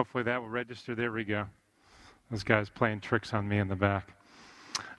Hopefully 0.00 0.24
that 0.24 0.40
will 0.40 0.48
register. 0.48 0.94
There 0.94 1.12
we 1.12 1.24
go. 1.24 1.44
Those 2.30 2.42
guys 2.42 2.70
playing 2.70 3.00
tricks 3.00 3.34
on 3.34 3.46
me 3.46 3.58
in 3.58 3.68
the 3.68 3.76
back. 3.76 4.14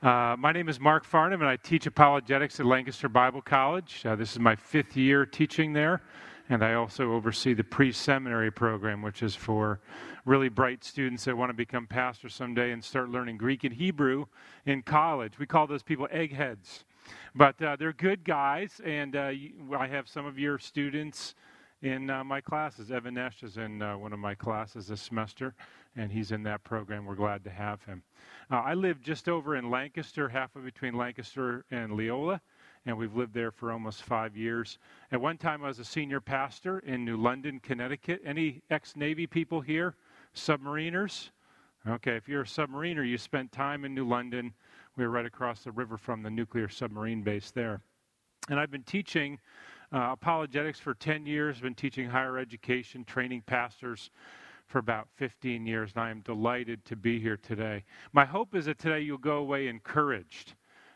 Uh, 0.04 0.36
my 0.38 0.52
name 0.52 0.70
is 0.70 0.80
Mark 0.80 1.06
Farnham, 1.06 1.42
and 1.42 1.50
I 1.50 1.56
teach 1.56 1.88
apologetics 1.88 2.60
at 2.60 2.68
Lancaster 2.68 3.10
Bible 3.10 3.42
College. 3.42 4.04
Uh, 4.06 4.16
this 4.16 4.34
is 4.34 4.38
my 4.38 4.56
fifth 4.56 4.96
year 4.96 5.26
teaching 5.26 5.74
there, 5.74 6.04
and 6.50 6.64
I 6.64 6.76
also 6.76 7.14
oversee 7.14 7.56
the 7.56 7.64
pre 7.64 7.92
seminary 7.92 8.52
program, 8.52 9.02
which 9.02 9.24
is 9.24 9.36
for 9.36 9.80
really 10.24 10.50
bright 10.50 10.84
students 10.84 11.26
that 11.26 11.36
want 11.36 11.50
to 11.50 11.56
become 11.56 11.88
pastors 11.88 12.36
someday 12.36 12.72
and 12.72 12.84
start 12.84 13.10
learning 13.10 13.38
Greek 13.38 13.64
and 13.64 13.74
Hebrew 13.74 14.28
in 14.68 14.84
college. 14.84 15.40
We 15.40 15.48
call 15.48 15.66
those 15.66 15.82
people 15.82 16.08
eggheads. 16.12 16.86
But 17.34 17.60
uh, 17.60 17.76
they're 17.76 17.92
good 17.92 18.24
guys, 18.24 18.80
and 18.86 19.16
uh, 19.16 19.32
I 19.76 19.88
have 19.88 20.08
some 20.08 20.28
of 20.28 20.38
your 20.38 20.60
students 20.60 21.34
in 21.82 22.10
uh, 22.10 22.24
my 22.24 22.42
classes. 22.42 22.92
Evan 22.92 23.16
Nash 23.16 23.44
is 23.44 23.58
in 23.58 23.82
uh, 23.82 23.98
one 23.98 24.14
of 24.14 24.20
my 24.20 24.36
classes 24.36 24.88
this 24.88 25.02
semester, 25.02 25.54
and 25.96 26.12
he's 26.12 26.32
in 26.32 26.44
that 26.44 26.64
program. 26.64 27.06
We're 27.06 27.16
glad 27.16 27.44
to 27.46 27.50
have 27.50 27.84
him. 27.84 28.04
Uh, 28.52 28.58
I 28.58 28.74
live 28.74 29.02
just 29.02 29.28
over 29.28 29.56
in 29.56 29.70
Lancaster, 29.70 30.30
halfway 30.30 30.62
between 30.62 30.96
Lancaster 30.96 31.66
and 31.72 31.94
Leola, 31.94 32.42
and 32.86 32.98
we've 32.98 33.16
lived 33.16 33.34
there 33.34 33.52
for 33.52 33.72
almost 33.72 34.04
five 34.04 34.36
years. 34.36 34.78
At 35.12 35.22
one 35.22 35.38
time, 35.38 35.64
I 35.64 35.68
was 35.68 35.80
a 35.80 35.86
senior 35.86 36.22
pastor 36.22 36.80
in 36.80 37.04
New 37.04 37.18
London, 37.18 37.60
Connecticut. 37.60 38.22
Any 38.24 38.62
ex 38.70 38.96
Navy 38.96 39.26
people 39.26 39.62
here? 39.62 39.96
Submariners? 40.36 41.30
Okay, 41.88 42.16
if 42.16 42.30
you're 42.30 42.42
a 42.42 42.46
submariner, 42.46 43.08
you 43.08 43.18
spent 43.18 43.52
time 43.52 43.86
in 43.86 43.96
New 43.96 44.08
London. 44.08 44.54
We 44.98 45.04
were 45.04 45.10
right 45.10 45.26
across 45.26 45.64
the 45.64 45.72
river 45.72 45.98
from 45.98 46.22
the 46.22 46.30
nuclear 46.30 46.70
submarine 46.70 47.24
base 47.24 47.50
there. 47.50 47.82
And 48.50 48.60
I've 48.60 48.72
been 48.72 48.84
teaching 48.84 49.40
uh, 49.94 50.10
apologetics 50.12 50.80
for 50.80 50.94
10 50.94 51.26
years, 51.26 51.60
been 51.60 51.76
teaching 51.76 52.10
higher 52.10 52.38
education, 52.38 53.04
training 53.04 53.44
pastors 53.46 54.10
for 54.68 54.80
about 54.80 55.08
15 55.16 55.66
years, 55.66 55.92
and 55.96 56.04
I 56.04 56.10
am 56.10 56.22
delighted 56.22 56.86
to 56.86 56.96
be 56.96 57.20
here 57.20 57.38
today. 57.38 57.84
My 58.14 58.24
hope 58.24 58.56
is 58.56 58.66
that 58.66 58.80
today 58.80 59.02
you'll 59.02 59.18
go 59.18 59.38
away 59.38 59.68
encouraged. 59.68 60.54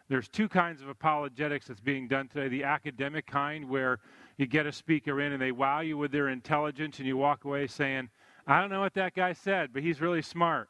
There's 0.07 0.29
two 0.29 0.47
kinds 0.47 0.81
of 0.81 0.87
apologetics 0.87 1.67
that's 1.67 1.81
being 1.81 2.07
done 2.07 2.29
today 2.29 2.47
the 2.47 2.63
academic 2.63 3.25
kind, 3.25 3.67
where 3.67 3.99
you 4.37 4.45
get 4.45 4.65
a 4.65 4.71
speaker 4.71 5.19
in 5.19 5.33
and 5.33 5.41
they 5.41 5.52
wow 5.52 5.81
you 5.81 5.97
with 5.97 6.11
their 6.11 6.30
intelligence, 6.30 6.99
and 6.99 7.07
you 7.07 7.17
walk 7.17 7.43
away 7.43 7.67
saying, 7.67 8.09
I 8.47 8.61
don't 8.61 8.69
know 8.69 8.81
what 8.81 8.93
that 8.93 9.13
guy 9.13 9.33
said, 9.33 9.73
but 9.73 9.83
he's 9.83 9.99
really 9.99 10.21
smart. 10.21 10.69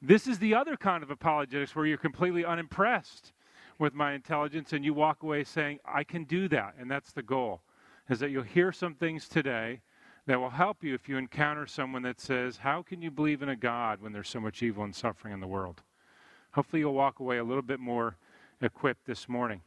This 0.00 0.26
is 0.26 0.38
the 0.38 0.54
other 0.54 0.76
kind 0.76 1.02
of 1.02 1.10
apologetics 1.10 1.74
where 1.74 1.86
you're 1.86 1.98
completely 1.98 2.44
unimpressed 2.44 3.32
with 3.80 3.94
my 3.94 4.12
intelligence 4.12 4.72
and 4.74 4.84
you 4.84 4.92
walk 4.92 5.22
away 5.22 5.42
saying, 5.42 5.80
I 5.86 6.04
can 6.04 6.24
do 6.24 6.46
that. 6.48 6.74
And 6.78 6.88
that's 6.88 7.12
the 7.12 7.22
goal, 7.22 7.62
is 8.08 8.20
that 8.20 8.30
you'll 8.30 8.42
hear 8.42 8.70
some 8.70 8.94
things 8.94 9.26
today 9.26 9.80
that 10.26 10.38
will 10.38 10.50
help 10.50 10.84
you 10.84 10.94
if 10.94 11.08
you 11.08 11.16
encounter 11.16 11.66
someone 11.66 12.02
that 12.02 12.20
says, 12.20 12.58
How 12.58 12.82
can 12.82 13.00
you 13.00 13.10
believe 13.10 13.42
in 13.42 13.48
a 13.48 13.56
God 13.56 14.00
when 14.00 14.12
there's 14.12 14.28
so 14.28 14.38
much 14.38 14.62
evil 14.62 14.84
and 14.84 14.94
suffering 14.94 15.32
in 15.32 15.40
the 15.40 15.46
world? 15.46 15.82
Hopefully, 16.52 16.80
you'll 16.80 16.94
walk 16.94 17.20
away 17.20 17.38
a 17.38 17.44
little 17.44 17.62
bit 17.62 17.80
more 17.80 18.16
equipped 18.60 19.06
this 19.06 19.28
morning. 19.28 19.62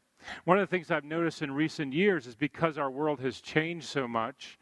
One 0.45 0.57
of 0.57 0.61
the 0.61 0.71
things 0.71 0.91
I've 0.91 1.03
noticed 1.03 1.41
in 1.41 1.51
recent 1.51 1.91
years 1.91 2.27
is 2.27 2.35
because 2.35 2.77
our 2.77 2.91
world 2.91 3.19
has 3.21 3.41
changed 3.41 3.87
so 3.87 4.07
much, 4.07 4.59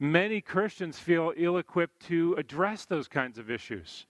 many 0.00 0.40
Christians 0.40 0.98
feel 0.98 1.32
ill 1.36 1.58
equipped 1.58 2.00
to 2.06 2.34
address 2.38 2.86
those 2.86 3.06
kinds 3.06 3.38
of 3.38 3.50
issues. 3.50 4.06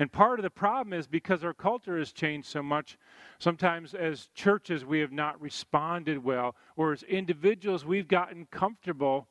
And 0.00 0.10
part 0.10 0.38
of 0.38 0.44
the 0.44 0.48
problem 0.48 0.94
is 0.98 1.06
because 1.06 1.44
our 1.44 1.52
culture 1.52 1.98
has 1.98 2.10
changed 2.10 2.48
so 2.48 2.62
much, 2.62 2.96
sometimes 3.38 3.92
as 3.92 4.30
churches 4.34 4.82
we 4.82 4.98
have 5.00 5.12
not 5.12 5.38
responded 5.42 6.24
well, 6.24 6.56
or 6.74 6.92
as 6.92 7.02
individuals 7.02 7.84
we've 7.84 8.08
gotten 8.08 8.46
comfortable 8.46 9.28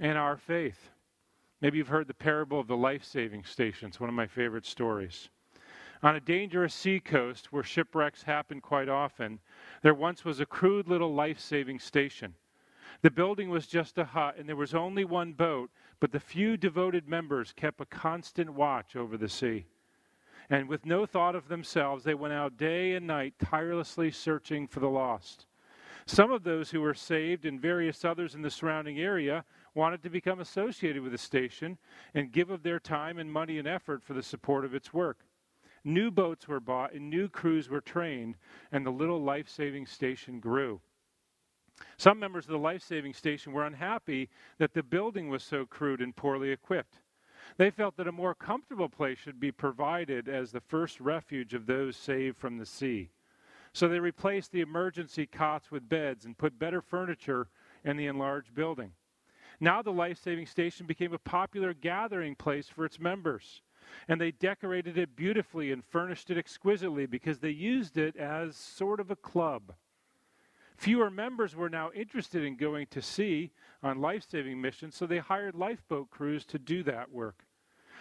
in 0.00 0.16
our 0.16 0.38
faith. 0.38 0.88
Maybe 1.60 1.76
you've 1.76 1.88
heard 1.88 2.08
the 2.08 2.14
parable 2.14 2.58
of 2.58 2.68
the 2.68 2.76
life 2.76 3.04
saving 3.04 3.44
station. 3.44 3.88
It's 3.88 4.00
one 4.00 4.08
of 4.08 4.14
my 4.14 4.26
favorite 4.26 4.64
stories. 4.64 5.28
On 6.02 6.16
a 6.16 6.20
dangerous 6.20 6.72
sea 6.72 6.98
coast 6.98 7.52
where 7.52 7.62
shipwrecks 7.62 8.22
happen 8.22 8.62
quite 8.62 8.88
often, 8.88 9.40
there 9.82 9.92
once 9.92 10.24
was 10.24 10.40
a 10.40 10.46
crude 10.46 10.88
little 10.88 11.12
life 11.12 11.38
saving 11.38 11.78
station. 11.78 12.34
The 13.02 13.10
building 13.10 13.50
was 13.50 13.66
just 13.66 13.98
a 13.98 14.04
hut, 14.06 14.36
and 14.38 14.48
there 14.48 14.56
was 14.56 14.74
only 14.74 15.04
one 15.04 15.34
boat, 15.34 15.70
but 16.00 16.12
the 16.12 16.18
few 16.18 16.56
devoted 16.56 17.06
members 17.06 17.52
kept 17.52 17.82
a 17.82 17.84
constant 17.84 18.54
watch 18.54 18.96
over 18.96 19.18
the 19.18 19.28
sea. 19.28 19.66
And 20.50 20.68
with 20.68 20.86
no 20.86 21.06
thought 21.06 21.34
of 21.34 21.48
themselves, 21.48 22.04
they 22.04 22.14
went 22.14 22.34
out 22.34 22.56
day 22.56 22.94
and 22.94 23.06
night, 23.06 23.34
tirelessly 23.38 24.10
searching 24.10 24.66
for 24.66 24.80
the 24.80 24.88
lost. 24.88 25.46
Some 26.06 26.32
of 26.32 26.42
those 26.42 26.70
who 26.70 26.80
were 26.80 26.94
saved 26.94 27.44
and 27.44 27.60
various 27.60 28.04
others 28.04 28.34
in 28.34 28.42
the 28.42 28.50
surrounding 28.50 28.98
area 28.98 29.44
wanted 29.74 30.02
to 30.02 30.10
become 30.10 30.40
associated 30.40 31.02
with 31.02 31.12
the 31.12 31.18
station 31.18 31.78
and 32.14 32.32
give 32.32 32.50
of 32.50 32.62
their 32.62 32.80
time 32.80 33.18
and 33.18 33.32
money 33.32 33.58
and 33.58 33.68
effort 33.68 34.02
for 34.02 34.14
the 34.14 34.22
support 34.22 34.64
of 34.64 34.74
its 34.74 34.92
work. 34.92 35.20
New 35.84 36.10
boats 36.10 36.46
were 36.46 36.60
bought 36.60 36.92
and 36.92 37.08
new 37.08 37.28
crews 37.28 37.68
were 37.68 37.80
trained, 37.80 38.36
and 38.70 38.84
the 38.84 38.90
little 38.90 39.22
life 39.22 39.48
saving 39.48 39.86
station 39.86 40.40
grew. 40.40 40.80
Some 41.96 42.18
members 42.18 42.44
of 42.44 42.52
the 42.52 42.58
life 42.58 42.82
saving 42.82 43.14
station 43.14 43.52
were 43.52 43.66
unhappy 43.66 44.28
that 44.58 44.74
the 44.74 44.82
building 44.82 45.28
was 45.28 45.42
so 45.42 45.66
crude 45.66 46.00
and 46.00 46.14
poorly 46.14 46.50
equipped. 46.50 46.98
They 47.56 47.70
felt 47.70 47.96
that 47.96 48.08
a 48.08 48.12
more 48.12 48.34
comfortable 48.34 48.88
place 48.88 49.18
should 49.18 49.38
be 49.38 49.52
provided 49.52 50.28
as 50.28 50.52
the 50.52 50.60
first 50.60 51.00
refuge 51.00 51.54
of 51.54 51.66
those 51.66 51.96
saved 51.96 52.38
from 52.38 52.58
the 52.58 52.66
sea. 52.66 53.10
So 53.72 53.88
they 53.88 54.00
replaced 54.00 54.52
the 54.52 54.60
emergency 54.60 55.26
cots 55.26 55.70
with 55.70 55.88
beds 55.88 56.24
and 56.24 56.36
put 56.36 56.58
better 56.58 56.80
furniture 56.80 57.48
in 57.84 57.96
the 57.96 58.06
enlarged 58.06 58.54
building. 58.54 58.92
Now 59.60 59.82
the 59.82 59.92
life 59.92 60.18
saving 60.22 60.46
station 60.46 60.86
became 60.86 61.12
a 61.12 61.18
popular 61.18 61.72
gathering 61.72 62.34
place 62.34 62.68
for 62.68 62.84
its 62.84 62.98
members. 62.98 63.62
And 64.08 64.20
they 64.20 64.30
decorated 64.30 64.96
it 64.96 65.16
beautifully 65.16 65.72
and 65.72 65.84
furnished 65.84 66.30
it 66.30 66.38
exquisitely 66.38 67.06
because 67.06 67.38
they 67.38 67.50
used 67.50 67.96
it 67.96 68.16
as 68.16 68.56
sort 68.56 69.00
of 69.00 69.10
a 69.10 69.16
club. 69.16 69.74
Fewer 70.76 71.10
members 71.10 71.54
were 71.54 71.68
now 71.68 71.90
interested 71.92 72.42
in 72.42 72.56
going 72.56 72.86
to 72.88 73.02
sea 73.02 73.52
on 73.82 74.00
life 74.00 74.24
saving 74.28 74.60
missions, 74.60 74.96
so 74.96 75.06
they 75.06 75.18
hired 75.18 75.54
lifeboat 75.54 76.10
crews 76.10 76.44
to 76.46 76.58
do 76.58 76.82
that 76.84 77.10
work. 77.12 77.44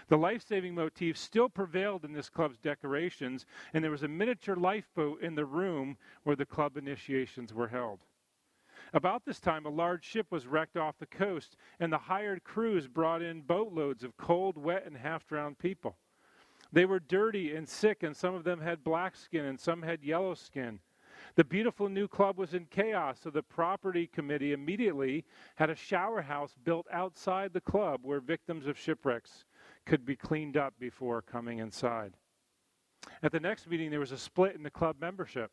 The 0.08 0.18
life 0.18 0.46
saving 0.48 0.76
motif 0.76 1.18
still 1.18 1.48
prevailed 1.48 2.04
in 2.04 2.12
this 2.12 2.30
club's 2.30 2.58
decorations, 2.58 3.46
and 3.74 3.84
there 3.84 3.92
was 3.92 4.04
a 4.04 4.08
miniature 4.08 4.56
lifeboat 4.56 5.22
in 5.22 5.36
the 5.36 5.46
room 5.46 5.98
where 6.24 6.36
the 6.36 6.46
club 6.46 6.76
initiations 6.76 7.54
were 7.54 7.68
held. 7.68 8.00
About 8.94 9.26
this 9.26 9.40
time, 9.40 9.66
a 9.66 9.70
large 9.70 10.04
ship 10.04 10.28
was 10.32 10.48
wrecked 10.48 10.76
off 10.76 10.98
the 10.98 11.06
coast, 11.06 11.56
and 11.80 11.94
the 11.94 11.98
hired 11.98 12.44
crews 12.44 12.88
brought 12.88 13.22
in 13.22 13.42
boatloads 13.42 14.04
of 14.04 14.18
cold, 14.18 14.58
wet, 14.58 14.86
and 14.86 14.98
half 14.98 15.26
drowned 15.28 15.60
people. 15.60 15.98
They 16.74 16.86
were 16.86 17.00
dirty 17.00 17.56
and 17.56 17.68
sick, 17.68 18.04
and 18.04 18.16
some 18.16 18.34
of 18.34 18.44
them 18.44 18.60
had 18.60 18.84
black 18.84 19.16
skin, 19.16 19.46
and 19.46 19.60
some 19.60 19.82
had 19.82 20.04
yellow 20.04 20.34
skin. 20.34 20.80
The 21.36 21.44
beautiful 21.44 21.88
new 21.88 22.08
club 22.08 22.38
was 22.38 22.54
in 22.54 22.66
chaos, 22.66 23.20
so 23.22 23.30
the 23.30 23.44
property 23.44 24.08
committee 24.08 24.52
immediately 24.52 25.24
had 25.56 25.70
a 25.70 25.76
shower 25.76 26.22
house 26.22 26.56
built 26.64 26.88
outside 26.92 27.54
the 27.54 27.62
club 27.62 28.02
where 28.04 28.20
victims 28.20 28.68
of 28.68 28.78
shipwrecks 28.78 29.46
could 29.86 30.06
be 30.06 30.16
cleaned 30.16 30.58
up 30.58 30.74
before 30.80 31.22
coming 31.22 31.60
inside. 31.60 32.18
At 33.24 33.32
the 33.32 33.40
next 33.40 33.68
meeting, 33.68 33.90
there 33.90 34.00
was 34.00 34.12
a 34.12 34.18
split 34.18 34.56
in 34.56 34.64
the 34.64 34.70
club 34.70 34.98
membership. 35.00 35.52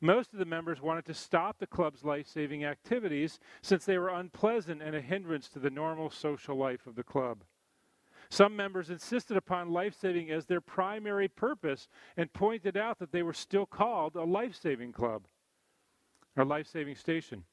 Most 0.00 0.32
of 0.32 0.38
the 0.38 0.44
members 0.44 0.80
wanted 0.80 1.04
to 1.06 1.14
stop 1.14 1.58
the 1.58 1.66
club's 1.66 2.04
life 2.04 2.26
saving 2.26 2.64
activities 2.64 3.38
since 3.60 3.84
they 3.84 3.98
were 3.98 4.08
unpleasant 4.08 4.82
and 4.82 4.96
a 4.96 5.00
hindrance 5.00 5.48
to 5.50 5.58
the 5.58 5.70
normal 5.70 6.10
social 6.10 6.56
life 6.56 6.86
of 6.86 6.94
the 6.94 7.04
club. 7.04 7.44
Some 8.32 8.56
members 8.56 8.88
insisted 8.88 9.36
upon 9.36 9.74
life 9.74 9.94
saving 10.00 10.30
as 10.30 10.46
their 10.46 10.62
primary 10.62 11.28
purpose 11.28 11.86
and 12.16 12.32
pointed 12.32 12.78
out 12.78 12.98
that 12.98 13.12
they 13.12 13.22
were 13.22 13.34
still 13.34 13.66
called 13.66 14.16
a 14.16 14.24
life 14.24 14.56
saving 14.56 14.92
club 14.92 15.24
or 16.34 16.46
life 16.46 16.66
saving 16.66 16.96
station. 16.96 17.44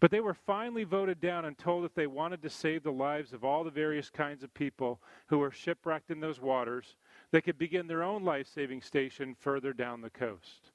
But 0.00 0.10
they 0.10 0.18
were 0.18 0.34
finally 0.34 0.82
voted 0.82 1.20
down 1.20 1.44
and 1.44 1.56
told 1.56 1.84
if 1.84 1.94
they 1.94 2.08
wanted 2.08 2.42
to 2.42 2.50
save 2.50 2.82
the 2.82 2.90
lives 2.90 3.32
of 3.32 3.44
all 3.44 3.62
the 3.62 3.70
various 3.70 4.10
kinds 4.10 4.42
of 4.42 4.52
people 4.54 5.00
who 5.28 5.38
were 5.38 5.52
shipwrecked 5.52 6.10
in 6.10 6.18
those 6.18 6.40
waters, 6.40 6.96
they 7.30 7.40
could 7.40 7.56
begin 7.56 7.86
their 7.86 8.02
own 8.02 8.24
life 8.24 8.48
saving 8.52 8.82
station 8.82 9.36
further 9.38 9.72
down 9.72 10.00
the 10.00 10.10
coast. 10.10 10.72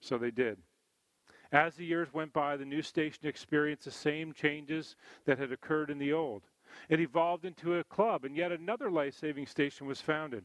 So 0.00 0.18
they 0.18 0.30
did. 0.30 0.58
As 1.50 1.76
the 1.76 1.86
years 1.86 2.12
went 2.12 2.34
by, 2.34 2.58
the 2.58 2.66
new 2.66 2.82
station 2.82 3.26
experienced 3.26 3.86
the 3.86 3.90
same 3.90 4.34
changes 4.34 4.96
that 5.24 5.38
had 5.38 5.50
occurred 5.50 5.88
in 5.88 5.98
the 5.98 6.12
old. 6.12 6.42
It 6.88 7.00
evolved 7.00 7.44
into 7.44 7.78
a 7.78 7.84
club, 7.84 8.24
and 8.24 8.36
yet 8.36 8.52
another 8.52 8.90
life 8.90 9.14
saving 9.14 9.46
station 9.46 9.86
was 9.86 10.00
founded. 10.00 10.44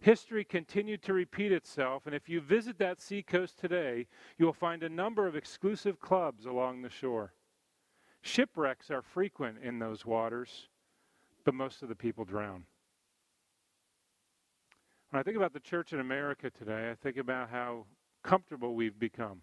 History 0.00 0.44
continued 0.44 1.02
to 1.02 1.12
repeat 1.12 1.52
itself, 1.52 2.06
and 2.06 2.14
if 2.14 2.28
you 2.28 2.40
visit 2.40 2.78
that 2.78 3.00
seacoast 3.00 3.58
today, 3.58 4.06
you 4.38 4.44
will 4.44 4.52
find 4.52 4.82
a 4.82 4.88
number 4.88 5.26
of 5.26 5.36
exclusive 5.36 6.00
clubs 6.00 6.44
along 6.44 6.82
the 6.82 6.90
shore. 6.90 7.32
Shipwrecks 8.20 8.90
are 8.90 9.02
frequent 9.02 9.58
in 9.62 9.78
those 9.78 10.04
waters, 10.04 10.68
but 11.44 11.54
most 11.54 11.82
of 11.82 11.88
the 11.88 11.94
people 11.94 12.24
drown. 12.24 12.64
When 15.10 15.20
I 15.20 15.22
think 15.22 15.36
about 15.36 15.52
the 15.52 15.60
church 15.60 15.92
in 15.92 16.00
America 16.00 16.50
today, 16.50 16.90
I 16.90 16.94
think 16.94 17.16
about 17.16 17.48
how 17.48 17.86
comfortable 18.22 18.74
we've 18.74 18.98
become. 18.98 19.42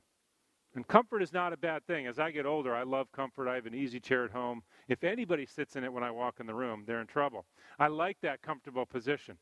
And 0.75 0.87
comfort 0.87 1.21
is 1.21 1.31
not 1.31 1.53
a 1.53 1.57
bad 1.57 1.85
thing. 1.85 2.07
As 2.07 2.17
I 2.17 2.31
get 2.31 2.45
older, 2.45 2.73
I 2.75 2.83
love 2.83 3.11
comfort. 3.11 3.47
I 3.47 3.55
have 3.55 3.67
an 3.67 3.75
easy 3.75 3.99
chair 3.99 4.25
at 4.25 4.31
home. 4.31 4.63
If 4.87 5.03
anybody 5.03 5.45
sits 5.45 5.75
in 5.75 5.83
it 5.83 5.93
when 5.93 6.03
I 6.03 6.09
walk 6.09 6.39
in 6.39 6.47
the 6.47 6.55
room, 6.55 6.83
they're 6.87 7.01
in 7.01 7.07
trouble. 7.07 7.45
I 7.77 7.87
like 7.87 8.17
that 8.21 8.41
comfortable 8.41 8.85
position. 8.85 9.37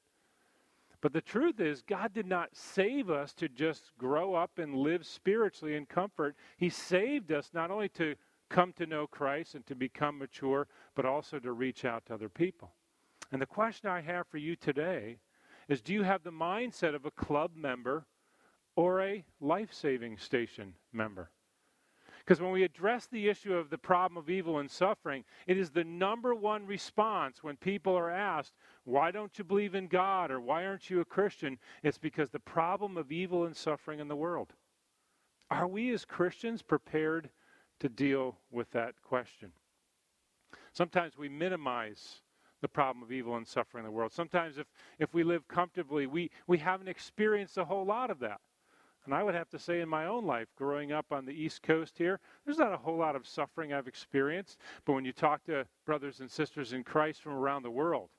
But 1.00 1.14
the 1.14 1.22
truth 1.22 1.60
is, 1.60 1.82
God 1.82 2.14
did 2.14 2.28
not 2.28 2.50
save 2.54 3.10
us 3.10 3.34
to 3.36 3.50
just 3.50 3.92
grow 3.98 4.36
up 4.36 4.60
and 4.60 4.76
live 4.76 5.06
spiritually 5.06 5.76
in 5.76 5.86
comfort. 5.86 6.36
He 6.58 6.70
saved 6.70 7.32
us 7.32 7.50
not 7.54 7.72
only 7.72 7.90
to 7.90 8.16
come 8.50 8.74
to 8.74 8.86
know 8.86 9.08
Christ 9.08 9.56
and 9.56 9.66
to 9.66 9.76
become 9.76 10.20
mature, 10.20 10.68
but 10.96 11.06
also 11.06 11.40
to 11.40 11.54
reach 11.54 11.86
out 11.86 12.06
to 12.06 12.14
other 12.14 12.30
people. 12.30 12.74
And 13.32 13.42
the 13.42 13.48
question 13.48 13.90
I 13.90 14.02
have 14.02 14.28
for 14.28 14.38
you 14.38 14.56
today 14.56 15.18
is 15.70 15.82
do 15.82 15.94
you 15.94 16.04
have 16.04 16.24
the 16.24 16.32
mindset 16.32 16.94
of 16.94 17.06
a 17.06 17.12
club 17.12 17.52
member 17.56 18.06
or 18.76 19.02
a 19.02 19.26
life 19.40 19.74
saving 19.74 20.18
station 20.18 20.74
member? 20.92 21.30
Because 22.20 22.40
when 22.40 22.52
we 22.52 22.64
address 22.64 23.08
the 23.08 23.30
issue 23.30 23.56
of 23.56 23.70
the 23.70 23.78
problem 23.78 24.18
of 24.18 24.30
evil 24.30 24.60
and 24.60 24.70
suffering, 24.70 25.24
it 25.48 25.58
is 25.58 25.72
the 25.72 25.84
number 25.84 26.36
one 26.36 26.68
response 26.68 27.44
when 27.44 27.58
people 27.58 27.96
are 27.96 28.12
asked, 28.12 28.54
Why 28.84 29.10
don't 29.10 29.38
you 29.40 29.44
believe 29.44 29.74
in 29.74 29.88
God? 29.88 30.30
or 30.30 30.40
Why 30.40 30.66
aren't 30.66 30.90
you 30.90 31.02
a 31.02 31.06
Christian? 31.06 31.58
It's 31.82 31.98
because 31.98 32.30
the 32.30 32.40
problem 32.40 32.96
of 32.96 33.12
evil 33.12 33.46
and 33.46 33.56
suffering 33.56 34.00
in 34.00 34.08
the 34.08 34.16
world. 34.16 34.54
Are 35.50 35.68
we 35.68 35.92
as 35.92 36.06
Christians 36.06 36.62
prepared 36.62 37.32
to 37.80 37.90
deal 37.90 38.38
with 38.52 38.70
that 38.72 39.02
question? 39.02 39.52
Sometimes 40.74 41.18
we 41.18 41.28
minimize 41.28 42.22
the 42.62 42.68
problem 42.68 43.04
of 43.04 43.12
evil 43.12 43.36
and 43.36 43.48
suffering 43.48 43.84
in 43.84 43.92
the 43.92 43.96
world. 43.96 44.14
Sometimes, 44.14 44.60
if, 44.60 44.68
if 45.00 45.14
we 45.14 45.24
live 45.24 45.48
comfortably, 45.48 46.06
we, 46.06 46.30
we 46.46 46.60
haven't 46.60 46.88
experienced 46.88 47.58
a 47.58 47.66
whole 47.66 47.86
lot 47.86 48.12
of 48.12 48.20
that. 48.20 48.40
And 49.06 49.14
I 49.16 49.24
would 49.24 49.34
have 49.34 49.50
to 49.50 49.60
say, 49.60 49.82
in 49.82 49.90
my 49.90 50.06
own 50.06 50.26
life, 50.26 50.48
growing 50.56 50.92
up 50.92 51.08
on 51.12 51.26
the 51.26 51.34
East 51.34 51.64
Coast 51.64 51.98
here, 51.98 52.20
there's 52.46 52.60
not 52.60 52.74
a 52.74 52.78
whole 52.78 52.98
lot 52.98 53.16
of 53.16 53.28
suffering 53.28 53.74
I've 53.74 53.88
experienced. 53.88 54.60
But 54.86 54.94
when 54.94 55.06
you 55.06 55.12
talk 55.12 55.44
to 55.46 55.66
brothers 55.86 56.20
and 56.20 56.30
sisters 56.30 56.74
in 56.74 56.84
Christ 56.84 57.22
from 57.22 57.34
around 57.34 57.64
the 57.64 57.72
world, 57.72 58.10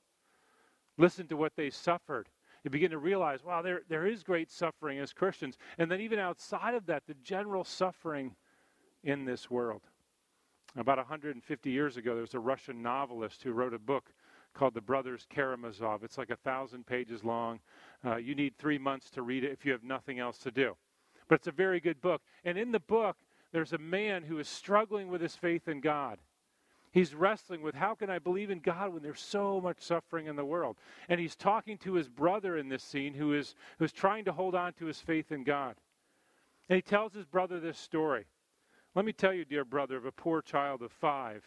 listen 0.97 1.27
to 1.27 1.37
what 1.37 1.55
they 1.55 1.69
suffered. 1.69 2.27
You 2.63 2.69
begin 2.69 2.91
to 2.91 2.97
realize, 2.97 3.43
wow, 3.43 3.61
there, 3.61 3.81
there 3.87 4.05
is 4.05 4.23
great 4.23 4.51
suffering 4.51 4.99
as 4.99 5.13
Christians. 5.13 5.57
And 5.77 5.89
then, 5.89 6.01
even 6.01 6.19
outside 6.19 6.75
of 6.75 6.85
that, 6.87 7.03
the 7.07 7.15
general 7.15 7.63
suffering 7.63 8.35
in 9.03 9.25
this 9.25 9.49
world. 9.49 9.81
About 10.75 10.97
150 10.97 11.69
years 11.69 11.97
ago, 11.97 12.13
there 12.13 12.21
was 12.21 12.33
a 12.33 12.39
Russian 12.39 12.81
novelist 12.81 13.43
who 13.43 13.51
wrote 13.51 13.73
a 13.73 13.79
book 13.79 14.11
called 14.53 14.73
The 14.73 14.81
Brothers 14.81 15.25
Karamazov. 15.29 16.03
It's 16.03 16.17
like 16.17 16.29
a 16.29 16.35
thousand 16.37 16.85
pages 16.85 17.23
long. 17.23 17.59
Uh, 18.05 18.17
you 18.17 18.35
need 18.35 18.57
three 18.57 18.77
months 18.77 19.09
to 19.11 19.21
read 19.21 19.43
it 19.43 19.51
if 19.51 19.65
you 19.65 19.71
have 19.71 19.83
nothing 19.83 20.19
else 20.19 20.37
to 20.39 20.51
do. 20.51 20.75
But 21.27 21.35
it's 21.35 21.47
a 21.47 21.51
very 21.51 21.79
good 21.79 22.01
book. 22.01 22.21
And 22.43 22.57
in 22.57 22.71
the 22.71 22.79
book, 22.79 23.17
there's 23.51 23.73
a 23.73 23.77
man 23.77 24.23
who 24.23 24.39
is 24.39 24.47
struggling 24.47 25.09
with 25.09 25.21
his 25.21 25.35
faith 25.35 25.67
in 25.67 25.79
God. 25.79 26.19
He's 26.91 27.15
wrestling 27.15 27.63
with 27.63 27.73
how 27.73 27.95
can 27.95 28.11
I 28.11 28.19
believe 28.19 28.51
in 28.51 28.59
God 28.59 28.93
when 28.93 29.01
there's 29.01 29.19
so 29.19 29.59
much 29.59 29.81
suffering 29.81 30.27
in 30.27 30.35
the 30.35 30.45
world? 30.45 30.77
And 31.09 31.19
he's 31.19 31.35
talking 31.35 31.77
to 31.79 31.93
his 31.93 32.07
brother 32.07 32.55
in 32.57 32.69
this 32.69 32.83
scene 32.83 33.15
who 33.15 33.33
is 33.33 33.55
who's 33.79 33.91
trying 33.91 34.25
to 34.25 34.31
hold 34.31 34.53
on 34.53 34.73
to 34.73 34.85
his 34.85 34.99
faith 34.99 35.31
in 35.31 35.43
God. 35.43 35.75
And 36.69 36.75
he 36.75 36.83
tells 36.83 37.13
his 37.13 37.25
brother 37.25 37.59
this 37.59 37.79
story. 37.79 38.25
Let 38.93 39.05
me 39.05 39.13
tell 39.13 39.33
you, 39.33 39.43
dear 39.43 39.65
brother, 39.65 39.97
of 39.97 40.05
a 40.05 40.11
poor 40.11 40.43
child 40.43 40.83
of 40.83 40.91
five 40.91 41.43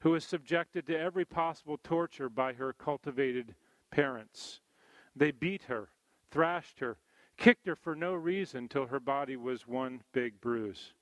who 0.00 0.10
was 0.10 0.24
subjected 0.24 0.86
to 0.86 0.98
every 0.98 1.24
possible 1.24 1.78
torture 1.82 2.28
by 2.28 2.52
her 2.52 2.72
cultivated 2.72 3.54
parents. 3.90 4.60
They 5.14 5.30
beat 5.30 5.64
her, 5.64 5.90
thrashed 6.30 6.80
her, 6.80 6.98
kicked 7.36 7.66
her 7.66 7.76
for 7.76 7.94
no 7.94 8.14
reason 8.14 8.68
till 8.68 8.86
her 8.86 9.00
body 9.00 9.36
was 9.36 9.66
one 9.66 10.02
big 10.12 10.40
bruise. 10.40 10.92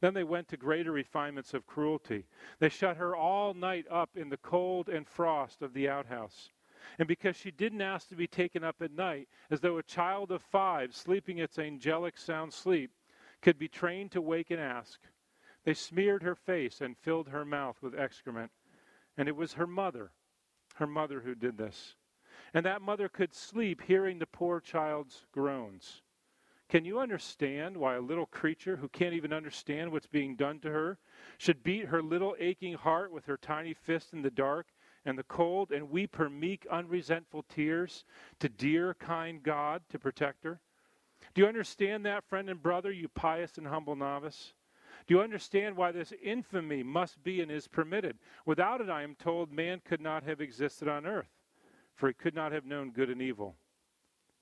Then 0.00 0.14
they 0.14 0.24
went 0.24 0.48
to 0.48 0.56
greater 0.56 0.90
refinements 0.90 1.54
of 1.54 1.66
cruelty. 1.66 2.26
They 2.58 2.68
shut 2.68 2.96
her 2.96 3.14
all 3.14 3.54
night 3.54 3.86
up 3.88 4.10
in 4.16 4.28
the 4.28 4.36
cold 4.36 4.88
and 4.88 5.06
frost 5.06 5.62
of 5.62 5.74
the 5.74 5.88
outhouse. 5.88 6.50
And 6.98 7.06
because 7.06 7.36
she 7.36 7.52
didn't 7.52 7.80
ask 7.80 8.08
to 8.08 8.16
be 8.16 8.26
taken 8.26 8.64
up 8.64 8.82
at 8.82 8.90
night, 8.90 9.28
as 9.50 9.60
though 9.60 9.78
a 9.78 9.82
child 9.84 10.32
of 10.32 10.42
five, 10.42 10.94
sleeping 10.94 11.38
its 11.38 11.58
angelic 11.58 12.18
sound 12.18 12.52
sleep, 12.52 12.90
could 13.40 13.58
be 13.58 13.68
trained 13.68 14.10
to 14.12 14.20
wake 14.20 14.50
and 14.50 14.60
ask, 14.60 15.00
they 15.64 15.74
smeared 15.74 16.22
her 16.22 16.34
face 16.34 16.80
and 16.80 16.96
filled 16.98 17.28
her 17.28 17.44
mouth 17.44 17.76
with 17.82 17.98
excrement. 17.98 18.50
And 19.16 19.28
it 19.28 19.36
was 19.36 19.54
her 19.54 19.66
mother, 19.66 20.12
her 20.76 20.86
mother 20.86 21.20
who 21.20 21.34
did 21.34 21.58
this. 21.58 21.96
And 22.54 22.64
that 22.66 22.82
mother 22.82 23.08
could 23.08 23.34
sleep 23.34 23.82
hearing 23.82 24.18
the 24.18 24.26
poor 24.26 24.60
child's 24.60 25.26
groans. 25.32 26.02
Can 26.68 26.84
you 26.86 26.98
understand 26.98 27.76
why 27.76 27.96
a 27.96 28.00
little 28.00 28.24
creature 28.24 28.76
who 28.76 28.88
can't 28.88 29.14
even 29.14 29.32
understand 29.32 29.92
what's 29.92 30.06
being 30.06 30.36
done 30.36 30.58
to 30.60 30.70
her 30.70 30.98
should 31.36 31.62
beat 31.62 31.86
her 31.86 32.02
little 32.02 32.34
aching 32.38 32.74
heart 32.74 33.12
with 33.12 33.26
her 33.26 33.36
tiny 33.36 33.74
fist 33.74 34.14
in 34.14 34.22
the 34.22 34.30
dark 34.30 34.68
and 35.04 35.18
the 35.18 35.24
cold 35.24 35.70
and 35.70 35.90
weep 35.90 36.16
her 36.16 36.30
meek, 36.30 36.66
unresentful 36.70 37.44
tears 37.48 38.04
to 38.38 38.48
dear, 38.48 38.94
kind 38.94 39.42
God 39.42 39.82
to 39.90 39.98
protect 39.98 40.44
her? 40.44 40.60
Do 41.34 41.42
you 41.42 41.46
understand 41.46 42.06
that, 42.06 42.24
friend 42.24 42.48
and 42.48 42.62
brother, 42.62 42.90
you 42.90 43.08
pious 43.08 43.58
and 43.58 43.66
humble 43.66 43.96
novice? 43.96 44.54
Do 45.06 45.14
you 45.14 45.20
understand 45.20 45.76
why 45.76 45.92
this 45.92 46.12
infamy 46.22 46.82
must 46.82 47.22
be 47.22 47.40
and 47.40 47.50
is 47.50 47.68
permitted? 47.68 48.18
Without 48.46 48.80
it, 48.80 48.88
I 48.88 49.02
am 49.02 49.14
told, 49.16 49.52
man 49.52 49.80
could 49.84 50.00
not 50.00 50.22
have 50.22 50.40
existed 50.40 50.88
on 50.88 51.06
earth, 51.06 51.30
for 51.94 52.08
he 52.08 52.14
could 52.14 52.34
not 52.34 52.52
have 52.52 52.64
known 52.64 52.90
good 52.90 53.10
and 53.10 53.20
evil. 53.20 53.56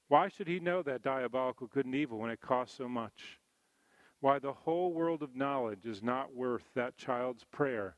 Why 0.09 0.29
should 0.29 0.49
he 0.49 0.61
know 0.61 0.83
that 0.83 1.03
diabolical 1.03 1.69
good 1.69 1.87
and 1.87 1.95
evil 1.95 2.19
when 2.19 2.31
it 2.31 2.41
costs 2.41 2.77
so 2.77 2.89
much? 2.89 3.39
Why 4.21 4.39
the 4.39 4.53
whole 4.53 4.93
world 4.93 5.23
of 5.23 5.35
knowledge 5.35 5.87
is 5.87 6.03
not 6.03 6.35
worth 6.35 6.65
that 6.75 6.97
child's 6.97 7.45
prayer 7.45 7.97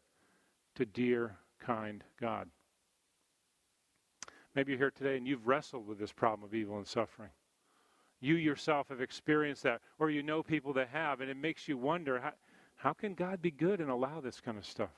to 0.76 0.86
dear, 0.86 1.36
kind 1.58 2.04
God. 2.20 2.48
Maybe 4.54 4.72
you're 4.72 4.78
here 4.78 4.90
today 4.90 5.16
and 5.16 5.26
you've 5.26 5.46
wrestled 5.46 5.86
with 5.86 5.98
this 5.98 6.12
problem 6.12 6.44
of 6.44 6.54
evil 6.54 6.76
and 6.76 6.86
suffering. 6.86 7.30
You 8.20 8.36
yourself 8.36 8.88
have 8.90 9.00
experienced 9.00 9.64
that, 9.64 9.80
or 9.98 10.10
you 10.10 10.22
know 10.22 10.42
people 10.42 10.72
that 10.74 10.88
have, 10.88 11.20
and 11.20 11.30
it 11.30 11.36
makes 11.36 11.66
you 11.66 11.76
wonder 11.76 12.20
how, 12.20 12.32
how 12.82 12.92
can 12.92 13.14
God 13.14 13.40
be 13.40 13.52
good 13.52 13.80
and 13.80 13.88
allow 13.88 14.20
this 14.20 14.40
kind 14.40 14.58
of 14.58 14.66
stuff? 14.66 14.90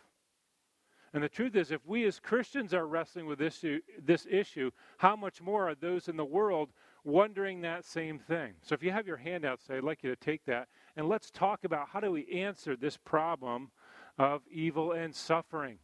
And 1.13 1.23
the 1.23 1.29
truth 1.29 1.55
is, 1.55 1.71
if 1.71 1.85
we 1.87 2.07
as 2.07 2.19
Christians 2.19 2.73
are 2.73 2.87
wrestling 2.87 3.27
with 3.27 3.39
this, 3.39 3.63
this 4.03 4.27
issue, 4.29 4.71
how 4.97 5.15
much 5.15 5.43
more 5.43 5.69
are 5.69 5.75
those 5.75 6.09
in 6.09 6.17
the 6.17 6.25
world 6.25 6.71
wondering 7.05 7.61
that 7.61 7.85
same 7.85 8.19
thing? 8.19 8.55
So 8.63 8.75
if 8.75 8.83
you 8.83 8.91
have 8.91 9.07
your 9.07 9.19
handout, 9.19 9.61
say, 9.61 9.77
I'd 9.77 9.85
like 9.85 10.03
you 10.03 10.09
to 10.09 10.17
take 10.17 10.47
that, 10.47 10.69
and 10.97 11.11
let's 11.11 11.31
talk 11.31 11.65
about 11.65 11.89
how 11.89 12.01
do 12.01 12.11
we 12.11 12.27
answer 12.33 12.75
this 12.75 12.97
problem 12.97 13.71
of 14.17 14.41
evil 14.51 14.93
and 14.93 15.15
suffering. 15.15 15.79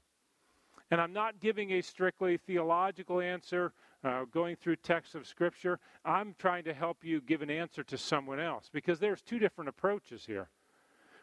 And 0.91 1.03
I'm 1.03 1.13
not 1.13 1.39
giving 1.39 1.73
a 1.73 1.83
strictly 1.83 2.39
theological 2.39 3.21
answer, 3.21 3.75
uh, 4.03 4.25
going 4.33 4.57
through 4.57 4.77
texts 4.77 5.15
of 5.15 5.27
Scripture. 5.27 5.79
I'm 6.07 6.35
trying 6.39 6.65
to 6.65 6.73
help 6.73 7.05
you 7.05 7.21
give 7.21 7.43
an 7.43 7.51
answer 7.51 7.85
to 7.85 7.99
someone 7.99 8.41
else 8.41 8.71
because 8.73 8.99
there's 8.99 9.21
two 9.21 9.39
different 9.39 9.69
approaches 9.69 10.25
here. 10.25 10.49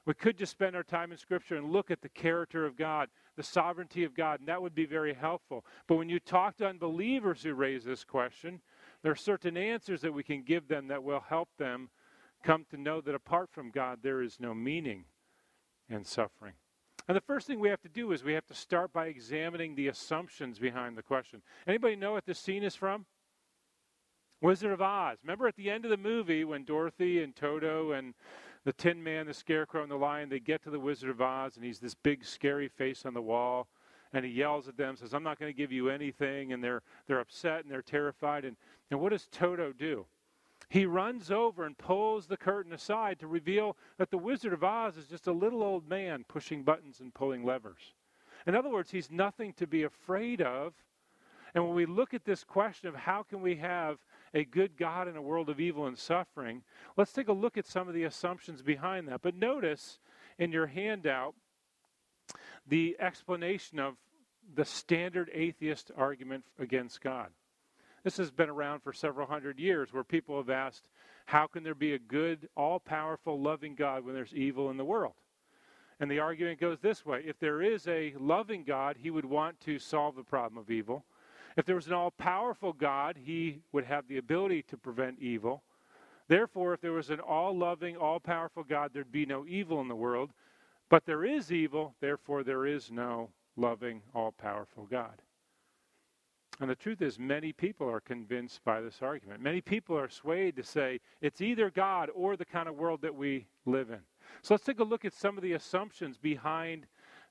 We 0.07 0.13
could 0.13 0.37
just 0.37 0.53
spend 0.53 0.73
our 0.73 0.83
time 0.83 1.11
in 1.11 1.17
Scripture 1.17 1.57
and 1.57 1.69
look 1.69 1.91
at 1.91 2.01
the 2.01 2.07
character 2.07 2.65
of 2.65 2.77
God, 2.77 3.09
the 3.35 3.43
sovereignty 3.43 4.05
of 4.05 4.15
God, 4.15 4.39
and 4.39 4.47
that 4.47 4.61
would 4.61 4.73
be 4.73 4.85
very 4.85 5.13
helpful. 5.13 5.65
But 5.85 5.97
when 5.97 6.07
you 6.07 6.17
talk 6.17 6.55
to 6.57 6.65
unbelievers 6.65 7.43
who 7.43 7.53
raise 7.53 7.83
this 7.83 8.05
question, 8.05 8.61
there 9.03 9.11
are 9.11 9.17
certain 9.17 9.57
answers 9.57 9.99
that 10.01 10.13
we 10.13 10.23
can 10.23 10.43
give 10.43 10.69
them 10.69 10.87
that 10.87 11.03
will 11.03 11.19
help 11.19 11.49
them 11.57 11.89
come 12.41 12.65
to 12.69 12.77
know 12.77 13.01
that 13.01 13.15
apart 13.15 13.49
from 13.51 13.69
God, 13.69 13.99
there 14.01 14.21
is 14.21 14.39
no 14.39 14.53
meaning 14.53 15.03
in 15.89 16.05
suffering. 16.05 16.53
And 17.09 17.17
the 17.17 17.21
first 17.21 17.45
thing 17.45 17.59
we 17.59 17.69
have 17.69 17.81
to 17.81 17.89
do 17.89 18.13
is 18.13 18.23
we 18.23 18.33
have 18.33 18.47
to 18.47 18.53
start 18.53 18.93
by 18.93 19.07
examining 19.07 19.75
the 19.75 19.89
assumptions 19.89 20.57
behind 20.57 20.97
the 20.97 21.03
question. 21.03 21.41
Anybody 21.67 21.97
know 21.97 22.13
what 22.13 22.25
this 22.25 22.39
scene 22.39 22.63
is 22.63 22.75
from? 22.75 23.05
Wizard 24.39 24.71
of 24.71 24.81
Oz. 24.81 25.17
Remember 25.21 25.47
at 25.47 25.57
the 25.57 25.69
end 25.69 25.83
of 25.83 25.91
the 25.91 25.97
movie 25.97 26.45
when 26.45 26.63
Dorothy 26.63 27.21
and 27.21 27.35
Toto 27.35 27.91
and 27.91 28.13
the 28.67 28.73
Tin 28.73 29.01
Man, 29.01 29.27
the 29.27 29.33
Scarecrow, 29.33 29.81
and 29.81 29.89
the 29.89 29.95
Lion, 29.95 30.27
they 30.27 30.41
get 30.41 30.61
to 30.63 30.69
the 30.69 30.77
Wizard 30.77 31.09
of 31.09 31.21
Oz, 31.21 31.55
and 31.55 31.63
he's 31.63 31.79
this 31.79 31.93
big, 31.93 32.25
scary 32.25 32.67
face 32.67 33.05
on 33.05 33.13
the 33.13 33.21
wall. 33.21 33.69
And 34.11 34.25
he 34.25 34.31
yells 34.31 34.67
at 34.67 34.75
them, 34.75 34.97
says, 34.97 35.13
I'm 35.13 35.23
not 35.23 35.39
going 35.39 35.49
to 35.49 35.57
give 35.57 35.71
you 35.71 35.89
anything. 35.89 36.51
And 36.51 36.61
they're, 36.61 36.81
they're 37.07 37.21
upset 37.21 37.63
and 37.63 37.71
they're 37.71 37.81
terrified. 37.81 38.43
And, 38.43 38.57
and 38.91 38.99
what 38.99 39.13
does 39.13 39.29
Toto 39.31 39.71
do? 39.71 40.05
He 40.67 40.85
runs 40.85 41.31
over 41.31 41.63
and 41.63 41.77
pulls 41.77 42.27
the 42.27 42.35
curtain 42.35 42.73
aside 42.73 43.19
to 43.19 43.27
reveal 43.27 43.77
that 43.99 44.11
the 44.11 44.17
Wizard 44.17 44.51
of 44.51 44.65
Oz 44.65 44.97
is 44.97 45.07
just 45.07 45.27
a 45.27 45.31
little 45.31 45.63
old 45.63 45.87
man 45.87 46.25
pushing 46.27 46.63
buttons 46.63 46.99
and 46.99 47.13
pulling 47.13 47.45
levers. 47.45 47.93
In 48.45 48.53
other 48.53 48.69
words, 48.69 48.91
he's 48.91 49.09
nothing 49.09 49.53
to 49.53 49.65
be 49.65 49.83
afraid 49.83 50.41
of. 50.41 50.73
And 51.55 51.65
when 51.65 51.73
we 51.73 51.85
look 51.85 52.13
at 52.13 52.25
this 52.25 52.43
question 52.43 52.89
of 52.89 52.95
how 52.95 53.23
can 53.23 53.41
we 53.41 53.55
have 53.55 53.99
a 54.33 54.43
good 54.43 54.77
God 54.77 55.07
in 55.07 55.15
a 55.15 55.21
world 55.21 55.49
of 55.49 55.59
evil 55.59 55.87
and 55.87 55.97
suffering, 55.97 56.63
let's 56.95 57.13
take 57.13 57.27
a 57.27 57.33
look 57.33 57.57
at 57.57 57.65
some 57.65 57.87
of 57.87 57.93
the 57.93 58.03
assumptions 58.03 58.61
behind 58.61 59.07
that. 59.07 59.21
But 59.21 59.35
notice 59.35 59.99
in 60.37 60.51
your 60.51 60.67
handout 60.67 61.35
the 62.67 62.95
explanation 62.99 63.79
of 63.79 63.95
the 64.55 64.65
standard 64.65 65.29
atheist 65.33 65.91
argument 65.95 66.45
against 66.59 67.01
God. 67.01 67.29
This 68.03 68.17
has 68.17 68.31
been 68.31 68.49
around 68.49 68.81
for 68.81 68.93
several 68.93 69.27
hundred 69.27 69.59
years 69.59 69.91
where 69.91 70.03
people 70.03 70.37
have 70.37 70.49
asked, 70.49 70.87
How 71.25 71.47
can 71.47 71.63
there 71.63 71.75
be 71.75 71.93
a 71.93 71.99
good, 71.99 72.47
all 72.55 72.79
powerful, 72.79 73.41
loving 73.41 73.75
God 73.75 74.05
when 74.05 74.13
there's 74.13 74.33
evil 74.33 74.69
in 74.69 74.77
the 74.77 74.85
world? 74.85 75.15
And 75.99 76.11
the 76.11 76.19
argument 76.19 76.59
goes 76.59 76.79
this 76.79 77.05
way 77.05 77.23
if 77.25 77.39
there 77.39 77.61
is 77.61 77.87
a 77.87 78.13
loving 78.19 78.63
God, 78.63 78.97
he 78.97 79.09
would 79.09 79.25
want 79.25 79.59
to 79.61 79.79
solve 79.79 80.15
the 80.15 80.23
problem 80.23 80.57
of 80.57 80.69
evil. 80.69 81.05
If 81.57 81.65
there 81.65 81.75
was 81.75 81.87
an 81.87 81.93
all 81.93 82.11
powerful 82.11 82.71
God, 82.71 83.17
he 83.21 83.61
would 83.71 83.85
have 83.85 84.07
the 84.07 84.17
ability 84.17 84.61
to 84.63 84.77
prevent 84.77 85.19
evil. 85.19 85.63
Therefore, 86.27 86.73
if 86.73 86.81
there 86.81 86.91
was 86.91 87.09
an 87.09 87.19
all 87.19 87.57
loving, 87.57 87.97
all 87.97 88.19
powerful 88.19 88.63
God, 88.63 88.91
there'd 88.93 89.11
be 89.11 89.25
no 89.25 89.45
evil 89.47 89.81
in 89.81 89.87
the 89.87 89.95
world. 89.95 90.31
But 90.89 91.05
there 91.05 91.25
is 91.25 91.51
evil, 91.51 91.95
therefore, 91.99 92.43
there 92.43 92.65
is 92.65 92.91
no 92.91 93.31
loving, 93.55 94.03
all 94.13 94.31
powerful 94.31 94.85
God. 94.85 95.21
And 96.59 96.69
the 96.69 96.75
truth 96.75 97.01
is, 97.01 97.19
many 97.19 97.53
people 97.53 97.89
are 97.89 97.99
convinced 97.99 98.63
by 98.63 98.81
this 98.81 98.99
argument. 99.01 99.41
Many 99.41 99.61
people 99.61 99.97
are 99.97 100.09
swayed 100.09 100.55
to 100.55 100.63
say 100.63 100.99
it's 101.21 101.41
either 101.41 101.69
God 101.69 102.09
or 102.13 102.35
the 102.35 102.45
kind 102.45 102.69
of 102.69 102.75
world 102.75 103.01
that 103.01 103.15
we 103.15 103.47
live 103.65 103.89
in. 103.89 103.99
So 104.41 104.53
let's 104.53 104.63
take 104.63 104.79
a 104.79 104.83
look 104.83 105.05
at 105.05 105.13
some 105.13 105.37
of 105.37 105.43
the 105.43 105.53
assumptions 105.53 106.17
behind 106.17 106.87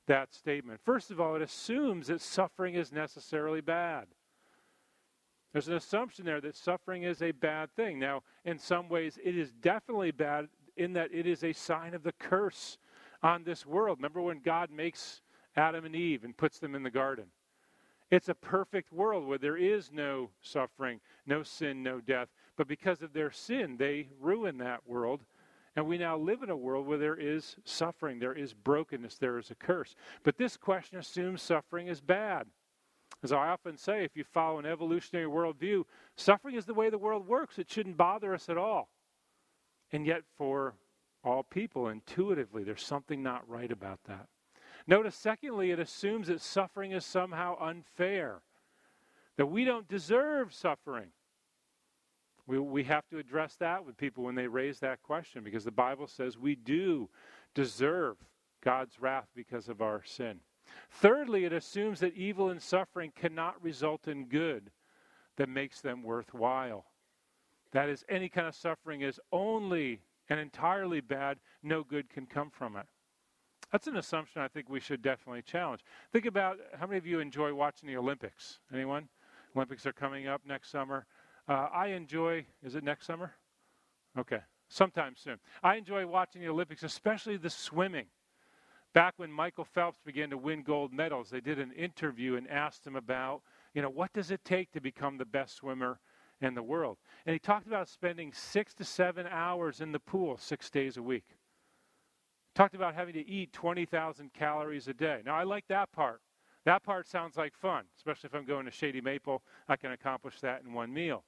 that 0.06 0.32
statement. 0.32 0.80
First 0.84 1.10
of 1.10 1.20
all, 1.20 1.34
it 1.34 1.42
assumes 1.42 2.06
that 2.06 2.20
suffering 2.20 2.74
is 2.74 2.92
necessarily 2.92 3.60
bad. 3.60 4.06
There's 5.56 5.68
an 5.68 5.74
assumption 5.74 6.26
there 6.26 6.42
that 6.42 6.54
suffering 6.54 7.04
is 7.04 7.22
a 7.22 7.30
bad 7.30 7.74
thing. 7.76 7.98
Now, 7.98 8.24
in 8.44 8.58
some 8.58 8.90
ways, 8.90 9.18
it 9.24 9.38
is 9.38 9.52
definitely 9.52 10.10
bad 10.10 10.48
in 10.76 10.92
that 10.92 11.14
it 11.14 11.26
is 11.26 11.42
a 11.42 11.54
sign 11.54 11.94
of 11.94 12.02
the 12.02 12.12
curse 12.12 12.76
on 13.22 13.42
this 13.42 13.64
world. 13.64 13.96
Remember 13.96 14.20
when 14.20 14.40
God 14.40 14.70
makes 14.70 15.22
Adam 15.56 15.86
and 15.86 15.96
Eve 15.96 16.24
and 16.24 16.36
puts 16.36 16.58
them 16.58 16.74
in 16.74 16.82
the 16.82 16.90
garden? 16.90 17.24
It's 18.10 18.28
a 18.28 18.34
perfect 18.34 18.92
world 18.92 19.26
where 19.26 19.38
there 19.38 19.56
is 19.56 19.90
no 19.90 20.28
suffering, 20.42 21.00
no 21.24 21.42
sin, 21.42 21.82
no 21.82 22.02
death. 22.02 22.28
But 22.58 22.68
because 22.68 23.00
of 23.00 23.14
their 23.14 23.30
sin, 23.30 23.78
they 23.78 24.08
ruin 24.20 24.58
that 24.58 24.86
world. 24.86 25.22
And 25.74 25.86
we 25.86 25.96
now 25.96 26.18
live 26.18 26.42
in 26.42 26.50
a 26.50 26.56
world 26.56 26.86
where 26.86 26.98
there 26.98 27.18
is 27.18 27.56
suffering, 27.64 28.18
there 28.18 28.34
is 28.34 28.52
brokenness, 28.52 29.16
there 29.16 29.38
is 29.38 29.50
a 29.50 29.54
curse. 29.54 29.94
But 30.22 30.36
this 30.36 30.58
question 30.58 30.98
assumes 30.98 31.40
suffering 31.40 31.86
is 31.86 32.02
bad. 32.02 32.46
As 33.22 33.32
I 33.32 33.48
often 33.48 33.76
say, 33.76 34.04
if 34.04 34.16
you 34.16 34.24
follow 34.24 34.58
an 34.58 34.66
evolutionary 34.66 35.26
worldview, 35.26 35.84
suffering 36.16 36.54
is 36.54 36.66
the 36.66 36.74
way 36.74 36.90
the 36.90 36.98
world 36.98 37.26
works. 37.26 37.58
It 37.58 37.70
shouldn't 37.70 37.96
bother 37.96 38.34
us 38.34 38.48
at 38.48 38.58
all. 38.58 38.90
And 39.92 40.06
yet, 40.06 40.22
for 40.36 40.74
all 41.24 41.42
people, 41.42 41.88
intuitively, 41.88 42.62
there's 42.62 42.84
something 42.84 43.22
not 43.22 43.48
right 43.48 43.70
about 43.70 44.00
that. 44.04 44.28
Notice, 44.86 45.16
secondly, 45.16 45.70
it 45.70 45.80
assumes 45.80 46.28
that 46.28 46.40
suffering 46.40 46.92
is 46.92 47.04
somehow 47.04 47.56
unfair, 47.60 48.42
that 49.36 49.46
we 49.46 49.64
don't 49.64 49.88
deserve 49.88 50.54
suffering. 50.54 51.08
We, 52.46 52.60
we 52.60 52.84
have 52.84 53.08
to 53.08 53.18
address 53.18 53.56
that 53.56 53.84
with 53.84 53.96
people 53.96 54.22
when 54.24 54.36
they 54.36 54.46
raise 54.46 54.78
that 54.80 55.02
question 55.02 55.42
because 55.42 55.64
the 55.64 55.72
Bible 55.72 56.06
says 56.06 56.38
we 56.38 56.54
do 56.54 57.08
deserve 57.54 58.16
God's 58.62 59.00
wrath 59.00 59.26
because 59.34 59.68
of 59.68 59.82
our 59.82 60.02
sin. 60.04 60.40
Thirdly, 60.90 61.44
it 61.44 61.52
assumes 61.52 62.00
that 62.00 62.14
evil 62.14 62.50
and 62.50 62.62
suffering 62.62 63.12
cannot 63.14 63.62
result 63.62 64.08
in 64.08 64.26
good 64.26 64.70
that 65.36 65.48
makes 65.48 65.80
them 65.80 66.02
worthwhile. 66.02 66.86
That 67.72 67.88
is, 67.88 68.04
any 68.08 68.28
kind 68.28 68.46
of 68.46 68.54
suffering 68.54 69.02
is 69.02 69.20
only 69.32 70.00
and 70.28 70.40
entirely 70.40 71.00
bad, 71.00 71.38
no 71.62 71.84
good 71.84 72.08
can 72.10 72.26
come 72.26 72.50
from 72.50 72.76
it. 72.76 72.86
That's 73.70 73.86
an 73.86 73.96
assumption 73.96 74.42
I 74.42 74.48
think 74.48 74.68
we 74.68 74.80
should 74.80 75.02
definitely 75.02 75.42
challenge. 75.42 75.82
Think 76.12 76.26
about 76.26 76.58
how 76.78 76.86
many 76.86 76.98
of 76.98 77.06
you 77.06 77.20
enjoy 77.20 77.52
watching 77.52 77.88
the 77.88 77.96
Olympics? 77.96 78.60
Anyone? 78.72 79.08
Olympics 79.54 79.86
are 79.86 79.92
coming 79.92 80.26
up 80.28 80.42
next 80.46 80.70
summer. 80.70 81.06
Uh, 81.48 81.68
I 81.72 81.88
enjoy, 81.88 82.46
is 82.62 82.74
it 82.74 82.84
next 82.84 83.06
summer? 83.06 83.32
Okay, 84.18 84.40
sometime 84.68 85.14
soon. 85.16 85.38
I 85.62 85.76
enjoy 85.76 86.06
watching 86.06 86.42
the 86.42 86.48
Olympics, 86.48 86.82
especially 86.82 87.36
the 87.36 87.50
swimming. 87.50 88.06
Back 88.96 89.18
when 89.18 89.30
Michael 89.30 89.66
Phelps 89.66 90.00
began 90.06 90.30
to 90.30 90.38
win 90.38 90.62
gold 90.62 90.90
medals, 90.90 91.28
they 91.28 91.42
did 91.42 91.58
an 91.58 91.70
interview 91.72 92.36
and 92.36 92.48
asked 92.48 92.86
him 92.86 92.96
about, 92.96 93.42
you 93.74 93.82
know, 93.82 93.90
what 93.90 94.10
does 94.14 94.30
it 94.30 94.42
take 94.42 94.72
to 94.72 94.80
become 94.80 95.18
the 95.18 95.26
best 95.26 95.56
swimmer 95.56 96.00
in 96.40 96.54
the 96.54 96.62
world? 96.62 96.96
And 97.26 97.34
he 97.34 97.38
talked 97.38 97.66
about 97.66 97.90
spending 97.90 98.32
six 98.32 98.72
to 98.72 98.84
seven 98.84 99.26
hours 99.26 99.82
in 99.82 99.92
the 99.92 99.98
pool 99.98 100.38
six 100.38 100.70
days 100.70 100.96
a 100.96 101.02
week. 101.02 101.26
Talked 102.54 102.74
about 102.74 102.94
having 102.94 103.12
to 103.12 103.28
eat 103.28 103.52
20,000 103.52 104.32
calories 104.32 104.88
a 104.88 104.94
day. 104.94 105.20
Now, 105.26 105.34
I 105.36 105.42
like 105.42 105.66
that 105.68 105.92
part. 105.92 106.22
That 106.64 106.82
part 106.82 107.06
sounds 107.06 107.36
like 107.36 107.54
fun, 107.54 107.84
especially 107.98 108.28
if 108.28 108.34
I'm 108.34 108.46
going 108.46 108.64
to 108.64 108.70
Shady 108.70 109.02
Maple. 109.02 109.42
I 109.68 109.76
can 109.76 109.92
accomplish 109.92 110.40
that 110.40 110.62
in 110.64 110.72
one 110.72 110.90
meal. 110.94 111.22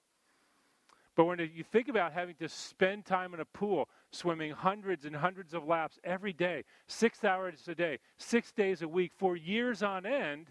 But 1.18 1.26
when 1.26 1.38
you 1.40 1.64
think 1.64 1.88
about 1.88 2.12
having 2.12 2.36
to 2.36 2.48
spend 2.48 3.04
time 3.04 3.34
in 3.34 3.40
a 3.40 3.44
pool, 3.44 3.90
swimming 4.10 4.52
hundreds 4.52 5.04
and 5.04 5.16
hundreds 5.16 5.54
of 5.54 5.64
laps 5.64 5.98
every 6.04 6.32
day, 6.32 6.64
six 6.86 7.24
hours 7.24 7.66
a 7.68 7.74
day, 7.74 7.98
six 8.16 8.52
days 8.52 8.82
a 8.82 8.88
week, 8.88 9.12
for 9.16 9.36
years 9.36 9.82
on 9.82 10.06
end, 10.06 10.48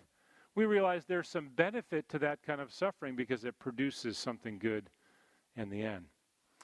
we 0.55 0.65
realize 0.65 1.05
there's 1.05 1.29
some 1.29 1.49
benefit 1.55 2.09
to 2.09 2.19
that 2.19 2.41
kind 2.41 2.61
of 2.61 2.71
suffering 2.71 3.15
because 3.15 3.45
it 3.45 3.59
produces 3.59 4.17
something 4.17 4.57
good 4.57 4.89
in 5.55 5.69
the 5.69 5.83
end. 5.83 6.05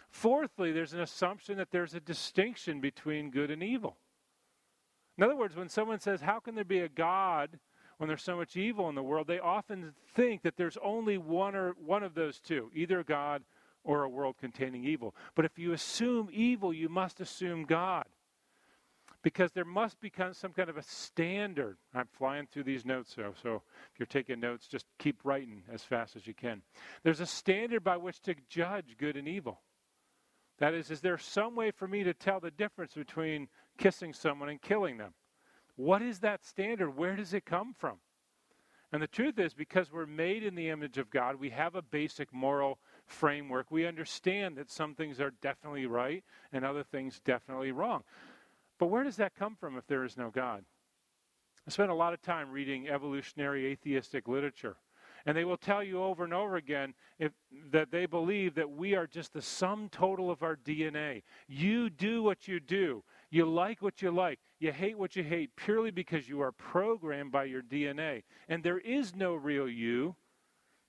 Fourthly, 0.10 0.72
there's 0.72 0.94
an 0.94 1.02
assumption 1.02 1.58
that 1.58 1.72
there's 1.72 1.94
a 1.94 2.00
distinction 2.00 2.82
between 2.82 3.32
good 3.32 3.52
and 3.52 3.64
evil. 3.64 3.98
In 5.18 5.24
other 5.24 5.36
words, 5.36 5.56
when 5.56 5.70
someone 5.70 6.00
says, 6.00 6.22
How 6.22 6.40
can 6.40 6.56
there 6.56 6.64
be 6.64 6.80
a 6.80 6.90
God 6.90 7.60
when 7.98 8.08
there's 8.08 8.24
so 8.24 8.38
much 8.38 8.56
evil 8.56 8.90
in 8.90 8.96
the 8.96 9.04
world? 9.04 9.28
they 9.28 9.40
often 9.40 9.94
think 10.16 10.42
that 10.44 10.58
there's 10.58 10.78
only 10.84 11.18
one 11.18 11.56
or 11.56 11.74
one 11.84 12.04
of 12.04 12.16
those 12.16 12.40
two, 12.40 12.72
either 12.74 13.04
God 13.04 13.44
or 13.84 14.04
a 14.04 14.10
world 14.10 14.36
containing 14.40 14.86
evil. 14.86 15.16
But 15.36 15.46
if 15.46 15.58
you 15.58 15.74
assume 15.74 16.30
evil, 16.32 16.74
you 16.74 16.90
must 16.90 17.20
assume 17.20 17.66
God. 17.66 18.06
Because 19.22 19.54
there 19.54 19.64
must 19.64 20.02
be 20.02 20.12
some 20.34 20.52
kind 20.52 20.70
of 20.70 20.76
a 20.76 20.84
standard. 20.84 21.78
I'm 21.96 22.10
flying 22.18 22.46
through 22.52 22.64
these 22.64 22.86
notes, 22.86 23.16
so 23.16 23.34
if 23.56 24.00
you're 24.00 24.06
taking 24.06 24.42
notes, 24.42 24.68
just 24.68 24.86
keep 25.00 25.22
writing 25.24 25.64
as 25.72 25.82
fast 25.82 26.18
as 26.18 26.28
you 26.28 26.34
can. 26.34 26.62
There's 27.04 27.22
a 27.22 27.26
standard 27.26 27.86
by 27.86 27.96
which 27.96 28.20
to 28.24 28.36
judge 28.50 28.98
good 28.98 29.16
and 29.16 29.28
evil. 29.28 29.62
That 30.60 30.74
is, 30.74 30.92
is 30.92 31.00
there 31.00 31.18
some 31.18 31.56
way 31.56 31.72
for 31.72 31.88
me 31.88 32.04
to 32.04 32.14
tell 32.14 32.42
the 32.42 32.52
difference 32.52 32.94
between 32.94 33.48
kissing 33.78 34.14
someone 34.14 34.50
and 34.50 34.62
killing 34.62 34.98
them? 34.98 35.14
What 35.78 36.02
is 36.02 36.20
that 36.20 36.46
standard? 36.46 36.92
Where 36.92 37.16
does 37.16 37.34
it 37.34 37.46
come 37.46 37.74
from? 37.78 38.00
And 38.92 39.02
the 39.02 39.08
truth 39.08 39.40
is, 39.40 39.54
because 39.56 39.92
we're 39.92 40.06
made 40.06 40.44
in 40.44 40.54
the 40.54 40.70
image 40.70 41.00
of 41.00 41.10
God, 41.10 41.38
we 41.38 41.50
have 41.50 41.74
a 41.74 41.82
basic 41.82 42.32
moral 42.32 42.78
framework. 43.14 43.72
We 43.72 43.86
understand 43.86 44.58
that 44.58 44.72
some 44.72 44.96
things 44.96 45.22
are 45.22 45.32
definitely 45.42 45.86
right 45.86 46.24
and 46.52 46.66
other 46.66 46.84
things 46.84 47.22
definitely 47.24 47.72
wrong. 47.72 48.04
But 48.80 48.88
where 48.88 49.04
does 49.04 49.18
that 49.18 49.36
come 49.36 49.56
from 49.56 49.78
if 49.78 49.88
there 49.88 50.04
is 50.04 50.18
no 50.18 50.30
God? 50.30 50.66
I 51.66 51.72
spent 51.72 51.92
a 51.92 51.96
lot 51.96 52.14
of 52.14 52.22
time 52.22 52.52
reading 52.52 52.90
evolutionary 52.90 53.68
atheistic 53.68 54.28
literature. 54.28 54.76
And 55.26 55.38
they 55.38 55.46
will 55.46 55.58
tell 55.58 55.82
you 55.82 56.04
over 56.04 56.26
and 56.26 56.34
over 56.34 56.58
again 56.58 56.94
if, 57.18 57.32
that 57.72 57.92
they 57.92 58.06
believe 58.06 58.56
that 58.56 58.70
we 58.70 58.94
are 58.94 59.08
just 59.08 59.32
the 59.32 59.42
sum 59.42 59.88
total 59.90 60.30
of 60.30 60.44
our 60.44 60.58
DNA. 60.58 61.24
You 61.48 61.90
do 61.90 62.22
what 62.22 62.48
you 62.48 62.60
do. 62.60 63.04
You 63.30 63.46
like 63.46 63.82
what 63.82 64.02
you 64.02 64.12
like. 64.12 64.40
You 64.60 64.74
hate 64.74 64.98
what 64.98 65.16
you 65.16 65.24
hate 65.24 65.56
purely 65.56 65.92
because 65.92 66.28
you 66.28 66.42
are 66.42 66.52
programmed 66.52 67.32
by 67.32 67.46
your 67.46 67.62
DNA. 67.62 68.24
And 68.50 68.64
there 68.64 68.80
is 68.80 69.16
no 69.16 69.34
real 69.34 69.70
you. 69.70 70.16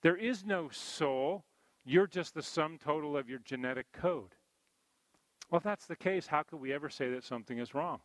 There 0.01 0.17
is 0.17 0.43
no 0.43 0.67
soul. 0.69 1.45
You're 1.85 2.07
just 2.07 2.33
the 2.33 2.41
sum 2.41 2.79
total 2.83 3.15
of 3.15 3.29
your 3.29 3.39
genetic 3.39 3.91
code. 3.93 4.33
Well, 5.49 5.57
if 5.57 5.63
that's 5.63 5.85
the 5.85 5.95
case, 5.95 6.25
how 6.25 6.41
could 6.41 6.59
we 6.59 6.73
ever 6.73 6.89
say 6.89 7.11
that 7.11 7.23
something 7.23 7.59
is 7.59 7.75
wrong? 7.75 7.99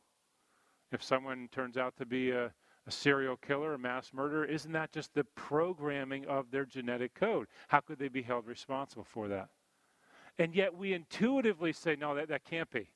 If 0.92 1.02
someone 1.02 1.48
turns 1.50 1.78
out 1.78 1.96
to 1.96 2.04
be 2.04 2.30
a, 2.30 2.52
a 2.86 2.90
serial 2.90 3.36
killer, 3.36 3.72
a 3.72 3.78
mass 3.78 4.10
murderer, 4.12 4.44
isn't 4.44 4.72
that 4.72 4.92
just 4.92 5.14
the 5.14 5.24
programming 5.34 6.26
of 6.26 6.50
their 6.50 6.66
genetic 6.66 7.14
code? 7.14 7.46
How 7.68 7.80
could 7.80 7.98
they 7.98 8.08
be 8.08 8.22
held 8.22 8.46
responsible 8.46 9.04
for 9.04 9.28
that? 9.28 9.48
And 10.38 10.54
yet 10.54 10.76
we 10.76 10.92
intuitively 10.92 11.72
say, 11.72 11.96
no, 11.96 12.14
that, 12.14 12.28
that 12.28 12.44
can't 12.44 12.70
be. 12.70 12.90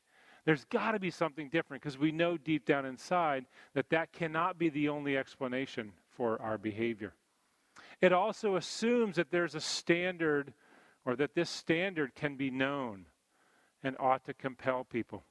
There's 0.44 0.66
got 0.66 0.92
to 0.92 0.98
be 0.98 1.10
something 1.10 1.48
different 1.48 1.82
because 1.82 1.98
we 1.98 2.12
know 2.12 2.36
deep 2.36 2.66
down 2.66 2.84
inside 2.84 3.46
that 3.72 3.88
that 3.88 4.12
cannot 4.12 4.58
be 4.58 4.68
the 4.68 4.90
only 4.90 5.16
explanation 5.16 5.92
for 6.10 6.40
our 6.42 6.58
behavior. 6.58 7.14
It 8.00 8.12
also 8.12 8.56
assumes 8.56 9.16
that 9.16 9.30
there's 9.30 9.54
a 9.54 9.60
standard 9.60 10.52
or 11.04 11.16
that 11.16 11.34
this 11.34 11.50
standard 11.50 12.14
can 12.14 12.36
be 12.36 12.50
known 12.50 13.06
and 13.82 13.96
ought 13.98 14.24
to 14.24 14.34
compel 14.34 14.84
people. 14.84 15.24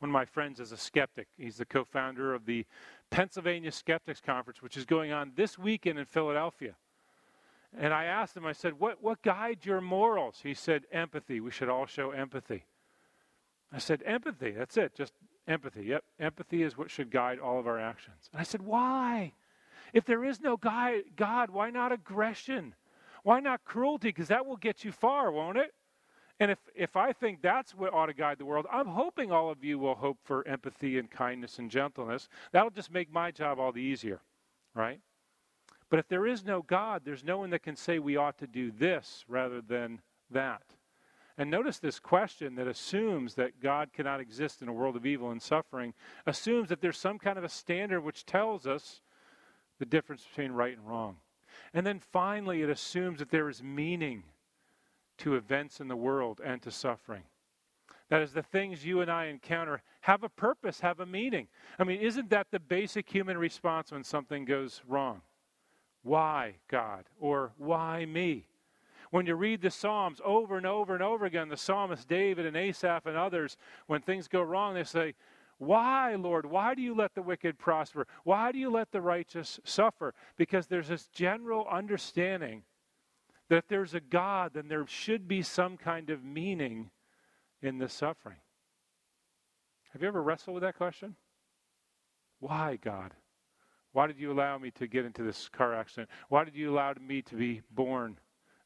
One 0.00 0.10
of 0.10 0.12
my 0.12 0.24
friends 0.24 0.58
is 0.58 0.72
a 0.72 0.76
skeptic. 0.76 1.28
He's 1.36 1.58
the 1.58 1.64
co 1.64 1.84
founder 1.84 2.34
of 2.34 2.44
the 2.44 2.66
Pennsylvania 3.10 3.70
Skeptics 3.70 4.20
Conference, 4.20 4.60
which 4.60 4.76
is 4.76 4.84
going 4.84 5.12
on 5.12 5.32
this 5.36 5.58
weekend 5.58 5.98
in 5.98 6.06
Philadelphia. 6.06 6.74
And 7.78 7.94
I 7.94 8.04
asked 8.04 8.36
him, 8.36 8.44
I 8.44 8.52
said, 8.52 8.78
what, 8.78 9.02
what 9.02 9.22
guides 9.22 9.64
your 9.64 9.80
morals? 9.80 10.40
He 10.42 10.54
said, 10.54 10.82
empathy. 10.92 11.40
We 11.40 11.50
should 11.50 11.68
all 11.68 11.86
show 11.86 12.10
empathy. 12.10 12.64
I 13.72 13.78
said, 13.78 14.02
empathy. 14.04 14.50
That's 14.50 14.76
it. 14.76 14.94
Just 14.94 15.12
empathy. 15.48 15.84
Yep. 15.84 16.04
Empathy 16.20 16.62
is 16.62 16.76
what 16.76 16.90
should 16.90 17.10
guide 17.10 17.38
all 17.38 17.58
of 17.58 17.66
our 17.66 17.78
actions. 17.78 18.28
And 18.32 18.40
I 18.40 18.44
said, 18.44 18.62
why? 18.62 19.32
If 19.92 20.04
there 20.04 20.24
is 20.24 20.40
no 20.40 20.56
God, 20.56 21.50
why 21.50 21.70
not 21.70 21.92
aggression? 21.92 22.74
Why 23.22 23.40
not 23.40 23.64
cruelty? 23.64 24.08
Because 24.08 24.28
that 24.28 24.46
will 24.46 24.56
get 24.56 24.84
you 24.84 24.92
far, 24.92 25.30
won't 25.30 25.58
it? 25.58 25.72
And 26.40 26.50
if, 26.50 26.58
if 26.74 26.96
I 26.96 27.12
think 27.12 27.40
that's 27.40 27.74
what 27.74 27.92
ought 27.92 28.06
to 28.06 28.14
guide 28.14 28.38
the 28.38 28.44
world, 28.44 28.66
I'm 28.72 28.88
hoping 28.88 29.30
all 29.30 29.50
of 29.50 29.62
you 29.62 29.78
will 29.78 29.94
hope 29.94 30.18
for 30.24 30.46
empathy 30.48 30.98
and 30.98 31.10
kindness 31.10 31.58
and 31.58 31.70
gentleness. 31.70 32.28
That'll 32.50 32.70
just 32.70 32.92
make 32.92 33.12
my 33.12 33.30
job 33.30 33.60
all 33.60 33.70
the 33.70 33.82
easier, 33.82 34.20
right? 34.74 35.00
But 35.88 35.98
if 35.98 36.08
there 36.08 36.26
is 36.26 36.44
no 36.44 36.62
God, 36.62 37.02
there's 37.04 37.22
no 37.22 37.38
one 37.38 37.50
that 37.50 37.62
can 37.62 37.76
say 37.76 37.98
we 37.98 38.16
ought 38.16 38.38
to 38.38 38.46
do 38.46 38.70
this 38.72 39.24
rather 39.28 39.60
than 39.60 40.00
that. 40.30 40.62
And 41.38 41.50
notice 41.50 41.78
this 41.78 42.00
question 42.00 42.56
that 42.56 42.66
assumes 42.66 43.34
that 43.34 43.60
God 43.60 43.92
cannot 43.92 44.20
exist 44.20 44.62
in 44.62 44.68
a 44.68 44.72
world 44.72 44.96
of 44.96 45.06
evil 45.06 45.30
and 45.30 45.40
suffering, 45.40 45.94
assumes 46.26 46.70
that 46.70 46.80
there's 46.80 46.98
some 46.98 47.18
kind 47.18 47.38
of 47.38 47.44
a 47.44 47.48
standard 47.48 48.00
which 48.00 48.26
tells 48.26 48.66
us 48.66 49.00
the 49.78 49.86
difference 49.86 50.24
between 50.24 50.52
right 50.52 50.76
and 50.76 50.88
wrong. 50.88 51.16
And 51.74 51.86
then 51.86 52.00
finally, 52.00 52.62
it 52.62 52.70
assumes 52.70 53.18
that 53.20 53.30
there 53.30 53.48
is 53.48 53.62
meaning 53.62 54.24
to 55.18 55.36
events 55.36 55.80
in 55.80 55.88
the 55.88 55.96
world 55.96 56.40
and 56.44 56.60
to 56.62 56.70
suffering. 56.70 57.22
That 58.08 58.20
is, 58.20 58.32
the 58.32 58.42
things 58.42 58.84
you 58.84 59.00
and 59.00 59.10
I 59.10 59.26
encounter 59.26 59.82
have 60.02 60.22
a 60.22 60.28
purpose, 60.28 60.80
have 60.80 61.00
a 61.00 61.06
meaning. 61.06 61.48
I 61.78 61.84
mean, 61.84 62.00
isn't 62.00 62.28
that 62.30 62.48
the 62.50 62.60
basic 62.60 63.08
human 63.08 63.38
response 63.38 63.90
when 63.90 64.04
something 64.04 64.44
goes 64.44 64.82
wrong? 64.86 65.22
Why, 66.02 66.56
God? 66.68 67.04
Or 67.18 67.52
why 67.56 68.04
me? 68.04 68.48
When 69.10 69.26
you 69.26 69.34
read 69.34 69.62
the 69.62 69.70
Psalms 69.70 70.20
over 70.24 70.56
and 70.56 70.66
over 70.66 70.94
and 70.94 71.02
over 71.02 71.24
again, 71.24 71.48
the 71.48 71.56
psalmist 71.56 72.08
David 72.08 72.46
and 72.46 72.56
Asaph 72.56 73.06
and 73.06 73.16
others, 73.16 73.56
when 73.86 74.00
things 74.00 74.26
go 74.26 74.42
wrong, 74.42 74.74
they 74.74 74.84
say, 74.84 75.14
Why, 75.64 76.16
Lord? 76.16 76.44
Why 76.44 76.74
do 76.74 76.82
you 76.82 76.92
let 76.92 77.14
the 77.14 77.22
wicked 77.22 77.56
prosper? 77.56 78.08
Why 78.24 78.50
do 78.50 78.58
you 78.58 78.68
let 78.68 78.90
the 78.90 79.00
righteous 79.00 79.60
suffer? 79.62 80.12
Because 80.36 80.66
there's 80.66 80.88
this 80.88 81.06
general 81.06 81.68
understanding 81.70 82.64
that 83.48 83.58
if 83.58 83.68
there's 83.68 83.94
a 83.94 84.00
God, 84.00 84.54
then 84.54 84.66
there 84.66 84.84
should 84.88 85.28
be 85.28 85.40
some 85.40 85.76
kind 85.76 86.10
of 86.10 86.24
meaning 86.24 86.90
in 87.60 87.78
the 87.78 87.88
suffering. 87.88 88.38
Have 89.92 90.02
you 90.02 90.08
ever 90.08 90.20
wrestled 90.20 90.54
with 90.54 90.64
that 90.64 90.76
question? 90.76 91.14
Why, 92.40 92.76
God? 92.82 93.14
Why 93.92 94.08
did 94.08 94.18
you 94.18 94.32
allow 94.32 94.58
me 94.58 94.72
to 94.72 94.88
get 94.88 95.04
into 95.04 95.22
this 95.22 95.48
car 95.48 95.74
accident? 95.74 96.10
Why 96.28 96.42
did 96.42 96.56
you 96.56 96.72
allow 96.72 96.94
me 97.00 97.22
to 97.22 97.36
be 97.36 97.62
born 97.70 98.18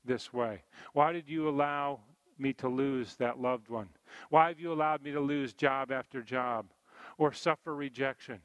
this 0.02 0.32
way? 0.32 0.62
Why 0.94 1.12
did 1.12 1.28
you 1.28 1.46
allow 1.46 2.00
me 2.38 2.54
to 2.54 2.68
lose 2.68 3.16
that 3.16 3.38
loved 3.38 3.68
one? 3.68 3.90
Why 4.30 4.48
have 4.48 4.60
you 4.60 4.72
allowed 4.72 5.02
me 5.02 5.12
to 5.12 5.20
lose 5.20 5.52
job 5.52 5.92
after 5.92 6.22
job 6.22 6.70
or 7.18 7.32
suffer 7.32 7.74
rejection? 7.74 8.40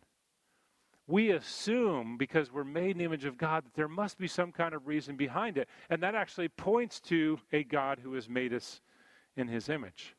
we 1.12 1.32
assume 1.32 2.18
because 2.18 2.52
we're 2.52 2.64
made 2.64 2.92
in 2.92 2.98
the 3.00 3.04
image 3.04 3.26
of 3.26 3.38
God 3.38 3.66
that 3.66 3.74
there 3.74 3.88
must 3.88 4.18
be 4.18 4.28
some 4.28 4.52
kind 4.52 4.74
of 4.74 4.88
reason 4.88 5.18
behind 5.18 5.58
it. 5.58 5.68
And 5.90 6.02
that 6.02 6.16
actually 6.16 6.48
points 6.48 7.00
to 7.02 7.40
a 7.52 7.64
God 7.64 8.00
who 8.02 8.14
has 8.14 8.30
made 8.30 8.54
us 8.54 8.82
in 9.36 9.48
his 9.48 9.70
image. 9.70 10.16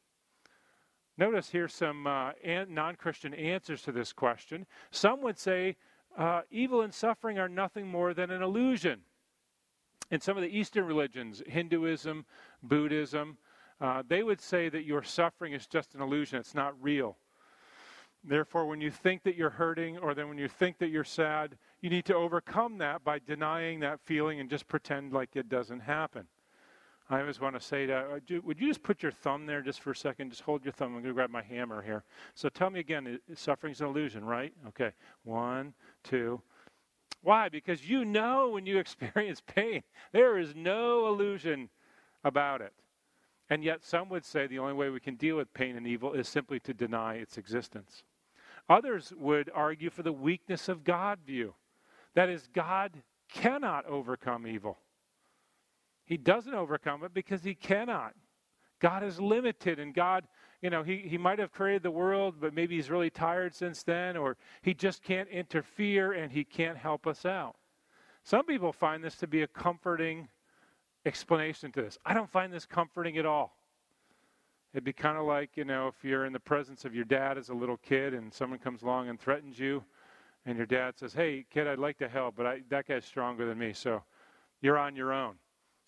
Notice 1.19 1.51
here 1.51 1.69
some 1.69 2.07
uh, 2.07 2.33
non 2.69 2.97
Christian 2.97 3.35
answers 3.35 3.83
to 3.83 3.93
this 3.93 4.13
question. 4.13 4.67
Some 4.91 5.23
would 5.23 5.39
say 5.39 5.77
uh, 6.17 6.43
evil 6.51 6.83
and 6.83 6.93
suffering 6.93 7.39
are 7.39 7.49
nothing 7.49 7.89
more 7.89 8.15
than 8.15 8.31
an 8.31 8.43
illusion. 8.43 9.01
In 10.11 10.21
some 10.21 10.37
of 10.37 10.43
the 10.43 10.59
Eastern 10.59 10.85
religions, 10.85 11.43
Hinduism, 11.47 12.27
Buddhism, 12.63 13.39
uh, 13.81 14.03
they 14.07 14.23
would 14.23 14.41
say 14.41 14.69
that 14.69 14.85
your 14.85 15.03
suffering 15.03 15.55
is 15.55 15.67
just 15.67 15.95
an 15.95 16.03
illusion, 16.03 16.39
it's 16.39 16.55
not 16.55 16.75
real. 16.83 17.17
Therefore, 18.25 18.67
when 18.67 18.81
you 18.81 18.91
think 18.91 19.25
that 19.25 19.35
you're 19.35 19.51
hurting 19.51 19.99
or 19.99 20.15
then 20.15 20.29
when 20.29 20.39
you 20.39 20.49
think 20.49 20.79
that 20.79 20.91
you're 20.91 21.03
sad, 21.03 21.59
you 21.81 21.91
need 21.91 22.05
to 22.05 22.15
overcome 22.15 22.79
that 22.79 23.03
by 23.03 23.19
denying 23.19 23.81
that 23.81 24.01
feeling 24.01 24.39
and 24.39 24.49
just 24.49 24.69
pretend 24.69 25.13
like 25.13 25.35
it 25.35 25.49
doesn't 25.49 25.81
happen. 25.81 26.29
I 27.11 27.21
always 27.21 27.41
want 27.41 27.57
to 27.57 27.61
say. 27.61 27.91
Uh, 27.91 28.21
would 28.45 28.61
you 28.61 28.69
just 28.69 28.83
put 28.83 29.03
your 29.03 29.13
thumb 29.13 29.45
there 29.47 29.61
just 29.61 29.81
for 29.81 29.91
a 29.91 29.97
second? 29.97 30.31
Just 30.31 30.43
hold 30.43 30.65
your 30.65 30.73
thumb. 30.73 30.95
I'm 30.95 31.03
going 31.03 31.05
to 31.07 31.13
grab 31.13 31.31
my 31.31 31.43
hammer 31.43 31.83
here. 31.83 32.05
So 32.35 32.49
tell 32.49 32.71
me 32.71 32.81
again, 32.81 33.19
suffering's 33.35 33.81
an 33.81 33.89
illusion, 33.89 34.25
right? 34.25 34.53
Okay. 34.69 34.93
One, 35.25 35.75
two. 36.05 36.41
Why? 37.23 37.49
Because 37.49 37.89
you 37.89 38.05
know 38.05 38.51
when 38.51 38.67
you 38.67 38.79
experience 38.79 39.43
pain, 39.45 39.83
there 40.13 40.39
is 40.39 40.55
no 40.55 41.09
illusion 41.09 41.71
about 42.25 42.61
it. 42.61 42.73
And 43.51 43.63
yet, 43.65 43.85
some 43.85 44.09
would 44.09 44.25
say 44.25 44.47
the 44.47 44.61
only 44.61 44.73
way 44.73 44.89
we 44.89 45.01
can 45.01 45.17
deal 45.17 45.37
with 45.37 45.53
pain 45.53 45.77
and 45.77 45.87
evil 45.87 46.13
is 46.15 46.29
simply 46.29 46.61
to 46.61 46.73
deny 46.73 47.17
its 47.17 47.37
existence. 47.37 48.05
Others 48.69 49.13
would 49.19 49.51
argue 49.55 49.91
for 49.91 50.03
the 50.03 50.13
weakness 50.13 50.69
of 50.69 50.85
God 50.85 51.19
view. 51.27 51.55
That 52.15 52.29
is, 52.29 52.49
God 52.53 53.03
cannot 53.33 53.87
overcome 53.87 54.47
evil. 54.47 54.79
He 56.05 56.17
doesn't 56.17 56.55
overcome 56.55 57.05
it 57.05 57.15
because 57.15 57.43
he 57.43 57.55
cannot. 57.55 58.15
God 58.81 59.05
is 59.05 59.21
limited, 59.21 59.79
and 59.79 59.95
God, 59.95 60.27
you 60.61 60.69
know, 60.69 60.83
he, 60.83 60.99
he 60.99 61.17
might 61.17 61.39
have 61.39 61.53
created 61.53 61.83
the 61.83 61.91
world, 61.91 62.37
but 62.41 62.53
maybe 62.53 62.75
he's 62.77 62.91
really 62.91 63.11
tired 63.11 63.55
since 63.55 63.83
then, 63.83 64.17
or 64.17 64.37
he 64.63 64.75
just 64.75 65.03
can't 65.03 65.29
interfere 65.29 66.13
and 66.13 66.33
he 66.33 66.45
can't 66.45 66.77
help 66.77 67.07
us 67.07 67.25
out. 67.25 67.55
Some 68.25 68.45
people 68.45 68.73
find 68.73 69.03
this 69.03 69.17
to 69.17 69.27
be 69.27 69.43
a 69.43 69.47
comforting 69.47 70.29
explanation 71.07 71.73
to 71.73 71.83
this. 71.83 71.99
I 72.05 72.15
don't 72.15 72.31
find 72.31 72.53
this 72.53 72.67
comforting 72.67 73.19
at 73.19 73.27
all. 73.27 73.57
It'd 74.73 74.85
be 74.85 74.93
kind 74.93 75.19
of 75.19 75.27
like, 75.27 75.57
you 75.57 75.65
know, 75.65 75.89
if 75.89 76.03
you're 76.03 76.25
in 76.25 76.33
the 76.33 76.41
presence 76.41 76.85
of 76.85 76.95
your 76.95 77.05
dad 77.05 77.37
as 77.37 77.51
a 77.51 77.55
little 77.55 77.77
kid 77.77 78.15
and 78.15 78.33
someone 78.33 78.59
comes 78.59 78.83
along 78.83 79.09
and 79.09 79.21
threatens 79.21 79.59
you, 79.59 79.85
and 80.47 80.57
your 80.57 80.67
dad 80.67 80.99
says, 80.99 81.13
Hey, 81.13 81.45
kid, 81.51 81.69
I'd 81.69 81.79
like 81.79 81.99
to 81.99 82.09
help, 82.09 82.37
but 82.37 82.47
I, 82.47 82.61
that 82.71 82.89
guy's 82.89 83.05
stronger 83.05 83.47
than 83.47 83.59
me, 83.59 83.73
so 83.73 84.03
you're 84.61 84.79
on 84.79 84.97
your 84.97 85.13
own. 85.13 85.35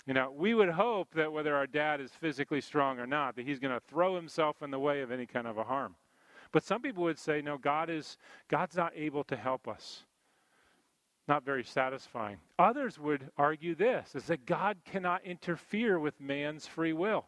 You 0.07 0.12
know, 0.12 0.31
we 0.37 0.53
would 0.53 0.68
hope 0.68 1.14
that 1.14 1.33
whether 1.33 1.55
our 1.55 1.66
dad 1.66 2.01
is 2.01 2.11
physically 2.11 2.61
strong 2.61 2.99
or 2.99 3.07
not, 3.07 3.37
that 3.37 3.47
he's 3.47 3.59
going 3.59 3.73
to 3.75 3.81
throw 3.88 4.14
himself 4.16 4.62
in 4.62 4.70
the 4.70 4.79
way 4.79 5.01
of 5.01 5.11
any 5.11 5.25
kind 5.25 5.47
of 5.47 5.57
a 5.57 5.64
harm. 5.64 5.94
But 6.53 6.62
some 6.62 6.83
people 6.83 7.05
would 7.05 7.18
say, 7.18 7.40
no, 7.40 7.57
God 7.57 7.88
is 7.88 8.18
God's 8.49 8.77
not 8.77 8.92
able 8.94 9.25
to 9.25 9.37
help 9.37 9.66
us. 9.66 10.05
Not 11.27 11.42
very 11.42 11.64
satisfying. 11.64 12.37
Others 12.59 12.99
would 12.99 13.31
argue 13.38 13.75
this 13.75 14.14
is 14.14 14.27
that 14.27 14.44
God 14.44 14.77
cannot 14.85 15.25
interfere 15.25 15.99
with 15.99 16.20
man's 16.20 16.66
free 16.66 16.92
will. 16.92 17.25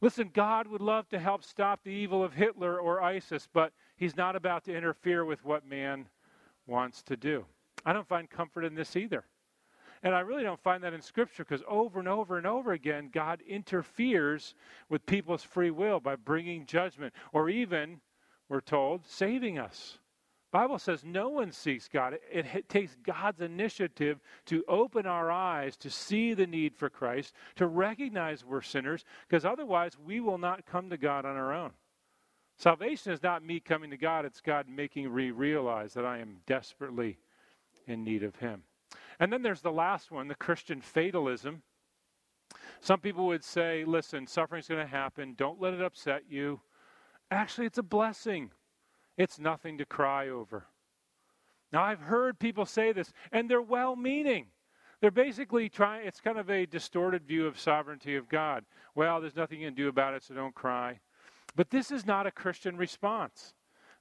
Listen, 0.00 0.30
God 0.32 0.68
would 0.68 0.80
love 0.80 1.08
to 1.08 1.18
help 1.18 1.42
stop 1.42 1.82
the 1.82 1.90
evil 1.90 2.22
of 2.22 2.32
Hitler 2.32 2.78
or 2.78 3.02
ISIS, 3.02 3.48
but 3.52 3.72
he's 3.96 4.16
not 4.16 4.36
about 4.36 4.64
to 4.64 4.76
interfere 4.76 5.24
with 5.24 5.44
what 5.44 5.66
man 5.66 6.06
wants 6.66 7.02
to 7.04 7.16
do. 7.16 7.44
I 7.84 7.92
don't 7.92 8.06
find 8.06 8.30
comfort 8.30 8.64
in 8.64 8.74
this 8.74 8.94
either. 8.94 9.24
And 10.04 10.14
I 10.14 10.20
really 10.20 10.44
don't 10.44 10.62
find 10.62 10.84
that 10.84 10.94
in 10.94 11.02
Scripture 11.02 11.44
because 11.44 11.64
over 11.66 11.98
and 11.98 12.06
over 12.06 12.38
and 12.38 12.46
over 12.46 12.72
again, 12.72 13.10
God 13.12 13.42
interferes 13.48 14.54
with 14.88 15.04
people's 15.06 15.42
free 15.42 15.72
will 15.72 15.98
by 15.98 16.14
bringing 16.14 16.66
judgment 16.66 17.12
or 17.32 17.48
even, 17.48 18.00
we're 18.48 18.60
told, 18.60 19.04
saving 19.06 19.58
us. 19.58 19.98
Bible 20.50 20.78
says 20.78 21.04
no 21.04 21.28
one 21.28 21.52
seeks 21.52 21.88
God. 21.88 22.14
It, 22.32 22.46
it, 22.54 22.68
takes 22.68 22.96
God's 23.04 23.40
initiative 23.40 24.18
to 24.46 24.64
open 24.66 25.04
our 25.06 25.30
eyes 25.30 25.76
to 25.78 25.90
see 25.90 26.32
the 26.32 26.46
need 26.46 26.74
for 26.74 26.88
Christ, 26.88 27.34
to 27.56 27.66
recognize 27.66 28.44
we're 28.44 28.62
sinners, 28.62 29.04
because 29.28 29.44
otherwise 29.44 29.92
we 30.02 30.20
will 30.20 30.38
not 30.38 30.64
come 30.64 30.88
to 30.88 30.96
God 30.96 31.26
on 31.26 31.36
our 31.36 31.52
own. 31.52 31.72
Salvation 32.56 33.12
is 33.12 33.22
not 33.22 33.44
me 33.44 33.60
coming 33.60 33.90
to 33.90 33.96
God, 33.96 34.24
it's 34.24 34.40
God 34.40 34.66
making 34.68 35.14
me 35.14 35.30
realize 35.30 35.92
that 35.94 36.06
I 36.06 36.18
am 36.18 36.38
desperately 36.46 37.18
in 37.86 38.02
need 38.02 38.22
of 38.22 38.34
Him. 38.36 38.62
And 39.20 39.32
then 39.32 39.42
there's 39.42 39.60
the 39.60 39.70
last 39.70 40.10
one, 40.10 40.28
the 40.28 40.34
Christian 40.34 40.80
fatalism. 40.80 41.62
Some 42.80 43.00
people 43.00 43.26
would 43.26 43.44
say, 43.44 43.84
listen, 43.84 44.26
suffering's 44.26 44.68
going 44.68 44.84
to 44.84 44.90
happen. 44.90 45.34
Don't 45.36 45.60
let 45.60 45.74
it 45.74 45.82
upset 45.82 46.22
you. 46.28 46.60
Actually, 47.30 47.66
it's 47.66 47.78
a 47.78 47.82
blessing. 47.82 48.50
It's 49.18 49.38
nothing 49.38 49.76
to 49.78 49.84
cry 49.84 50.28
over. 50.28 50.68
Now, 51.72 51.82
I've 51.82 52.00
heard 52.00 52.38
people 52.38 52.64
say 52.64 52.92
this, 52.92 53.12
and 53.30 53.50
they're 53.50 53.60
well 53.60 53.96
meaning. 53.96 54.46
They're 55.00 55.10
basically 55.10 55.68
trying, 55.68 56.06
it's 56.06 56.20
kind 56.20 56.38
of 56.38 56.48
a 56.48 56.66
distorted 56.66 57.26
view 57.26 57.46
of 57.46 57.58
sovereignty 57.58 58.16
of 58.16 58.28
God. 58.28 58.64
Well, 58.94 59.20
there's 59.20 59.36
nothing 59.36 59.60
you 59.60 59.66
can 59.66 59.74
do 59.74 59.88
about 59.88 60.14
it, 60.14 60.22
so 60.22 60.34
don't 60.34 60.54
cry. 60.54 61.00
But 61.54 61.70
this 61.70 61.90
is 61.90 62.06
not 62.06 62.26
a 62.26 62.30
Christian 62.30 62.76
response. 62.76 63.54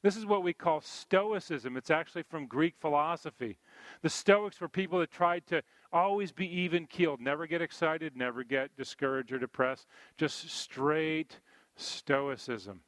This 0.03 0.15
is 0.15 0.25
what 0.25 0.43
we 0.43 0.53
call 0.53 0.81
Stoicism. 0.81 1.75
It's 1.75 1.89
actually 1.89 2.23
from 2.23 2.45
Greek 2.45 2.75
philosophy. 2.79 3.57
The 4.03 4.09
Stoics 4.09 4.61
were 4.61 4.69
people 4.69 4.99
that 4.99 5.11
tried 5.11 5.45
to 5.47 5.63
always 5.91 6.31
be 6.31 6.47
even 6.61 6.85
keeled, 6.85 7.19
never 7.19 7.47
get 7.47 7.61
excited, 7.61 8.15
never 8.15 8.43
get 8.43 8.75
discouraged 8.77 9.33
or 9.33 9.39
depressed, 9.39 9.87
just 10.17 10.49
straight 10.49 11.39
Stoicism. 11.75 12.81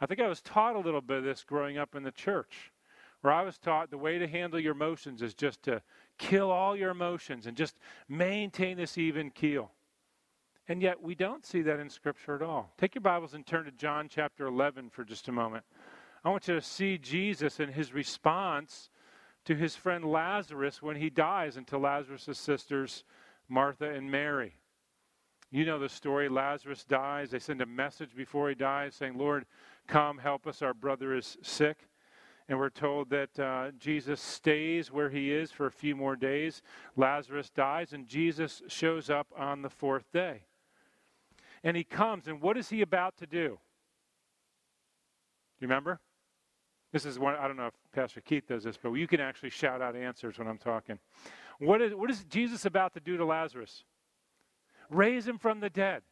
I 0.00 0.06
think 0.06 0.20
I 0.20 0.28
was 0.28 0.40
taught 0.40 0.76
a 0.76 0.80
little 0.80 1.00
bit 1.00 1.18
of 1.18 1.24
this 1.24 1.44
growing 1.44 1.76
up 1.76 1.94
in 1.94 2.02
the 2.02 2.10
church, 2.10 2.72
where 3.20 3.32
I 3.32 3.42
was 3.42 3.58
taught 3.58 3.90
the 3.90 3.98
way 3.98 4.18
to 4.18 4.26
handle 4.26 4.58
your 4.58 4.72
emotions 4.72 5.20
is 5.20 5.34
just 5.34 5.62
to 5.64 5.82
kill 6.16 6.50
all 6.50 6.74
your 6.74 6.90
emotions 6.90 7.46
and 7.46 7.56
just 7.56 7.76
maintain 8.08 8.78
this 8.78 8.96
even 8.96 9.30
keel. 9.30 9.72
And 10.68 10.80
yet, 10.80 11.02
we 11.02 11.14
don't 11.14 11.44
see 11.44 11.62
that 11.62 11.80
in 11.80 11.90
Scripture 11.90 12.36
at 12.36 12.42
all. 12.42 12.72
Take 12.78 12.94
your 12.94 13.02
Bibles 13.02 13.34
and 13.34 13.44
turn 13.44 13.64
to 13.64 13.72
John 13.72 14.08
chapter 14.08 14.46
11 14.46 14.90
for 14.90 15.04
just 15.04 15.28
a 15.28 15.32
moment. 15.32 15.64
I 16.24 16.30
want 16.30 16.48
you 16.48 16.54
to 16.54 16.62
see 16.62 16.96
Jesus 16.96 17.60
and 17.60 17.74
his 17.74 17.92
response 17.92 18.88
to 19.46 19.54
his 19.54 19.74
friend 19.74 20.04
Lazarus 20.04 20.80
when 20.80 20.96
he 20.96 21.10
dies 21.10 21.56
and 21.56 21.66
to 21.66 21.78
Lazarus' 21.78 22.38
sisters, 22.38 23.04
Martha 23.48 23.90
and 23.90 24.10
Mary. 24.10 24.54
You 25.50 25.64
know 25.64 25.78
the 25.78 25.88
story. 25.88 26.28
Lazarus 26.28 26.84
dies. 26.84 27.30
They 27.30 27.38
send 27.40 27.60
a 27.60 27.66
message 27.66 28.14
before 28.14 28.48
he 28.48 28.54
dies 28.54 28.94
saying, 28.94 29.18
Lord, 29.18 29.46
come 29.88 30.18
help 30.18 30.46
us. 30.46 30.62
Our 30.62 30.74
brother 30.74 31.14
is 31.14 31.36
sick. 31.42 31.88
And 32.48 32.58
we're 32.58 32.70
told 32.70 33.10
that 33.10 33.38
uh, 33.38 33.70
Jesus 33.78 34.20
stays 34.20 34.90
where 34.90 35.10
he 35.10 35.32
is 35.32 35.52
for 35.52 35.66
a 35.66 35.70
few 35.70 35.94
more 35.94 36.16
days. 36.16 36.62
Lazarus 36.96 37.48
dies, 37.48 37.92
and 37.92 38.08
Jesus 38.08 38.62
shows 38.66 39.08
up 39.08 39.28
on 39.36 39.62
the 39.62 39.70
fourth 39.70 40.10
day. 40.12 40.42
And 41.62 41.76
he 41.76 41.84
comes, 41.84 42.26
and 42.26 42.40
what 42.40 42.56
is 42.56 42.68
he 42.68 42.80
about 42.82 43.16
to 43.18 43.26
do? 43.26 43.48
Do 43.48 43.56
you 45.60 45.68
remember? 45.68 46.00
This 46.92 47.04
is 47.04 47.20
one, 47.20 47.36
I 47.36 47.46
don't 47.46 47.56
know 47.56 47.68
if 47.68 47.74
Pastor 47.92 48.20
Keith 48.20 48.48
does 48.48 48.64
this, 48.64 48.76
but 48.82 48.92
you 48.94 49.06
can 49.06 49.20
actually 49.20 49.50
shout 49.50 49.80
out 49.80 49.94
answers 49.94 50.38
when 50.38 50.48
I'm 50.48 50.58
talking. 50.58 50.98
What 51.60 51.80
is, 51.80 51.94
what 51.94 52.10
is 52.10 52.24
Jesus 52.24 52.64
about 52.64 52.94
to 52.94 53.00
do 53.00 53.16
to 53.16 53.24
Lazarus? 53.24 53.84
Raise 54.90 55.26
him 55.26 55.38
from 55.38 55.60
the 55.60 55.70
dead. 55.70 56.02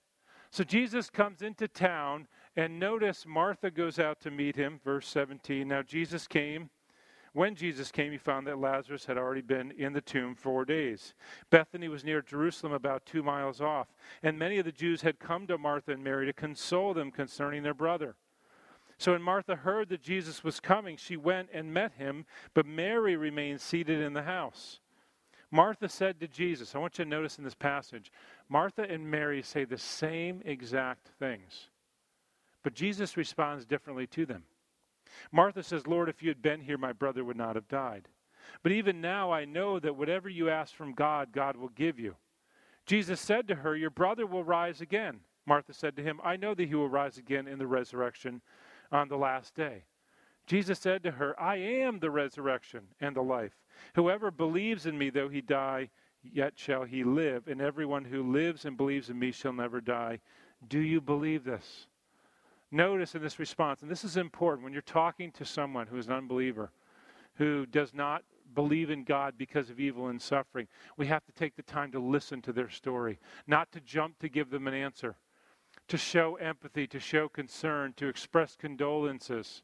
So 0.51 0.65
Jesus 0.65 1.11
comes 1.11 1.43
into 1.43 1.69
town, 1.69 2.27
and 2.57 2.79
notice 2.81 3.27
Martha 3.27 3.71
goes 3.71 3.99
out 3.99 4.21
to 4.21 4.31
meet 4.31 4.57
him, 4.57 4.81
verse 4.83 5.07
17. 5.09 5.69
Now, 5.69 5.83
Jesus 5.83 6.27
came. 6.27 6.71
When 7.35 7.55
Jesus 7.55 7.93
came, 7.93 8.13
he 8.13 8.19
found 8.19 8.47
that 8.47 8.59
Lazarus 8.59 9.05
had 9.05 9.19
already 9.19 9.43
been 9.43 9.73
in 9.73 9.93
the 9.93 10.01
tomb 10.01 10.35
four 10.35 10.65
days. 10.65 11.15
Bethany 11.51 11.89
was 11.89 12.03
near 12.03 12.23
Jerusalem, 12.23 12.73
about 12.73 13.05
two 13.05 13.23
miles 13.23 13.61
off, 13.61 13.89
and 14.23 14.39
many 14.39 14.59
of 14.59 14.65
the 14.65 14.73
Jews 14.73 15.03
had 15.03 15.19
come 15.19 15.47
to 15.47 15.59
Martha 15.59 15.93
and 15.93 16.03
Mary 16.03 16.25
to 16.27 16.33
console 16.33 16.95
them 16.95 17.11
concerning 17.11 17.63
their 17.63 17.75
brother. 17.75 18.17
So 18.97 19.13
when 19.13 19.23
Martha 19.23 19.55
heard 19.55 19.91
that 19.91 20.03
Jesus 20.03 20.43
was 20.43 20.59
coming, 20.59 20.97
she 20.97 21.17
went 21.17 21.51
and 21.53 21.73
met 21.73 21.93
him, 21.93 22.25
but 22.55 22.67
Mary 22.67 23.15
remained 23.15 23.61
seated 23.61 24.01
in 24.01 24.15
the 24.15 24.23
house. 24.23 24.81
Martha 25.51 25.89
said 25.89 26.21
to 26.21 26.29
Jesus, 26.29 26.75
I 26.75 26.79
want 26.79 26.99
you 26.99 27.05
to 27.05 27.11
notice 27.11 27.39
in 27.39 27.45
this 27.45 27.55
passage, 27.55 28.11
Martha 28.49 28.83
and 28.83 29.11
Mary 29.11 29.43
say 29.43 29.65
the 29.65 29.79
same 29.79 30.43
exact 30.45 31.09
things, 31.19 31.69
but 32.63 32.75
Jesus 32.75 33.17
responds 33.17 33.67
differently 33.67 34.07
to 34.09 34.27
them. 34.27 34.45
Martha 35.33 35.63
says, 35.63 35.87
Lord, 35.87 36.09
if 36.09 36.23
you 36.23 36.29
had 36.29 36.43
been 36.43 36.61
here, 36.61 36.79
my 36.79 36.93
brother 36.93 37.25
would 37.25 37.37
not 37.37 37.57
have 37.57 37.69
died. 37.69 38.09
But 38.63 38.73
even 38.73 39.01
now 39.01 39.31
I 39.31 39.45
know 39.45 39.79
that 39.79 39.97
whatever 39.97 40.29
you 40.29 40.49
ask 40.49 40.75
from 40.75 40.95
God, 40.95 41.33
God 41.33 41.57
will 41.57 41.69
give 41.69 41.99
you. 41.99 42.17
Jesus 42.87 43.21
said 43.21 43.49
to 43.49 43.57
her, 43.57 43.77
Your 43.77 43.91
brother 43.91 44.27
will 44.27 44.45
rise 44.45 44.81
again. 44.81 45.21
Martha 45.47 45.73
said 45.73 45.97
to 45.97 46.03
him, 46.03 46.21
I 46.23 46.37
know 46.37 46.55
that 46.55 46.69
he 46.69 46.75
will 46.75 46.89
rise 46.89 47.19
again 47.19 47.47
in 47.49 47.59
the 47.59 47.67
resurrection 47.67 48.41
on 48.91 49.09
the 49.09 49.17
last 49.17 49.55
day. 49.55 49.85
Jesus 50.47 50.79
said 50.79 51.03
to 51.03 51.13
her, 51.13 51.39
I 51.41 51.57
am 51.57 51.99
the 51.99 52.11
resurrection 52.11 52.89
and 53.01 53.15
the 53.15 53.23
life. 53.23 53.53
Whoever 53.95 54.31
believes 54.31 54.87
in 54.87 54.97
me, 54.97 55.11
though 55.11 55.29
he 55.29 55.43
die, 55.43 55.91
yet 56.23 56.55
shall 56.57 56.85
he 56.85 57.05
live. 57.05 57.49
And 57.49 57.61
everyone 57.61 58.05
who 58.05 58.33
lives 58.33 58.65
and 58.65 58.77
believes 58.77 59.11
in 59.11 59.19
me 59.19 59.33
shall 59.33 59.53
never 59.53 59.81
die. 59.81 60.21
Do 60.67 60.81
you 60.81 61.01
believe 61.01 61.45
this? 61.45 61.87
Notice 62.71 63.15
in 63.15 63.23
this 63.23 63.39
response, 63.39 63.81
and 63.81 63.91
this 63.91 64.05
is 64.05 64.17
important 64.17 64.65
when 64.65 64.73
you're 64.73 64.83
talking 64.83 65.33
to 65.33 65.45
someone 65.45 65.87
who 65.87 65.97
is 65.97 66.07
an 66.07 66.13
unbeliever, 66.13 66.71
who 67.37 67.65
does 67.65 67.95
not 67.95 68.25
believe 68.55 68.91
in 68.91 69.05
God 69.05 69.35
because 69.39 69.71
of 69.71 69.81
evil 69.81 70.09
and 70.09 70.21
suffering, 70.21 70.69
we 70.97 71.07
have 71.07 71.25
to 71.25 71.33
take 71.33 71.57
the 71.57 71.63
time 71.63 71.93
to 71.93 71.99
listen 71.99 72.43
to 72.43 72.53
their 72.53 72.69
story, 72.69 73.19
not 73.47 73.73
to 73.73 73.81
jump 73.81 74.19
to 74.19 74.29
give 74.29 74.51
them 74.51 74.67
an 74.67 74.75
answer 74.75 75.17
to 75.89 75.97
show 75.97 76.37
empathy, 76.37 76.87
to 76.87 77.01
show 77.01 77.29
concern, 77.29 77.95
to 77.97 78.09
express 78.09 78.57
condolences. 78.57 79.63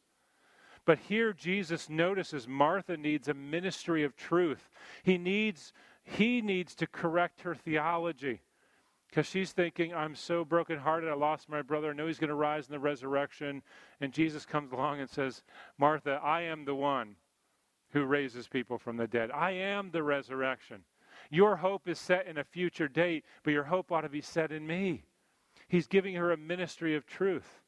But 0.86 0.98
here 0.98 1.32
Jesus 1.32 1.88
notices 1.88 2.46
Martha 2.48 2.96
needs 2.96 3.28
a 3.28 3.34
ministry 3.34 4.04
of 4.04 4.16
truth. 4.16 4.70
He 5.02 5.16
needs 5.16 5.72
he 6.04 6.40
needs 6.40 6.74
to 6.76 6.86
correct 6.86 7.40
her 7.40 7.54
theology 7.54 8.42
because 9.08 9.26
she's 9.26 9.52
thinking, 9.52 9.94
I'm 9.94 10.14
so 10.14 10.44
brokenhearted. 10.44 11.08
I 11.08 11.14
lost 11.14 11.48
my 11.48 11.62
brother. 11.62 11.90
I 11.90 11.92
know 11.94 12.06
he's 12.06 12.18
going 12.18 12.28
to 12.28 12.34
rise 12.34 12.66
in 12.66 12.72
the 12.72 12.78
resurrection. 12.78 13.62
And 14.00 14.12
Jesus 14.12 14.44
comes 14.44 14.72
along 14.72 15.00
and 15.00 15.08
says, 15.08 15.42
Martha, 15.78 16.20
I 16.22 16.42
am 16.42 16.64
the 16.64 16.74
one 16.74 17.16
who 17.90 18.04
raises 18.04 18.48
people 18.48 18.76
from 18.76 18.96
the 18.96 19.06
dead. 19.06 19.30
I 19.30 19.52
am 19.52 19.90
the 19.92 20.02
resurrection. 20.02 20.82
Your 21.30 21.56
hope 21.56 21.88
is 21.88 21.98
set 21.98 22.26
in 22.26 22.38
a 22.38 22.44
future 22.44 22.88
date, 22.88 23.24
but 23.44 23.52
your 23.52 23.64
hope 23.64 23.92
ought 23.92 24.02
to 24.02 24.08
be 24.08 24.20
set 24.20 24.52
in 24.52 24.66
me. 24.66 25.04
He's 25.68 25.86
giving 25.86 26.16
her 26.16 26.32
a 26.32 26.36
ministry 26.36 26.94
of 26.94 27.06
truth. 27.06 27.62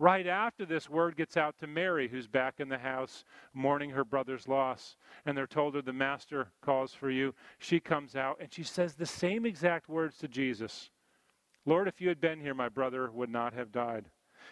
Right 0.00 0.26
after 0.26 0.64
this, 0.64 0.88
word 0.88 1.14
gets 1.14 1.36
out 1.36 1.58
to 1.58 1.66
Mary, 1.66 2.08
who's 2.08 2.26
back 2.26 2.58
in 2.58 2.70
the 2.70 2.78
house 2.78 3.22
mourning 3.52 3.90
her 3.90 4.02
brother's 4.02 4.48
loss. 4.48 4.96
And 5.26 5.36
they're 5.36 5.46
told 5.46 5.74
her, 5.74 5.82
The 5.82 5.92
master 5.92 6.48
calls 6.62 6.94
for 6.94 7.10
you. 7.10 7.34
She 7.58 7.80
comes 7.80 8.16
out 8.16 8.38
and 8.40 8.50
she 8.50 8.62
says 8.62 8.94
the 8.94 9.04
same 9.04 9.44
exact 9.44 9.90
words 9.90 10.16
to 10.18 10.28
Jesus 10.28 10.88
Lord, 11.66 11.86
if 11.86 12.00
you 12.00 12.08
had 12.08 12.22
been 12.22 12.40
here, 12.40 12.54
my 12.54 12.70
brother 12.70 13.10
would 13.10 13.28
not 13.28 13.52
have 13.52 13.70
died. 13.70 14.06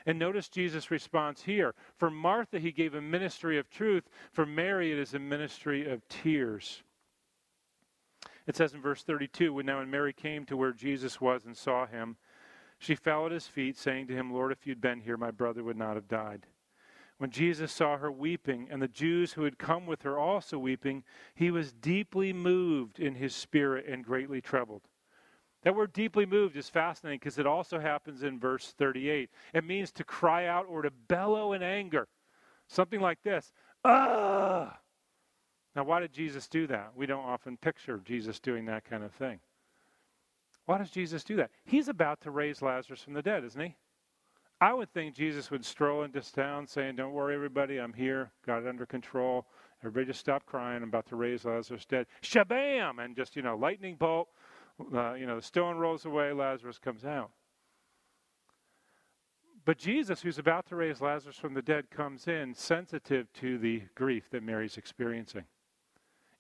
And 0.05 0.19
notice 0.19 0.51
Jesus' 0.51 0.91
response 0.91 1.43
here. 1.43 1.75
For 1.97 2.11
Martha, 2.11 2.59
he 2.59 2.71
gave 2.71 2.95
a 2.95 3.01
ministry 3.01 3.59
of 3.59 3.71
truth. 3.71 4.05
For 4.31 4.45
Mary, 4.45 4.93
it 4.93 4.99
is 4.99 5.15
a 5.15 5.19
ministry 5.19 5.91
of 5.91 6.07
tears. 6.09 6.83
It 8.47 8.55
says 8.55 8.75
in 8.75 8.83
verse 8.83 9.03
32 9.03 9.55
when 9.55 9.65
now 9.65 9.79
when 9.79 9.91
Mary 9.91 10.13
came 10.13 10.45
to 10.45 10.59
where 10.59 10.73
Jesus 10.73 11.23
was 11.23 11.47
and 11.47 11.57
saw 11.57 11.87
him, 11.87 12.19
she 12.79 12.95
fell 12.95 13.27
at 13.27 13.33
his 13.33 13.47
feet, 13.47 13.77
saying 13.77 14.07
to 14.07 14.15
him, 14.15 14.33
Lord, 14.33 14.53
if 14.53 14.67
you'd 14.67 14.81
been 14.81 15.01
here, 15.01 15.17
my 15.17 15.31
brother 15.31 15.65
would 15.65 15.77
not 15.77 15.97
have 15.97 16.09
died. 16.09 16.47
When 17.19 17.31
Jesus 17.31 17.73
saw 17.73 17.99
her 17.99 18.13
weeping, 18.13 18.69
and 18.71 18.81
the 18.81 18.87
Jews 18.87 19.33
who 19.33 19.43
had 19.43 19.59
come 19.59 19.87
with 19.87 20.03
her 20.03 20.17
also 20.17 20.57
weeping, 20.59 21.03
he 21.35 21.51
was 21.51 21.73
deeply 21.73 22.33
moved 22.33 23.01
in 23.01 23.17
his 23.17 23.35
spirit 23.35 23.87
and 23.87 24.05
greatly 24.05 24.41
troubled. 24.41 24.83
That 25.63 25.75
word 25.75 25.93
deeply 25.93 26.25
moved 26.25 26.57
is 26.57 26.69
fascinating 26.69 27.19
because 27.19 27.39
it 27.39 27.47
also 27.47 27.81
happens 27.81 28.23
in 28.23 28.39
verse 28.39 28.73
38. 28.79 29.29
It 29.53 29.65
means 29.65 29.91
to 29.93 30.05
cry 30.05 30.47
out 30.47 30.67
or 30.69 30.83
to 30.83 30.91
bellow 30.91 31.53
in 31.53 31.63
anger. 31.65 32.07
Something 32.69 33.01
like 33.01 33.23
this. 33.25 33.53
Ah! 33.85 34.79
Now, 35.75 35.83
why 35.85 35.99
did 35.99 36.13
Jesus 36.13 36.47
do 36.47 36.69
that? 36.69 36.93
We 36.95 37.07
don't 37.07 37.25
often 37.25 37.57
picture 37.57 38.01
Jesus 38.05 38.39
doing 38.39 38.67
that 38.67 38.85
kind 38.85 39.03
of 39.03 39.13
thing. 39.13 39.41
Why 40.69 40.77
does 40.77 40.91
Jesus 40.91 41.25
do 41.25 41.35
that? 41.37 41.51
He's 41.65 41.89
about 41.89 42.21
to 42.21 42.31
raise 42.31 42.61
Lazarus 42.61 43.01
from 43.01 43.15
the 43.15 43.23
dead, 43.23 43.43
isn't 43.43 43.59
he? 43.59 43.75
I 44.61 44.75
would 44.75 44.93
think 44.93 45.15
Jesus 45.15 45.51
would 45.51 45.65
stroll 45.65 46.03
into 46.03 46.21
town 46.21 46.67
saying, 46.67 46.97
Don't 46.97 47.15
worry, 47.15 47.35
everybody, 47.35 47.79
I'm 47.79 47.95
here, 47.95 48.33
got 48.45 48.59
it 48.59 48.69
under 48.69 48.85
control. 48.85 49.47
Everybody 49.81 50.09
just 50.09 50.21
stop 50.21 50.45
crying. 50.45 50.83
I'm 50.83 50.91
about 50.91 51.07
to 51.07 51.17
raise 51.17 51.47
Lazarus 51.47 51.87
dead. 51.87 52.07
Shabam! 52.21 53.03
And 53.03 53.17
just, 53.17 53.35
you 53.35 53.41
know, 53.41 53.57
lightning 53.57 53.97
bolt, 53.97 54.29
uh, 54.95 55.15
you 55.15 55.25
know, 55.25 55.37
the 55.37 55.43
stone 55.43 55.79
rolls 55.79 56.05
away, 56.05 56.35
Lazarus 56.35 56.79
comes 56.79 57.07
out. 57.07 57.31
But 59.65 59.79
Jesus, 59.79 60.21
who's 60.21 60.39
about 60.39 60.67
to 60.67 60.77
raise 60.77 61.01
Lazarus 61.01 61.37
from 61.37 61.55
the 61.55 61.63
dead, 61.63 61.91
comes 61.91 62.29
in 62.29 62.53
sensitive 62.53 63.33
to 63.41 63.57
the 63.57 63.85
grief 63.95 64.29
that 64.33 64.43
Mary's 64.43 64.77
experiencing 64.77 65.45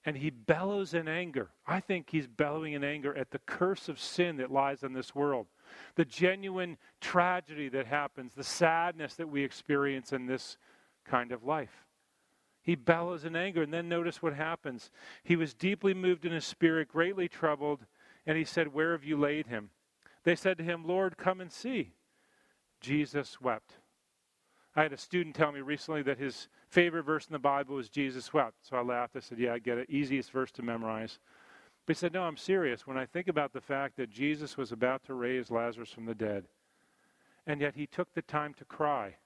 and 0.05 0.17
he 0.17 0.31
bellows 0.31 0.95
in 0.95 1.09
anger. 1.09 1.51
I 1.67 1.81
think 1.81 2.11
he's 2.11 2.27
bellowing 2.27 2.73
in 2.73 2.85
anger 2.85 3.17
at 3.17 3.31
the 3.31 3.41
curse 3.41 3.89
of 3.89 4.01
sin 4.01 4.37
that 4.37 4.51
lies 4.51 4.83
in 4.83 4.93
this 4.93 5.15
world, 5.15 5.47
the 5.97 6.05
genuine 6.05 6.79
tragedy 7.01 7.69
that 7.71 7.87
happens, 7.87 8.35
the 8.35 8.45
sadness 8.45 9.15
that 9.15 9.29
we 9.29 9.45
experience 9.45 10.13
in 10.13 10.27
this 10.27 10.57
kind 11.05 11.33
of 11.33 11.45
life. 11.45 11.85
He 12.63 12.75
bellows 12.75 13.25
in 13.25 13.35
anger, 13.35 13.63
and 13.63 13.73
then 13.73 13.89
notice 13.89 14.23
what 14.23 14.35
happens. 14.35 14.91
He 15.25 15.37
was 15.37 15.55
deeply 15.55 15.95
moved 15.95 16.25
in 16.25 16.33
his 16.33 16.45
spirit, 16.45 16.89
greatly 16.89 17.29
troubled, 17.29 17.87
and 18.27 18.37
he 18.37 18.45
said, 18.45 18.75
Where 18.75 18.93
have 18.93 19.05
you 19.05 19.17
laid 19.17 19.47
him? 19.47 19.71
They 20.25 20.37
said 20.37 20.59
to 20.59 20.65
him, 20.65 20.87
Lord, 20.87 21.17
come 21.17 21.41
and 21.41 21.51
see. 21.51 21.95
Jesus 22.81 23.41
wept. 23.41 23.75
I 24.77 24.83
had 24.83 24.93
a 24.93 24.99
student 24.99 25.35
tell 25.35 25.51
me 25.51 25.61
recently 25.61 26.03
that 26.03 26.19
his 26.19 26.49
favorite 26.68 27.04
verse 27.04 27.26
in 27.26 27.33
the 27.33 27.38
Bible 27.38 27.76
was 27.76 27.88
Jesus 27.88 28.33
wept. 28.33 28.57
So 28.62 28.76
I 28.76 28.83
laughed. 28.83 29.16
I 29.16 29.20
said, 29.20 29.38
Yeah, 29.38 29.54
I 29.54 29.59
get 29.59 29.78
it. 29.78 29.90
Easiest 29.90 30.31
verse 30.31 30.50
to 30.52 30.62
memorize. 30.62 31.18
But 31.87 31.96
he 31.96 32.00
said, 32.00 32.12
No, 32.12 32.22
I'm 32.22 32.37
serious. 32.37 32.87
When 32.87 32.98
I 32.98 33.07
think 33.07 33.28
about 33.28 33.52
the 33.52 33.61
fact 33.61 33.96
that 33.96 34.11
Jesus 34.11 34.57
was 34.57 34.72
about 34.72 35.04
to 35.04 35.14
raise 35.14 35.50
Lazarus 35.50 35.90
from 35.90 36.07
the 36.07 36.14
dead, 36.14 36.44
and 37.46 37.61
yet 37.61 37.74
he 37.74 37.87
took 37.87 38.12
the 38.12 38.22
time 38.22 38.54
to 38.54 38.64
cry, 38.64 39.16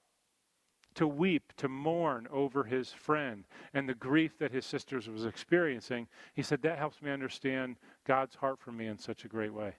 to 0.95 1.07
weep, 1.07 1.51
to 1.57 1.67
mourn 1.67 2.27
over 2.31 2.63
his 2.63 2.91
friend 2.91 3.45
and 3.73 3.89
the 3.89 3.95
grief 3.95 4.37
that 4.37 4.51
his 4.51 4.65
sisters 4.65 5.09
was 5.09 5.25
experiencing, 5.25 6.07
he 6.33 6.41
said, 6.41 6.61
That 6.61 6.77
helps 6.77 7.01
me 7.01 7.11
understand 7.11 7.77
God's 8.05 8.35
heart 8.35 8.59
for 8.59 8.71
me 8.71 8.87
in 8.87 8.97
such 8.97 9.25
a 9.25 9.29
great 9.29 9.53
way. 9.53 9.73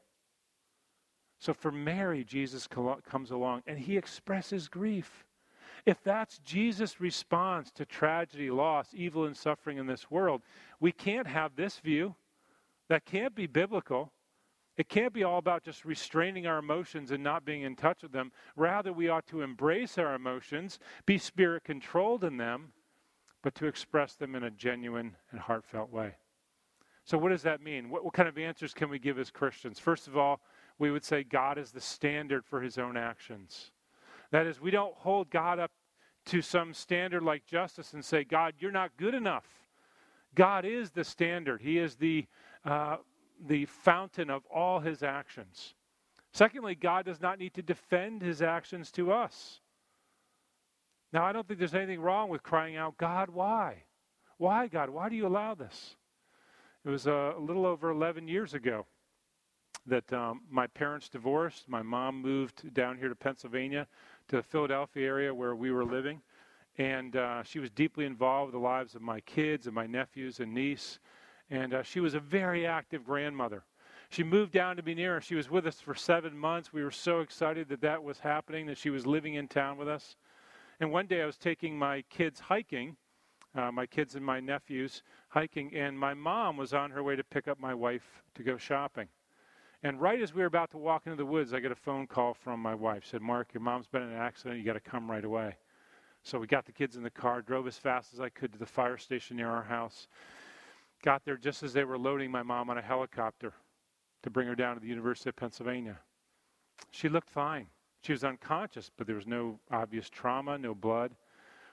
So 1.39 1.53
for 1.53 1.71
Mary, 1.71 2.25
Jesus 2.25 2.67
comes 2.67 3.31
along 3.31 3.63
and 3.67 3.79
he 3.79 3.97
expresses 3.97 4.69
grief. 4.69 5.25
If 5.87 6.03
that's 6.03 6.39
Jesus' 6.39 7.01
response 7.01 7.71
to 7.73 7.85
tragedy, 7.85 8.51
loss, 8.51 8.89
evil, 8.95 9.27
and 9.27 9.37
suffering 9.37 9.79
in 9.79 9.87
this 9.87 10.11
world, 10.11 10.43
we 10.81 10.93
can't 10.93 11.27
have 11.27 11.57
this 11.57 11.79
view. 11.79 12.15
That 12.89 13.05
can't 13.05 13.35
be 13.35 13.47
biblical. 13.47 14.13
It 14.77 14.89
can't 14.89 15.13
be 15.13 15.25
all 15.25 15.39
about 15.39 15.63
just 15.63 15.85
restraining 15.85 16.47
our 16.47 16.59
emotions 16.59 17.11
and 17.11 17.23
not 17.23 17.45
being 17.45 17.63
in 17.63 17.77
touch 17.77 18.03
with 18.03 18.13
them. 18.13 18.33
Rather, 18.57 18.93
we 18.93 19.09
ought 19.09 19.27
to 19.29 19.43
embrace 19.43 19.99
our 19.99 20.15
emotions, 20.15 20.79
be 21.07 21.19
spirit 21.19 21.65
controlled 21.65 22.25
in 22.25 22.39
them, 22.39 22.73
but 23.43 23.55
to 23.57 23.67
express 23.67 24.15
them 24.15 24.35
in 24.35 24.45
a 24.45 24.51
genuine 24.51 25.17
and 25.31 25.41
heartfelt 25.41 25.93
way. 25.93 26.15
So, 27.05 27.19
what 27.19 27.29
does 27.29 27.43
that 27.43 27.63
mean? 27.63 27.91
What, 27.91 28.05
what, 28.05 28.15
kind 28.15 28.29
of 28.29 28.39
answers 28.39 28.73
can 28.73 28.89
we 28.89 28.99
give 28.99 29.19
as 29.19 29.31
Christians? 29.31 29.79
First 29.79 30.09
of 30.09 30.17
all, 30.17 30.41
we 30.79 30.91
would 30.91 31.05
say 31.05 31.23
God 31.23 31.59
is 31.59 31.71
the 31.71 31.81
standard 31.81 32.45
for 32.45 32.63
his 32.63 32.79
own 32.79 32.97
actions. 32.97 33.71
That 34.35 34.49
is, 34.49 34.61
we 34.61 34.73
don't 34.73 34.97
hold 34.97 35.31
God 35.31 35.61
up 35.61 35.71
to 36.25 36.43
some 36.43 36.75
standard 36.75 37.23
like 37.23 37.47
justice 37.47 37.93
and 37.93 38.05
say, 38.05 38.25
God, 38.25 38.55
you're 38.59 38.73
not 38.73 38.91
good 38.97 39.15
enough. 39.15 39.45
God 40.35 40.65
is 40.65 40.91
the 40.91 41.05
standard, 41.05 41.63
He 41.63 41.79
is 41.79 41.95
the, 41.95 42.27
uh, 42.65 42.97
the 43.47 43.67
fountain 43.67 44.31
of 44.31 44.43
all 44.47 44.81
His 44.81 45.05
actions. 45.05 45.75
Secondly, 46.33 46.75
God 46.75 47.05
does 47.05 47.21
not 47.21 47.39
need 47.39 47.55
to 47.55 47.63
defend 47.63 48.23
His 48.23 48.43
actions 48.43 48.91
to 48.91 49.13
us. 49.13 49.61
Now, 51.13 51.23
I 51.25 51.31
don't 51.31 51.47
think 51.47 51.61
there's 51.61 51.73
anything 51.73 52.01
wrong 52.01 52.29
with 52.29 52.43
crying 52.43 52.77
out, 52.77 52.97
God, 52.99 53.31
why? 53.31 53.85
Why, 54.39 54.67
God? 54.67 54.91
Why 54.91 55.09
do 55.09 55.15
you 55.15 55.29
allow 55.29 55.55
this? 55.55 55.95
It 56.85 56.89
was 56.89 57.07
uh, 57.07 57.35
a 57.37 57.41
little 57.41 57.67
over 57.67 57.89
11 57.89 58.27
years 58.27 58.53
ago 58.53 58.85
that 59.87 60.11
um, 60.13 60.43
my 60.51 60.67
parents 60.67 61.09
divorced. 61.09 61.69
My 61.69 61.83
mom 61.83 62.21
moved 62.23 62.73
down 62.75 62.97
here 62.97 63.09
to 63.09 63.15
Pennsylvania, 63.15 63.87
to 64.29 64.37
the 64.37 64.43
Philadelphia 64.43 65.07
area 65.07 65.35
where 65.35 65.55
we 65.55 65.71
were 65.71 65.85
living. 65.85 66.21
And 66.79 67.17
uh, 67.17 67.43
she 67.43 67.59
was 67.61 67.71
deeply 67.71 68.05
involved 68.05 68.53
with 68.53 68.61
the 68.61 68.67
lives 68.67 68.95
of 68.95 69.03
my 69.03 69.21
kids 69.21 69.67
and 69.67 69.75
my 69.75 69.87
nephews 69.87 70.41
and 70.41 70.53
niece. 70.53 70.99
And 71.51 71.75
uh, 71.75 71.83
she 71.83 72.01
was 72.01 72.15
a 72.15 72.21
very 72.21 72.67
active 72.67 73.05
grandmother. 73.05 73.65
She 74.11 74.23
moved 74.23 74.53
down 74.53 74.77
to 74.77 74.83
be 74.83 74.95
near 74.95 75.17
us. 75.17 75.25
She 75.25 75.35
was 75.35 75.51
with 75.51 75.67
us 75.67 75.81
for 75.81 75.95
seven 75.95 76.37
months. 76.37 76.73
We 76.73 76.85
were 76.85 76.91
so 76.91 77.21
excited 77.21 77.69
that 77.69 77.81
that 77.83 78.03
was 78.03 78.21
happening, 78.21 78.67
that 78.67 78.79
she 78.79 78.91
was 78.91 79.07
living 79.07 79.35
in 79.35 79.49
town 79.49 79.77
with 79.77 79.89
us. 79.89 80.17
And 80.81 80.91
one 80.91 81.07
day 81.07 81.23
I 81.23 81.27
was 81.27 81.37
taking 81.37 81.79
my 81.79 82.03
kids 82.11 82.41
hiking, 82.41 82.97
uh, 83.55 83.71
my 83.71 83.87
kids 83.87 84.17
and 84.17 84.25
my 84.25 84.41
nephews 84.41 85.03
hiking, 85.29 85.75
and 85.75 85.99
my 85.99 86.15
mom 86.15 86.57
was 86.57 86.75
on 86.75 86.91
her 86.91 87.03
way 87.03 87.17
to 87.17 87.25
pick 87.25 87.47
up 87.49 87.61
my 87.61 87.75
wife 87.75 88.23
to 88.35 88.43
go 88.43 88.57
shopping. 88.57 89.09
And 89.85 90.01
right 90.01 90.19
as 90.21 90.33
we 90.33 90.41
were 90.41 90.47
about 90.47 90.71
to 90.71 90.79
walk 90.79 91.03
into 91.05 91.17
the 91.17 91.27
woods, 91.27 91.53
I 91.53 91.61
get 91.61 91.71
a 91.71 91.77
phone 91.77 92.07
call 92.07 92.33
from 92.33 92.59
my 92.59 92.75
wife. 92.75 93.05
Said, 93.05 93.21
"Mark, 93.21 93.53
your 93.53 93.61
mom's 93.61 93.87
been 93.87 94.03
in 94.03 94.09
an 94.09 94.19
accident. 94.19 94.59
You 94.59 94.65
got 94.65 94.73
to 94.73 94.81
come 94.81 95.11
right 95.11 95.25
away." 95.25 95.59
So 96.23 96.39
we 96.39 96.47
got 96.47 96.65
the 96.65 96.73
kids 96.73 96.97
in 96.97 97.03
the 97.03 97.11
car, 97.11 97.43
drove 97.43 97.67
as 97.67 97.77
fast 97.77 98.15
as 98.15 98.19
I 98.19 98.31
could 98.31 98.51
to 98.55 98.59
the 98.59 98.65
fire 98.65 98.97
station 98.97 99.37
near 99.37 99.51
our 99.51 99.65
house. 99.65 100.09
Got 101.03 101.27
there 101.27 101.37
just 101.37 101.63
as 101.63 101.75
they 101.75 101.85
were 101.85 101.99
loading 101.99 102.31
my 102.31 102.43
mom 102.43 102.71
on 102.71 102.79
a 102.79 102.83
helicopter 102.83 103.53
to 104.23 104.31
bring 104.31 104.49
her 104.49 104.55
down 104.55 104.75
to 104.75 104.81
the 104.81 104.89
University 104.89 105.29
of 105.29 105.37
Pennsylvania. 105.37 106.01
She 106.91 107.11
looked 107.11 107.29
fine. 107.29 107.69
She 108.01 108.13
was 108.13 108.25
unconscious, 108.25 108.91
but 108.97 109.07
there 109.07 109.17
was 109.17 109.27
no 109.27 109.61
obvious 109.71 110.09
trauma, 110.09 110.57
no 110.57 110.75
blood. 110.75 111.15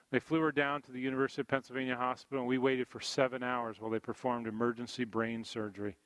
They 0.09 0.19
flew 0.19 0.41
her 0.41 0.51
down 0.51 0.81
to 0.81 0.91
the 0.91 0.99
University 0.99 1.39
of 1.39 1.47
Pennsylvania 1.47 1.95
Hospital, 1.95 2.41
and 2.41 2.49
we 2.49 2.57
waited 2.57 2.89
for 2.89 2.99
seven 2.99 3.41
hours 3.41 3.79
while 3.79 3.89
they 3.89 3.99
performed 3.99 4.47
emergency 4.47 5.05
brain 5.05 5.45
surgery. 5.45 5.97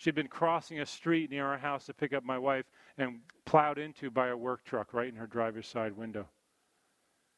She'd 0.00 0.14
been 0.14 0.28
crossing 0.28 0.80
a 0.80 0.86
street 0.86 1.28
near 1.30 1.44
our 1.44 1.58
house 1.58 1.84
to 1.84 1.92
pick 1.92 2.14
up 2.14 2.24
my 2.24 2.38
wife 2.38 2.64
and 2.96 3.20
plowed 3.44 3.76
into 3.76 4.10
by 4.10 4.28
a 4.28 4.36
work 4.36 4.64
truck 4.64 4.94
right 4.94 5.10
in 5.10 5.16
her 5.16 5.26
driver's 5.26 5.68
side 5.68 5.92
window. 5.92 6.26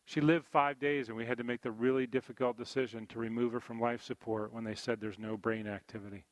She 0.05 0.20
lived 0.20 0.46
five 0.46 0.79
days, 0.79 1.09
and 1.09 1.16
we 1.16 1.27
had 1.27 1.38
to 1.38 1.44
make 1.44 1.62
the 1.62 1.72
really 1.72 2.07
difficult 2.07 2.57
decision 2.57 3.09
to 3.09 3.18
remove 3.18 3.53
her 3.53 3.59
from 3.59 3.81
life 3.81 4.01
support 4.01 4.53
when 4.53 4.62
they 4.62 4.77
said 4.77 5.01
there's 5.01 5.18
no 5.18 5.37
brain 5.37 5.66
activity. 5.66 6.25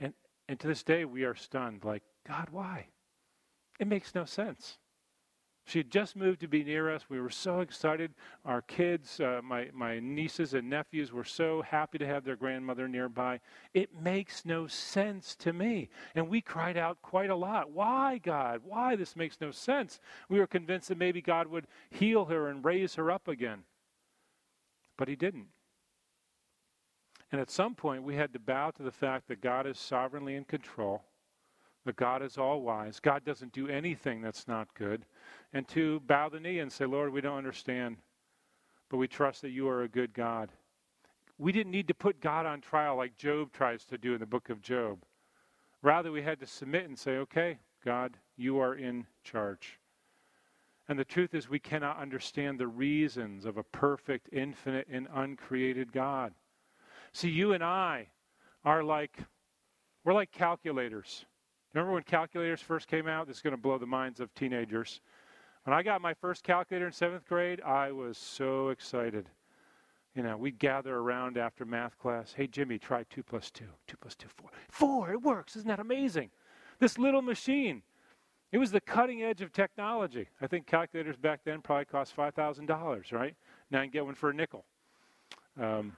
And, 0.00 0.12
and 0.48 0.58
to 0.58 0.66
this 0.66 0.82
day, 0.82 1.04
we 1.04 1.22
are 1.22 1.36
stunned 1.36 1.84
like, 1.84 2.02
God, 2.26 2.48
why? 2.50 2.88
It 3.78 3.86
makes 3.86 4.12
no 4.12 4.24
sense. 4.24 4.76
She 5.66 5.80
had 5.80 5.90
just 5.90 6.14
moved 6.14 6.40
to 6.40 6.46
be 6.46 6.62
near 6.62 6.94
us. 6.94 7.06
We 7.08 7.20
were 7.20 7.28
so 7.28 7.58
excited. 7.58 8.14
Our 8.44 8.62
kids, 8.62 9.18
uh, 9.18 9.40
my, 9.42 9.68
my 9.74 9.98
nieces 9.98 10.54
and 10.54 10.70
nephews, 10.70 11.10
were 11.12 11.24
so 11.24 11.60
happy 11.60 11.98
to 11.98 12.06
have 12.06 12.22
their 12.24 12.36
grandmother 12.36 12.86
nearby. 12.86 13.40
It 13.74 13.90
makes 14.00 14.44
no 14.44 14.68
sense 14.68 15.34
to 15.36 15.52
me. 15.52 15.88
And 16.14 16.28
we 16.28 16.40
cried 16.40 16.76
out 16.76 17.02
quite 17.02 17.30
a 17.30 17.34
lot. 17.34 17.72
Why, 17.72 18.18
God? 18.18 18.60
Why? 18.64 18.94
This 18.94 19.16
makes 19.16 19.40
no 19.40 19.50
sense. 19.50 19.98
We 20.28 20.38
were 20.38 20.46
convinced 20.46 20.88
that 20.88 20.98
maybe 20.98 21.20
God 21.20 21.48
would 21.48 21.66
heal 21.90 22.26
her 22.26 22.46
and 22.46 22.64
raise 22.64 22.94
her 22.94 23.10
up 23.10 23.26
again. 23.26 23.64
But 24.96 25.08
He 25.08 25.16
didn't. 25.16 25.48
And 27.32 27.40
at 27.40 27.50
some 27.50 27.74
point, 27.74 28.04
we 28.04 28.14
had 28.14 28.32
to 28.34 28.38
bow 28.38 28.70
to 28.70 28.84
the 28.84 28.92
fact 28.92 29.26
that 29.26 29.40
God 29.40 29.66
is 29.66 29.80
sovereignly 29.80 30.36
in 30.36 30.44
control 30.44 31.02
that 31.86 31.96
God 31.96 32.22
is 32.22 32.38
all 32.38 32.60
wise. 32.60 33.00
God 33.00 33.24
doesn't 33.24 33.52
do 33.52 33.68
anything 33.68 34.20
that's 34.20 34.46
not 34.46 34.72
good. 34.74 35.04
And 35.52 35.66
to 35.68 36.00
bow 36.00 36.28
the 36.28 36.40
knee 36.40 36.58
and 36.58 36.70
say, 36.70 36.84
Lord, 36.84 37.12
we 37.12 37.20
don't 37.20 37.38
understand, 37.38 37.96
but 38.90 38.98
we 38.98 39.08
trust 39.08 39.42
that 39.42 39.50
you 39.50 39.68
are 39.68 39.82
a 39.82 39.88
good 39.88 40.12
God. 40.12 40.50
We 41.38 41.52
didn't 41.52 41.72
need 41.72 41.88
to 41.88 41.94
put 41.94 42.20
God 42.20 42.46
on 42.46 42.60
trial 42.60 42.96
like 42.96 43.16
Job 43.16 43.52
tries 43.52 43.84
to 43.86 43.98
do 43.98 44.14
in 44.14 44.20
the 44.20 44.26
book 44.26 44.50
of 44.50 44.62
Job. 44.62 45.02
Rather, 45.82 46.12
we 46.12 46.22
had 46.22 46.40
to 46.40 46.46
submit 46.46 46.86
and 46.86 46.98
say, 46.98 47.12
okay, 47.18 47.58
God, 47.84 48.16
you 48.36 48.58
are 48.58 48.74
in 48.74 49.06
charge. 49.22 49.78
And 50.88 50.98
the 50.98 51.04
truth 51.04 51.34
is, 51.34 51.48
we 51.48 51.58
cannot 51.58 51.98
understand 51.98 52.58
the 52.58 52.68
reasons 52.68 53.44
of 53.44 53.56
a 53.56 53.62
perfect, 53.64 54.28
infinite, 54.32 54.86
and 54.90 55.08
uncreated 55.12 55.92
God. 55.92 56.32
See, 57.12 57.30
you 57.30 57.52
and 57.52 57.62
I 57.62 58.08
are 58.64 58.84
like, 58.84 59.18
we're 60.04 60.14
like 60.14 60.30
calculators. 60.30 61.24
Remember 61.76 61.92
when 61.92 62.04
calculators 62.04 62.62
first 62.62 62.88
came 62.88 63.06
out? 63.06 63.26
This 63.26 63.36
is 63.36 63.42
going 63.42 63.54
to 63.54 63.60
blow 63.60 63.76
the 63.76 63.84
minds 63.84 64.18
of 64.18 64.34
teenagers. 64.34 65.02
When 65.64 65.76
I 65.76 65.82
got 65.82 66.00
my 66.00 66.14
first 66.14 66.42
calculator 66.42 66.86
in 66.86 66.92
seventh 66.92 67.26
grade, 67.28 67.60
I 67.60 67.92
was 67.92 68.16
so 68.16 68.70
excited. 68.70 69.28
You 70.14 70.22
know, 70.22 70.38
we'd 70.38 70.58
gather 70.58 70.96
around 70.96 71.36
after 71.36 71.66
math 71.66 71.98
class. 71.98 72.32
Hey, 72.32 72.46
Jimmy, 72.46 72.78
try 72.78 73.04
2 73.10 73.22
plus 73.22 73.50
2. 73.50 73.66
2 73.88 73.96
plus 74.00 74.14
2, 74.14 74.26
4. 74.26 74.50
4, 74.70 75.12
it 75.12 75.20
works. 75.20 75.54
Isn't 75.54 75.68
that 75.68 75.78
amazing? 75.78 76.30
This 76.78 76.96
little 76.96 77.20
machine. 77.20 77.82
It 78.52 78.56
was 78.56 78.70
the 78.70 78.80
cutting 78.80 79.22
edge 79.22 79.42
of 79.42 79.52
technology. 79.52 80.28
I 80.40 80.46
think 80.46 80.66
calculators 80.66 81.16
back 81.16 81.40
then 81.44 81.60
probably 81.60 81.84
cost 81.84 82.16
$5,000, 82.16 83.12
right? 83.12 83.36
Now 83.70 83.80
you 83.80 83.84
can 83.84 83.90
get 83.90 84.06
one 84.06 84.14
for 84.14 84.30
a 84.30 84.34
nickel. 84.34 84.64
Um, 85.60 85.94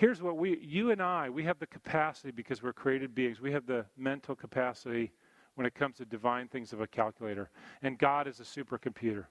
here's 0.00 0.22
what 0.22 0.38
we, 0.38 0.58
you 0.62 0.92
and 0.92 1.02
I, 1.02 1.28
we 1.28 1.44
have 1.44 1.58
the 1.58 1.66
capacity 1.66 2.30
because 2.30 2.62
we're 2.62 2.72
created 2.72 3.14
beings. 3.14 3.38
We 3.38 3.52
have 3.52 3.66
the 3.66 3.84
mental 3.98 4.34
capacity 4.34 5.12
when 5.56 5.66
it 5.66 5.74
comes 5.74 5.98
to 5.98 6.06
divine 6.06 6.48
things 6.48 6.72
of 6.72 6.80
a 6.80 6.86
calculator. 6.86 7.50
And 7.82 7.98
God 7.98 8.26
is 8.26 8.40
a 8.40 8.44
supercomputer. 8.44 9.26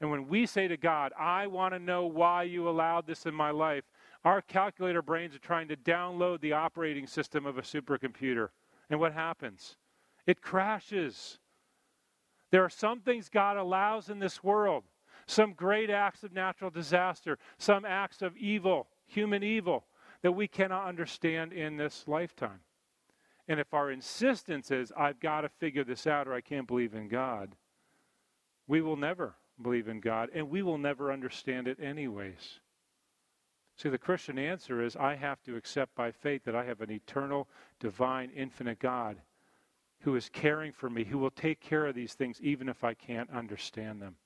And 0.00 0.10
when 0.10 0.26
we 0.26 0.44
say 0.44 0.66
to 0.66 0.76
God, 0.76 1.12
I 1.16 1.46
want 1.46 1.72
to 1.74 1.78
know 1.78 2.04
why 2.06 2.42
you 2.42 2.68
allowed 2.68 3.06
this 3.06 3.26
in 3.26 3.34
my 3.34 3.52
life, 3.52 3.84
our 4.24 4.42
calculator 4.42 5.02
brains 5.02 5.36
are 5.36 5.40
trying 5.40 5.68
to 5.68 5.76
download 5.76 6.40
the 6.40 6.52
operating 6.52 7.06
system 7.06 7.46
of 7.46 7.56
a 7.56 7.62
supercomputer. 7.62 8.48
And 8.90 8.98
what 8.98 9.12
happens? 9.12 9.76
It 10.26 10.42
crashes. 10.42 11.38
There 12.50 12.64
are 12.64 12.70
some 12.70 13.02
things 13.02 13.28
God 13.28 13.56
allows 13.56 14.08
in 14.08 14.18
this 14.18 14.42
world 14.42 14.82
some 15.26 15.52
great 15.52 15.90
acts 15.90 16.24
of 16.24 16.32
natural 16.32 16.70
disaster, 16.70 17.38
some 17.56 17.84
acts 17.84 18.20
of 18.20 18.36
evil 18.36 18.88
human 19.10 19.42
evil 19.42 19.84
that 20.22 20.32
we 20.32 20.48
cannot 20.48 20.86
understand 20.86 21.52
in 21.52 21.76
this 21.76 22.04
lifetime. 22.06 22.60
And 23.48 23.58
if 23.58 23.74
our 23.74 23.90
insistence 23.90 24.70
is, 24.70 24.92
I've 24.96 25.18
got 25.18 25.40
to 25.40 25.48
figure 25.48 25.84
this 25.84 26.06
out 26.06 26.28
or 26.28 26.34
I 26.34 26.40
can't 26.40 26.66
believe 26.66 26.94
in 26.94 27.08
God, 27.08 27.56
we 28.66 28.80
will 28.80 28.96
never 28.96 29.34
believe 29.60 29.88
in 29.88 30.00
God 30.00 30.30
and 30.32 30.48
we 30.48 30.62
will 30.62 30.78
never 30.78 31.12
understand 31.12 31.66
it 31.66 31.78
anyways. 31.80 32.60
See, 33.76 33.88
the 33.88 33.98
Christian 33.98 34.38
answer 34.38 34.82
is 34.82 34.94
I 34.94 35.16
have 35.16 35.42
to 35.44 35.56
accept 35.56 35.94
by 35.94 36.12
faith 36.12 36.44
that 36.44 36.54
I 36.54 36.64
have 36.64 36.80
an 36.80 36.90
eternal, 36.90 37.48
divine, 37.80 38.30
infinite 38.36 38.78
God 38.78 39.16
who 40.00 40.14
is 40.16 40.28
caring 40.28 40.72
for 40.72 40.88
me, 40.88 41.04
who 41.04 41.18
will 41.18 41.30
take 41.30 41.60
care 41.60 41.86
of 41.86 41.94
these 41.94 42.14
things 42.14 42.40
even 42.42 42.68
if 42.68 42.84
I 42.84 42.94
can't 42.94 43.30
understand 43.30 44.00
them. 44.00 44.16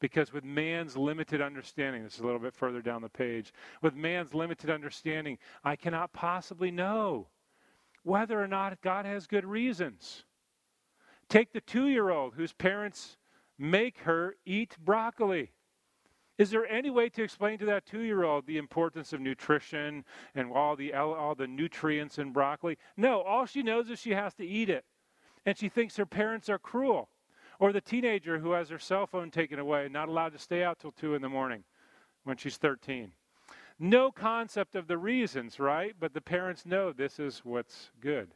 Because 0.00 0.32
with 0.32 0.44
man's 0.44 0.96
limited 0.96 1.40
understanding, 1.40 2.04
this 2.04 2.14
is 2.14 2.20
a 2.20 2.24
little 2.24 2.40
bit 2.40 2.54
further 2.54 2.80
down 2.80 3.02
the 3.02 3.08
page, 3.08 3.52
with 3.82 3.94
man's 3.94 4.32
limited 4.32 4.70
understanding, 4.70 5.38
I 5.64 5.76
cannot 5.76 6.12
possibly 6.12 6.70
know 6.70 7.28
whether 8.04 8.40
or 8.40 8.46
not 8.46 8.80
God 8.80 9.04
has 9.04 9.26
good 9.26 9.44
reasons. 9.44 10.24
Take 11.28 11.52
the 11.52 11.60
two 11.60 11.88
year 11.88 12.10
old 12.10 12.34
whose 12.34 12.52
parents 12.52 13.16
make 13.58 13.98
her 13.98 14.36
eat 14.46 14.76
broccoli. 14.84 15.52
Is 16.38 16.50
there 16.50 16.70
any 16.70 16.88
way 16.88 17.08
to 17.08 17.22
explain 17.22 17.58
to 17.58 17.64
that 17.66 17.84
two 17.84 18.00
year 18.00 18.22
old 18.22 18.46
the 18.46 18.58
importance 18.58 19.12
of 19.12 19.20
nutrition 19.20 20.04
and 20.36 20.52
all 20.52 20.76
the, 20.76 20.94
all 20.94 21.34
the 21.34 21.48
nutrients 21.48 22.18
in 22.18 22.32
broccoli? 22.32 22.78
No, 22.96 23.22
all 23.22 23.44
she 23.44 23.62
knows 23.62 23.90
is 23.90 23.98
she 23.98 24.12
has 24.12 24.34
to 24.34 24.46
eat 24.46 24.70
it. 24.70 24.84
And 25.44 25.58
she 25.58 25.68
thinks 25.68 25.96
her 25.96 26.06
parents 26.06 26.48
are 26.48 26.58
cruel. 26.58 27.10
Or 27.58 27.72
the 27.72 27.80
teenager 27.80 28.38
who 28.38 28.52
has 28.52 28.68
her 28.68 28.78
cell 28.78 29.06
phone 29.06 29.30
taken 29.30 29.58
away, 29.58 29.88
not 29.90 30.08
allowed 30.08 30.32
to 30.32 30.38
stay 30.38 30.62
out 30.62 30.78
till 30.78 30.92
2 30.92 31.14
in 31.14 31.22
the 31.22 31.28
morning 31.28 31.64
when 32.24 32.36
she's 32.36 32.56
13. 32.56 33.12
No 33.78 34.10
concept 34.10 34.74
of 34.74 34.86
the 34.86 34.98
reasons, 34.98 35.58
right? 35.58 35.94
But 35.98 36.14
the 36.14 36.20
parents 36.20 36.66
know 36.66 36.92
this 36.92 37.18
is 37.18 37.40
what's 37.44 37.90
good. 38.00 38.34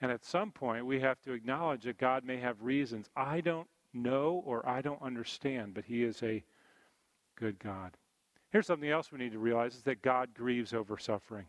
And 0.00 0.10
at 0.10 0.24
some 0.24 0.50
point, 0.50 0.86
we 0.86 1.00
have 1.00 1.20
to 1.22 1.32
acknowledge 1.32 1.84
that 1.84 1.98
God 1.98 2.24
may 2.24 2.36
have 2.38 2.62
reasons 2.62 3.08
I 3.16 3.40
don't 3.40 3.68
know 3.92 4.42
or 4.44 4.68
I 4.68 4.80
don't 4.80 5.00
understand, 5.02 5.74
but 5.74 5.84
He 5.84 6.02
is 6.02 6.22
a 6.22 6.44
good 7.36 7.58
God. 7.58 7.96
Here's 8.50 8.66
something 8.66 8.90
else 8.90 9.10
we 9.10 9.18
need 9.18 9.32
to 9.32 9.38
realize 9.38 9.74
is 9.74 9.82
that 9.82 10.02
God 10.02 10.34
grieves 10.34 10.74
over 10.74 10.98
suffering. 10.98 11.46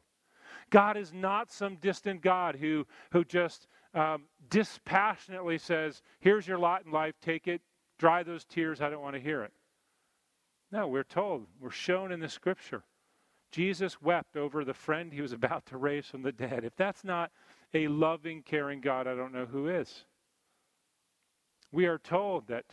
God 0.69 0.97
is 0.97 1.13
not 1.13 1.51
some 1.51 1.75
distant 1.75 2.21
God 2.21 2.56
who, 2.56 2.86
who 3.12 3.23
just 3.23 3.67
um, 3.95 4.23
dispassionately 4.49 5.58
says, 5.58 6.01
Here's 6.19 6.47
your 6.47 6.60
lot 6.60 6.86
in 6.86 6.91
life, 6.91 7.15
take 7.21 7.47
it, 7.47 7.62
dry 7.97 8.23
those 8.23 8.45
tears, 8.45 8.81
I 8.81 8.89
don't 8.89 9.01
want 9.01 9.15
to 9.15 9.21
hear 9.21 9.43
it. 9.43 9.53
No, 10.71 10.88
we're 10.88 11.03
told, 11.03 11.47
we're 11.60 11.71
shown 11.71 12.12
in 12.12 12.19
the 12.19 12.29
scripture. 12.29 12.84
Jesus 13.51 14.01
wept 14.01 14.36
over 14.36 14.65
the 14.65 14.73
friend 14.73 15.13
he 15.13 15.21
was 15.21 15.31
about 15.34 15.65
to 15.67 15.77
raise 15.77 16.05
from 16.05 16.21
the 16.21 16.31
dead. 16.31 16.63
If 16.63 16.75
that's 16.75 17.03
not 17.03 17.31
a 17.73 17.88
loving, 17.88 18.43
caring 18.43 18.81
God, 18.81 19.08
I 19.08 19.15
don't 19.15 19.34
know 19.34 19.45
who 19.45 19.67
is. 19.67 20.05
We 21.71 21.86
are 21.86 21.97
told 21.97 22.47
that 22.47 22.65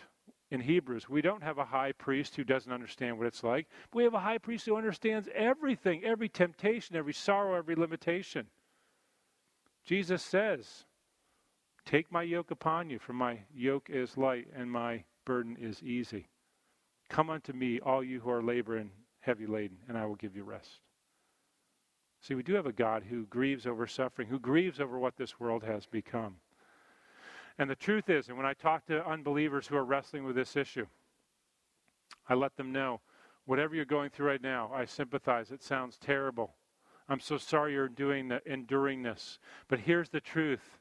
in 0.50 0.60
Hebrews, 0.60 1.08
we 1.08 1.22
don't 1.22 1.42
have 1.42 1.58
a 1.58 1.64
high 1.64 1.92
priest 1.92 2.36
who 2.36 2.44
doesn't 2.44 2.72
understand 2.72 3.16
what 3.16 3.26
it's 3.26 3.42
like. 3.42 3.68
We 3.94 4.04
have 4.04 4.14
a 4.14 4.20
high 4.20 4.38
priest 4.38 4.66
who 4.66 4.76
understands 4.76 5.28
everything, 5.34 6.04
every 6.04 6.28
temptation, 6.28 6.94
every 6.94 7.14
sorrow, 7.14 7.54
every 7.56 7.74
limitation. 7.74 8.48
Jesus 9.84 10.22
says, 10.22 10.84
Take 11.84 12.10
my 12.12 12.22
yoke 12.22 12.50
upon 12.50 12.90
you, 12.90 12.98
for 12.98 13.12
my 13.12 13.40
yoke 13.54 13.90
is 13.90 14.16
light 14.16 14.48
and 14.54 14.70
my 14.70 15.04
burden 15.24 15.56
is 15.60 15.82
easy. 15.82 16.28
Come 17.08 17.30
unto 17.30 17.52
me, 17.52 17.80
all 17.80 18.02
you 18.02 18.20
who 18.20 18.30
are 18.30 18.42
laboring 18.42 18.90
heavy 19.20 19.46
laden, 19.46 19.78
and 19.88 19.96
I 19.96 20.04
will 20.06 20.16
give 20.16 20.36
you 20.36 20.44
rest. 20.44 20.80
See, 22.20 22.34
we 22.34 22.42
do 22.42 22.54
have 22.54 22.66
a 22.66 22.72
God 22.72 23.04
who 23.08 23.26
grieves 23.26 23.66
over 23.66 23.86
suffering, 23.86 24.28
who 24.28 24.38
grieves 24.38 24.80
over 24.80 24.98
what 24.98 25.16
this 25.16 25.40
world 25.40 25.64
has 25.64 25.86
become. 25.86 26.36
And 27.58 27.68
the 27.68 27.76
truth 27.76 28.08
is, 28.08 28.28
and 28.28 28.36
when 28.36 28.46
I 28.46 28.54
talk 28.54 28.86
to 28.86 29.06
unbelievers 29.06 29.66
who 29.66 29.76
are 29.76 29.84
wrestling 29.84 30.24
with 30.24 30.36
this 30.36 30.56
issue, 30.56 30.86
I 32.28 32.34
let 32.34 32.56
them 32.56 32.72
know 32.72 33.00
whatever 33.44 33.74
you're 33.74 33.84
going 33.84 34.10
through 34.10 34.28
right 34.28 34.42
now, 34.42 34.70
I 34.72 34.84
sympathize. 34.84 35.50
It 35.50 35.62
sounds 35.62 35.98
terrible. 35.98 36.54
I'm 37.08 37.20
so 37.20 37.36
sorry 37.36 37.72
you're 37.72 37.88
doing 37.88 38.28
the, 38.28 38.40
enduring 38.50 39.02
this. 39.02 39.38
But 39.68 39.80
here's 39.80 40.08
the 40.08 40.20
truth 40.20 40.78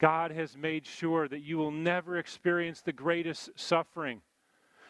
God 0.00 0.32
has 0.32 0.56
made 0.56 0.86
sure 0.86 1.28
that 1.28 1.42
you 1.42 1.58
will 1.58 1.70
never 1.70 2.16
experience 2.16 2.80
the 2.80 2.92
greatest 2.92 3.50
suffering 3.54 4.22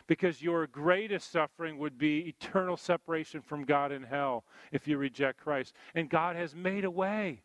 because 0.07 0.40
your 0.40 0.66
greatest 0.66 1.31
suffering 1.31 1.79
would 1.79 1.99
be 1.99 2.20
eternal 2.29 2.77
separation 2.77 3.42
from 3.42 3.64
God 3.64 3.92
in 3.92 4.05
hell 4.05 4.44
if 4.73 4.88
you 4.88 4.96
reject 4.99 5.38
Christ. 5.38 5.75
And 5.94 6.09
God 6.09 6.37
has 6.37 6.55
made 6.55 6.85
a 6.85 6.90
way. 6.90 7.42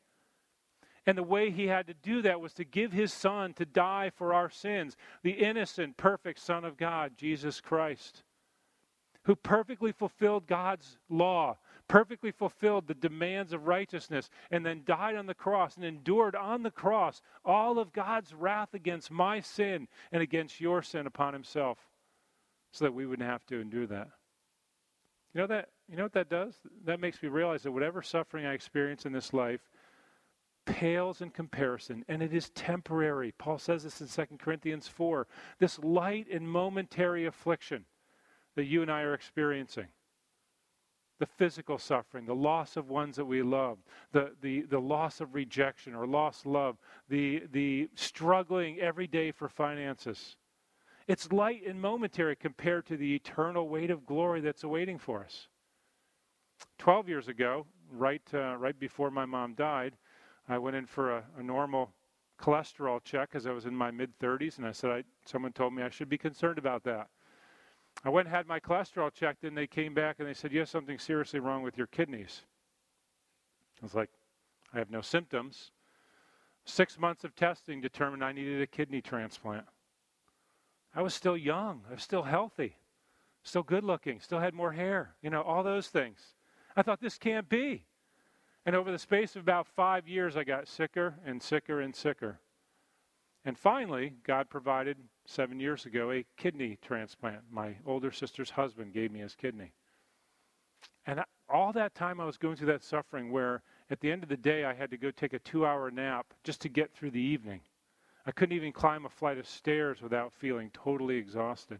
And 1.07 1.17
the 1.17 1.23
way 1.23 1.51
he 1.51 1.67
had 1.67 1.87
to 1.87 1.93
do 1.93 2.21
that 2.23 2.41
was 2.41 2.53
to 2.53 2.63
give 2.63 2.91
his 2.91 3.13
son 3.13 3.53
to 3.53 3.65
die 3.65 4.11
for 4.15 4.33
our 4.33 4.49
sins, 4.49 4.95
the 5.21 5.31
innocent, 5.31 5.97
perfect 5.97 6.39
Son 6.39 6.65
of 6.65 6.77
God, 6.77 7.13
Jesus 7.15 7.61
Christ, 7.61 8.23
who 9.23 9.35
perfectly 9.35 9.91
fulfilled 9.91 10.47
God's 10.47 10.97
law, 11.09 11.57
perfectly 11.87 12.31
fulfilled 12.31 12.87
the 12.87 12.93
demands 12.93 13.53
of 13.53 13.67
righteousness, 13.67 14.29
and 14.51 14.65
then 14.65 14.83
died 14.85 15.15
on 15.15 15.27
the 15.27 15.33
cross 15.33 15.75
and 15.75 15.85
endured 15.85 16.35
on 16.35 16.63
the 16.63 16.71
cross 16.71 17.21
all 17.43 17.79
of 17.79 17.93
God's 17.93 18.33
wrath 18.33 18.73
against 18.73 19.11
my 19.11 19.39
sin 19.39 19.87
and 20.11 20.21
against 20.21 20.59
your 20.59 20.81
sin 20.81 21.07
upon 21.07 21.33
himself 21.33 21.77
so 22.71 22.85
that 22.85 22.93
we 22.93 23.05
wouldn't 23.05 23.27
have 23.27 23.45
to 23.47 23.61
endure 23.61 23.87
that. 23.87 24.09
You 25.33 25.41
know 25.41 25.47
that 25.47 25.69
you 25.89 25.97
know 25.97 26.03
what 26.03 26.13
that 26.13 26.29
does? 26.29 26.55
That 26.85 26.99
makes 26.99 27.21
me 27.21 27.29
realize 27.29 27.63
that 27.63 27.71
whatever 27.71 28.01
suffering 28.01 28.45
I 28.45 28.53
experience 28.53 29.05
in 29.05 29.11
this 29.11 29.33
life 29.33 29.61
pales 30.65 31.21
in 31.21 31.29
comparison, 31.29 32.03
and 32.07 32.23
it 32.23 32.33
is 32.33 32.49
temporary. 32.49 33.33
Paul 33.37 33.59
says 33.59 33.83
this 33.83 34.01
in 34.01 34.07
2 34.07 34.37
Corinthians 34.37 34.87
4. 34.87 35.27
This 35.59 35.77
light 35.79 36.27
and 36.31 36.49
momentary 36.49 37.25
affliction 37.25 37.85
that 38.55 38.65
you 38.65 38.81
and 38.81 38.91
I 38.91 39.01
are 39.01 39.13
experiencing 39.13 39.87
the 41.19 41.25
physical 41.25 41.77
suffering, 41.77 42.25
the 42.25 42.35
loss 42.35 42.75
of 42.77 42.89
ones 42.89 43.15
that 43.15 43.25
we 43.25 43.41
love, 43.41 43.77
the, 44.11 44.31
the, 44.41 44.61
the 44.63 44.79
loss 44.79 45.21
of 45.21 45.33
rejection 45.33 45.95
or 45.95 46.05
lost 46.05 46.45
love, 46.45 46.77
the, 47.09 47.43
the 47.51 47.89
struggling 47.95 48.79
every 48.79 49.07
day 49.07 49.31
for 49.31 49.47
finances. 49.47 50.35
It's 51.07 51.31
light 51.31 51.61
and 51.67 51.79
momentary 51.79 52.35
compared 52.35 52.85
to 52.87 52.97
the 52.97 53.15
eternal 53.15 53.69
weight 53.69 53.91
of 53.91 54.05
glory 54.05 54.41
that's 54.41 54.63
awaiting 54.63 54.97
for 54.97 55.23
us. 55.23 55.47
Twelve 56.77 57.07
years 57.07 57.27
ago, 57.27 57.65
right, 57.91 58.21
uh, 58.33 58.55
right 58.57 58.77
before 58.77 59.11
my 59.11 59.25
mom 59.25 59.53
died, 59.53 59.95
I 60.47 60.57
went 60.57 60.75
in 60.75 60.85
for 60.85 61.17
a, 61.17 61.23
a 61.37 61.43
normal 61.43 61.93
cholesterol 62.39 63.03
check 63.03 63.29
as 63.33 63.45
I 63.45 63.51
was 63.51 63.65
in 63.65 63.75
my 63.75 63.91
mid 63.91 64.17
30s, 64.19 64.57
and 64.57 64.67
I 64.67 64.71
said, 64.71 64.91
I, 64.91 65.03
someone 65.25 65.53
told 65.53 65.73
me 65.73 65.83
I 65.83 65.89
should 65.89 66.09
be 66.09 66.17
concerned 66.17 66.57
about 66.57 66.83
that. 66.83 67.07
I 68.03 68.09
went 68.09 68.27
and 68.27 68.35
had 68.35 68.47
my 68.47 68.59
cholesterol 68.59 69.13
checked, 69.13 69.43
and 69.43 69.57
they 69.57 69.67
came 69.67 69.93
back 69.93 70.17
and 70.19 70.27
they 70.27 70.33
said, 70.33 70.51
You 70.51 70.59
have 70.59 70.69
something 70.69 70.99
seriously 70.99 71.39
wrong 71.39 71.63
with 71.63 71.77
your 71.77 71.87
kidneys. 71.87 72.43
I 73.81 73.85
was 73.85 73.95
like, 73.95 74.09
I 74.73 74.79
have 74.79 74.91
no 74.91 75.01
symptoms. 75.01 75.71
Six 76.65 76.99
months 76.99 77.23
of 77.23 77.35
testing 77.35 77.81
determined 77.81 78.23
I 78.23 78.31
needed 78.31 78.61
a 78.61 78.67
kidney 78.67 79.01
transplant. 79.01 79.65
I 80.95 81.01
was 81.01 81.13
still 81.13 81.37
young, 81.37 81.81
I 81.89 81.93
was 81.93 82.03
still 82.03 82.23
healthy, 82.23 82.77
still 83.43 83.63
good 83.63 83.83
looking, 83.83 84.19
still 84.19 84.39
had 84.39 84.53
more 84.53 84.71
hair, 84.71 85.15
you 85.21 85.29
know, 85.29 85.41
all 85.41 85.63
those 85.63 85.87
things. 85.87 86.19
I 86.75 86.81
thought, 86.81 87.01
This 87.01 87.17
can't 87.17 87.49
be. 87.49 87.85
And 88.65 88.75
over 88.75 88.91
the 88.91 88.97
space 88.99 89.35
of 89.35 89.43
about 89.43 89.67
five 89.67 90.07
years, 90.07 90.35
I 90.35 90.43
got 90.43 90.67
sicker 90.67 91.15
and 91.23 91.41
sicker 91.41 91.81
and 91.81 91.95
sicker. 91.95 92.39
And 93.45 93.57
finally, 93.57 94.13
God 94.23 94.49
provided 94.49 94.97
seven 95.25 95.59
years 95.59 95.85
ago 95.85 96.11
a 96.11 96.25
kidney 96.35 96.79
transplant. 96.81 97.41
My 97.51 97.75
older 97.85 98.11
sister's 98.11 98.49
husband 98.49 98.93
gave 98.93 99.11
me 99.11 99.19
his 99.19 99.35
kidney. 99.35 99.73
And 101.05 101.23
all 101.47 101.71
that 101.73 101.93
time 101.93 102.19
I 102.19 102.25
was 102.25 102.37
going 102.37 102.55
through 102.55 102.67
that 102.67 102.83
suffering 102.83 103.31
where 103.31 103.61
at 103.91 103.99
the 103.99 104.11
end 104.11 104.23
of 104.23 104.29
the 104.29 104.37
day 104.37 104.65
I 104.65 104.73
had 104.73 104.89
to 104.89 104.97
go 104.97 105.11
take 105.11 105.33
a 105.33 105.39
two 105.39 105.63
hour 105.63 105.91
nap 105.91 106.25
just 106.43 106.59
to 106.61 106.69
get 106.69 106.91
through 106.91 107.11
the 107.11 107.21
evening. 107.21 107.61
I 108.25 108.31
couldn't 108.31 108.55
even 108.55 108.71
climb 108.71 109.05
a 109.05 109.09
flight 109.09 109.37
of 109.37 109.47
stairs 109.47 110.01
without 110.01 110.33
feeling 110.33 110.71
totally 110.73 111.17
exhausted. 111.17 111.79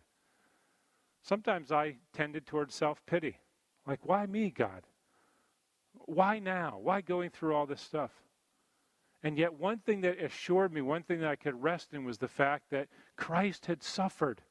Sometimes 1.23 1.71
I 1.71 1.95
tended 2.13 2.45
towards 2.45 2.75
self 2.75 3.03
pity. 3.07 3.39
Like, 3.87 4.05
why 4.05 4.27
me, 4.27 4.51
God? 4.51 4.83
Why 6.05 6.37
now? 6.37 6.77
Why 6.79 7.01
going 7.01 7.31
through 7.31 7.55
all 7.55 7.65
this 7.65 7.81
stuff? 7.81 8.11
And 9.25 9.39
yet, 9.39 9.55
one 9.55 9.79
thing 9.79 10.01
that 10.01 10.21
assured 10.21 10.71
me, 10.71 10.81
one 10.81 11.01
thing 11.01 11.19
that 11.21 11.29
I 11.29 11.35
could 11.35 11.63
rest 11.63 11.93
in 11.93 12.05
was 12.05 12.19
the 12.19 12.27
fact 12.27 12.69
that 12.69 12.87
Christ 13.17 13.65
had 13.65 13.81
suffered 13.81 14.43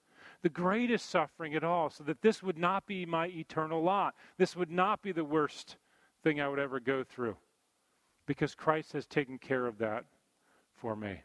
the 0.42 0.48
greatest 0.48 1.08
suffering 1.08 1.54
at 1.54 1.62
all, 1.62 1.88
so 1.88 2.02
that 2.04 2.20
this 2.20 2.42
would 2.42 2.58
not 2.58 2.84
be 2.84 3.06
my 3.06 3.28
eternal 3.28 3.82
lot. 3.82 4.14
This 4.36 4.56
would 4.56 4.70
not 4.70 5.00
be 5.00 5.12
the 5.12 5.24
worst 5.24 5.76
thing 6.24 6.40
I 6.40 6.48
would 6.48 6.58
ever 6.58 6.80
go 6.80 7.04
through, 7.04 7.36
because 8.26 8.54
Christ 8.56 8.92
has 8.94 9.06
taken 9.06 9.38
care 9.38 9.64
of 9.64 9.78
that 9.78 10.04
for 10.74 10.96
me. 10.96 11.22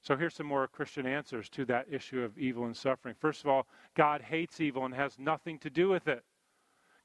So 0.00 0.16
here's 0.16 0.34
some 0.34 0.46
more 0.46 0.66
Christian 0.68 1.04
answers 1.04 1.48
to 1.50 1.64
that 1.64 1.86
issue 1.90 2.22
of 2.22 2.38
evil 2.38 2.64
and 2.64 2.76
suffering. 2.76 3.16
First 3.18 3.42
of 3.42 3.50
all, 3.50 3.66
God 3.96 4.22
hates 4.22 4.60
evil 4.60 4.84
and 4.84 4.94
has 4.94 5.18
nothing 5.18 5.58
to 5.58 5.68
do 5.68 5.88
with 5.88 6.06
it. 6.06 6.24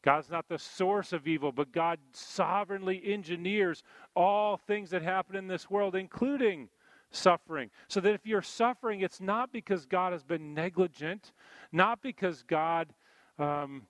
God's 0.04 0.30
not 0.30 0.48
the 0.48 0.60
source 0.60 1.12
of 1.12 1.28
evil, 1.28 1.52
but 1.52 1.72
God 1.72 2.00
sovereignly 2.14 3.02
engineers 3.04 3.84
all 4.16 4.58
things 4.58 4.90
that 4.92 5.02
happen 5.02 5.36
in 5.36 5.48
this 5.48 5.70
world, 5.70 5.96
including 5.96 6.70
suffering. 7.12 7.70
So 7.88 8.00
that 8.02 8.14
if 8.14 8.26
you're 8.26 8.42
suffering, 8.42 9.02
it's 9.02 9.20
not 9.20 9.52
because 9.52 9.86
God 9.86 10.14
has 10.14 10.24
been 10.24 10.54
negligent, 10.54 11.32
not 11.72 12.02
because 12.02 12.44
God 12.44 12.94
um, 13.40 13.84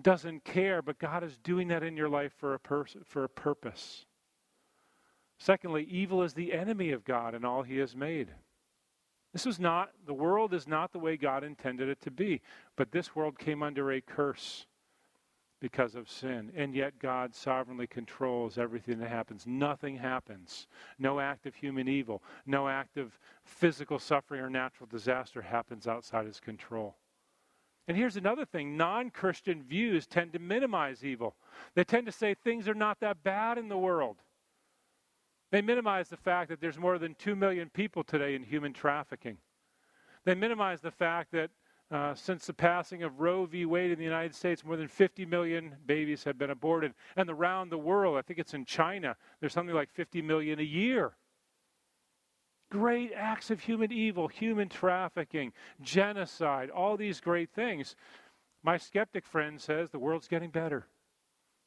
doesn't 0.00 0.44
care, 0.44 0.82
but 0.82 0.98
God 0.98 1.24
is 1.24 1.38
doing 1.38 1.68
that 1.68 1.82
in 1.82 1.96
your 1.96 2.08
life 2.08 2.32
for 2.38 2.54
a, 2.54 2.58
for 3.04 3.24
a 3.24 3.28
purpose. 3.28 4.06
Secondly, 5.38 5.86
evil 5.90 6.22
is 6.22 6.34
the 6.34 6.52
enemy 6.52 6.92
of 6.92 7.04
God 7.04 7.34
and 7.34 7.44
all 7.44 7.62
he 7.62 7.78
has 7.78 7.94
made. 7.94 8.28
This 9.32 9.46
is 9.46 9.60
not, 9.60 9.90
the 10.06 10.14
world 10.14 10.54
is 10.54 10.66
not 10.66 10.92
the 10.92 10.98
way 10.98 11.16
God 11.16 11.44
intended 11.44 11.88
it 11.88 12.00
to 12.02 12.10
be, 12.10 12.40
but 12.74 12.90
this 12.90 13.14
world 13.14 13.38
came 13.38 13.62
under 13.62 13.92
a 13.92 14.00
curse 14.00 14.66
because 15.60 15.94
of 15.94 16.10
sin. 16.10 16.52
And 16.54 16.74
yet 16.74 16.98
God 16.98 17.34
sovereignly 17.34 17.86
controls 17.86 18.58
everything 18.58 18.98
that 18.98 19.08
happens. 19.08 19.46
Nothing 19.46 19.96
happens. 19.96 20.66
No 20.98 21.20
act 21.20 21.46
of 21.46 21.54
human 21.54 21.88
evil, 21.88 22.22
no 22.44 22.68
act 22.68 22.96
of 22.96 23.18
physical 23.44 23.98
suffering 23.98 24.40
or 24.40 24.50
natural 24.50 24.88
disaster 24.90 25.42
happens 25.42 25.86
outside 25.86 26.26
his 26.26 26.40
control. 26.40 26.96
And 27.88 27.96
here's 27.96 28.16
another 28.16 28.44
thing 28.44 28.76
non 28.76 29.10
Christian 29.10 29.62
views 29.62 30.06
tend 30.06 30.32
to 30.32 30.38
minimize 30.38 31.04
evil. 31.04 31.36
They 31.74 31.84
tend 31.84 32.06
to 32.06 32.12
say 32.12 32.34
things 32.34 32.68
are 32.68 32.74
not 32.74 33.00
that 33.00 33.22
bad 33.22 33.58
in 33.58 33.68
the 33.68 33.78
world. 33.78 34.16
They 35.52 35.62
minimize 35.62 36.08
the 36.08 36.16
fact 36.16 36.50
that 36.50 36.60
there's 36.60 36.78
more 36.78 36.98
than 36.98 37.14
2 37.14 37.36
million 37.36 37.70
people 37.70 38.02
today 38.02 38.34
in 38.34 38.42
human 38.42 38.72
trafficking. 38.72 39.38
They 40.24 40.34
minimize 40.34 40.80
the 40.80 40.90
fact 40.90 41.30
that 41.32 41.50
uh, 41.90 42.14
since 42.14 42.46
the 42.46 42.52
passing 42.52 43.02
of 43.02 43.20
Roe 43.20 43.46
v. 43.46 43.64
Wade 43.64 43.92
in 43.92 43.98
the 43.98 44.04
United 44.04 44.34
States, 44.34 44.64
more 44.64 44.76
than 44.76 44.88
50 44.88 45.24
million 45.26 45.76
babies 45.86 46.24
have 46.24 46.36
been 46.36 46.50
aborted. 46.50 46.94
And 47.16 47.30
around 47.30 47.70
the 47.70 47.78
world, 47.78 48.16
I 48.16 48.22
think 48.22 48.38
it's 48.38 48.54
in 48.54 48.64
China, 48.64 49.16
there's 49.40 49.52
something 49.52 49.74
like 49.74 49.90
50 49.92 50.22
million 50.22 50.58
a 50.58 50.64
year. 50.64 51.12
Great 52.70 53.12
acts 53.14 53.52
of 53.52 53.60
human 53.60 53.92
evil, 53.92 54.26
human 54.26 54.68
trafficking, 54.68 55.52
genocide, 55.80 56.70
all 56.70 56.96
these 56.96 57.20
great 57.20 57.50
things. 57.50 57.94
My 58.64 58.76
skeptic 58.76 59.24
friend 59.24 59.60
says 59.60 59.90
the 59.90 60.00
world's 60.00 60.26
getting 60.26 60.50
better 60.50 60.86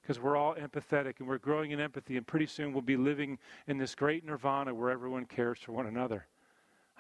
because 0.02 0.20
we're 0.20 0.36
all 0.36 0.56
empathetic 0.56 1.20
and 1.20 1.28
we're 1.30 1.38
growing 1.38 1.72
in 1.72 1.80
empathy, 1.80 2.18
and 2.18 2.28
pretty 2.28 2.48
soon 2.48 2.74
we'll 2.74 2.82
be 2.82 2.98
living 2.98 3.38
in 3.68 3.78
this 3.78 3.96
great 3.96 4.26
nirvana 4.26 4.74
where 4.74 4.90
everyone 4.90 5.24
cares 5.24 5.60
for 5.60 5.72
one 5.72 5.86
another. 5.86 6.28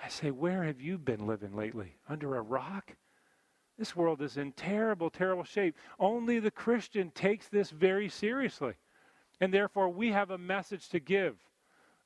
I 0.01 0.07
say, 0.07 0.31
Where 0.31 0.63
have 0.63 0.79
you 0.79 0.97
been 0.97 1.27
living 1.27 1.53
lately? 1.53 1.97
Under 2.07 2.37
a 2.37 2.41
rock? 2.41 2.95
This 3.79 3.95
world 3.95 4.21
is 4.21 4.35
in 4.35 4.51
terrible, 4.51 5.09
terrible 5.09 5.45
shape. 5.45 5.77
Only 5.97 6.39
the 6.39 6.51
Christian 6.51 7.11
takes 7.11 7.47
this 7.47 7.71
very 7.71 8.09
seriously. 8.09 8.73
And 9.39 9.53
therefore, 9.53 9.87
we 9.87 10.11
have 10.11 10.31
a 10.31 10.37
message 10.37 10.89
to 10.89 10.99
give 10.99 11.37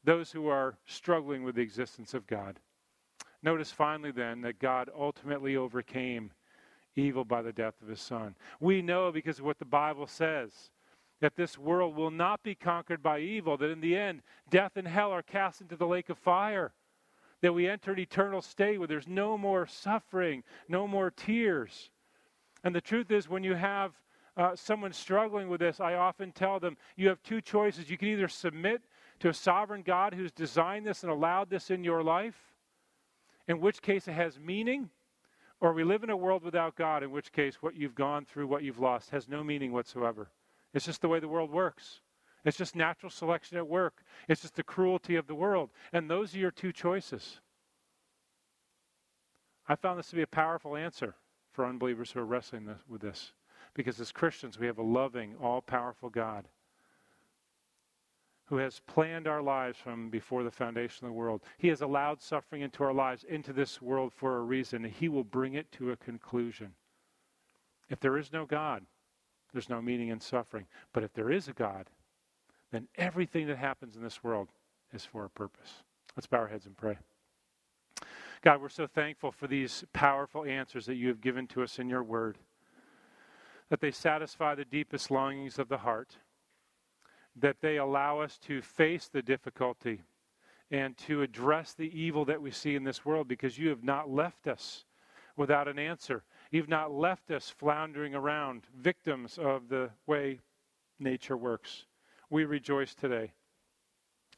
those 0.03 0.32
who 0.32 0.47
are 0.47 0.78
struggling 0.86 1.43
with 1.43 1.55
the 1.55 1.63
existence 1.63 2.13
of 2.13 2.28
God. 2.28 2.59
Notice 3.41 3.71
finally, 3.71 4.11
then, 4.11 4.41
that 4.41 4.59
God 4.59 4.91
ultimately 4.95 5.55
overcame 5.55 6.32
evil 6.95 7.26
by 7.26 7.41
the 7.41 7.51
death 7.51 7.82
of 7.82 7.88
his 7.88 7.99
Son. 7.99 8.36
We 8.59 8.84
know 8.84 9.11
because 9.11 9.39
of 9.39 9.45
what 9.45 9.57
the 9.57 9.65
Bible 9.65 10.05
says 10.05 10.69
that 11.21 11.36
this 11.36 11.57
world 11.57 11.95
will 11.95 12.11
not 12.11 12.43
be 12.43 12.53
conquered 12.53 13.01
by 13.01 13.19
evil, 13.19 13.57
that 13.57 13.71
in 13.71 13.82
the 13.82 13.97
end, 13.97 14.21
death 14.51 14.74
and 14.76 14.88
hell 14.88 15.11
are 15.11 15.24
cast 15.24 15.61
into 15.61 15.76
the 15.76 15.88
lake 15.88 16.09
of 16.09 16.19
fire, 16.19 16.71
that 17.44 17.54
we 17.54 17.68
enter 17.68 17.91
an 17.91 18.00
eternal 18.00 18.41
state 18.41 18.80
where 18.80 18.88
there's 18.88 19.08
no 19.08 19.38
more 19.38 19.68
suffering, 19.68 20.44
no 20.70 20.88
more 20.88 21.12
tears. 21.12 21.89
And 22.64 22.74
the 22.74 22.80
truth 22.80 23.12
is, 23.12 23.28
when 23.28 23.44
you 23.44 23.54
have 23.54 23.91
uh, 24.38 24.56
someone 24.56 24.94
struggling 24.94 25.50
with 25.50 25.60
this, 25.60 25.82
I 25.82 25.96
often 25.96 26.32
tell 26.32 26.62
them 26.62 26.78
you 26.96 27.10
have 27.10 27.22
two 27.22 27.41
choices. 27.41 27.89
You 27.89 27.98
can 27.98 28.08
either 28.08 28.30
submit 28.30 28.82
to 29.20 29.28
a 29.28 29.34
sovereign 29.34 29.82
God 29.82 30.14
who's 30.14 30.32
designed 30.32 30.88
this 30.88 31.04
and 31.04 31.12
allowed 31.12 31.50
this 31.50 31.70
in 31.70 31.84
your 31.84 32.02
life, 32.02 32.38
in 33.50 33.60
which 33.60 33.82
case 33.82 34.08
it 34.08 34.14
has 34.14 34.39
meaning, 34.39 34.89
or 35.60 35.74
we 35.74 35.84
live 35.84 36.04
in 36.04 36.10
a 36.10 36.18
world 36.18 36.44
without 36.44 36.78
God, 36.78 37.04
in 37.04 37.12
which 37.12 37.34
case 37.34 37.62
what 37.62 37.76
you've 37.76 37.94
gone 37.94 38.24
through, 38.24 38.48
what 38.48 38.64
you've 38.64 38.80
lost, 38.80 39.10
has 39.10 39.28
no 39.28 39.44
meaning 39.44 39.74
whatsoever. 39.74 40.30
It's 40.74 40.86
just 40.86 41.02
the 41.02 41.10
way 41.10 41.20
the 41.20 41.28
world 41.28 41.52
works. 41.52 42.00
It's 42.46 42.58
just 42.58 42.76
natural 42.76 43.10
selection 43.10 43.58
at 43.58 43.68
work. 43.68 44.04
It's 44.28 44.41
just 44.41 44.56
the 44.56 44.64
cruelty 44.64 45.16
of 45.16 45.28
the 45.28 45.36
world. 45.36 45.70
And 45.94 46.10
those 46.10 46.36
are 46.36 46.39
your 46.39 46.52
two 46.52 46.72
choices. 46.72 47.39
I 49.68 49.76
found 49.76 49.98
this 49.98 50.10
to 50.10 50.16
be 50.16 50.22
a 50.24 50.28
powerful 50.28 50.76
answer 50.76 51.16
for 51.52 51.66
unbelievers 51.66 52.12
who 52.12 52.20
are 52.20 52.26
wrestling 52.26 52.66
this, 52.66 52.80
with 52.88 53.02
this. 53.02 53.34
Because 53.74 54.00
as 54.00 54.12
Christians, 54.12 54.60
we 54.60 54.68
have 54.68 54.78
a 54.78 54.84
loving, 54.84 55.36
all 55.41 55.62
powerful 55.62 56.10
God 56.10 56.48
who 58.46 58.58
has 58.58 58.82
planned 58.86 59.28
our 59.28 59.41
lives 59.41 59.78
from 59.78 60.10
before 60.10 60.44
the 60.44 60.52
foundation 60.52 61.06
of 61.06 61.10
the 61.10 61.18
world. 61.18 61.41
He 61.58 61.70
has 61.70 61.82
allowed 61.82 62.22
suffering 62.22 62.62
into 62.62 62.84
our 62.84 62.94
lives, 62.94 63.24
into 63.24 63.54
this 63.54 63.82
world 63.82 64.14
for 64.14 64.38
a 64.38 64.41
reason, 64.41 64.84
and 64.84 64.94
He 64.94 65.08
will 65.08 65.24
bring 65.24 65.54
it 65.54 65.72
to 65.74 65.91
a 65.91 65.98
conclusion. 65.98 66.74
If 67.89 68.00
there 68.00 68.18
is 68.18 68.34
no 68.34 68.46
God, 68.46 68.86
there's 69.54 69.70
no 69.70 69.82
meaning 69.82 70.10
in 70.10 70.20
suffering. 70.20 70.66
But 70.91 71.04
if 71.04 71.14
there 71.14 71.32
is 71.32 71.48
a 71.48 71.54
God, 71.54 71.89
then 72.74 72.88
everything 72.95 73.47
that 73.47 73.57
happens 73.57 73.95
in 73.95 74.01
this 74.01 74.24
world 74.24 74.49
is 74.93 75.05
for 75.05 75.26
a 75.26 75.30
purpose. 75.30 75.84
Let's 76.15 76.26
bow 76.26 76.39
our 76.39 76.47
heads 76.47 76.65
and 76.65 76.76
pray. 76.76 76.97
God, 78.41 78.61
we're 78.61 78.69
so 78.69 78.88
thankful 78.88 79.32
for 79.32 79.47
these 79.47 79.86
powerful 79.93 80.43
answers 80.43 80.88
that 80.88 80.95
you 80.95 81.07
have 81.07 81.21
given 81.21 81.47
to 81.47 81.61
us 81.61 81.78
in 81.78 81.88
your 81.88 82.03
word, 82.03 82.39
that 83.69 83.80
they 83.80 83.91
satisfy 83.91 84.55
the 84.55 84.65
deepest 84.65 85.11
longings 85.11 85.59
of 85.59 85.69
the 85.69 85.78
heart, 85.78 86.17
that 87.36 87.57
they 87.61 87.78
allow 87.78 88.19
us 88.19 88.38
to 88.39 88.61
face 88.61 89.07
the 89.07 89.21
difficulty 89.21 90.01
and 90.71 90.97
to 90.97 91.21
address 91.21 91.74
the 91.74 91.97
evil 91.97 92.26
that 92.26 92.41
we 92.41 92.49
see 92.51 92.76
in 92.76 92.84
this 92.84 93.05
world 93.05 93.28
because 93.28 93.57
you 93.57 93.69
have 93.69 93.84
not 93.84 94.09
left 94.09 94.47
us 94.47 94.86
without 95.38 95.67
an 95.67 95.78
answer. 95.78 96.24
You've 96.51 96.69
not 96.69 96.91
left 96.91 97.30
us 97.30 97.49
floundering 97.49 98.15
around, 98.15 98.63
victims 98.76 99.38
of 99.38 99.69
the 99.69 99.91
way 100.07 100.39
nature 100.99 101.38
works. 101.38 101.86
We 102.30 102.45
rejoice 102.45 102.95
today 102.95 103.32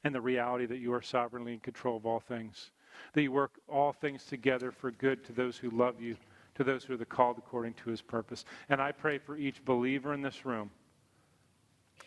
in 0.04 0.14
the 0.14 0.22
reality 0.22 0.66
that 0.68 0.78
you 0.78 0.94
are 0.94 1.02
sovereignly 1.02 1.54
in 1.54 1.60
control 1.60 1.98
of 1.98 2.06
all 2.06 2.20
things, 2.20 2.72
that 3.14 3.22
you 3.22 3.32
work 3.32 3.60
all 3.68 3.92
things 3.92 4.26
together 4.26 4.72
for 4.72 4.92
good 4.92 5.24
to 5.26 5.34
those 5.34 5.58
who 5.58 5.70
love 5.70 6.00
you, 6.00 6.16
to 6.56 6.64
those 6.64 6.84
who 6.84 6.94
are 6.94 6.98
the 6.98 7.06
called 7.06 7.38
according 7.38 7.74
to 7.74 7.90
his 7.90 8.02
purpose. 8.02 8.46
And 8.70 8.82
I 8.82 8.92
pray 8.92 9.18
for 9.18 9.36
each 9.38 9.64
believer 9.66 10.14
in 10.14 10.22
this 10.22 10.46
room 10.46 10.70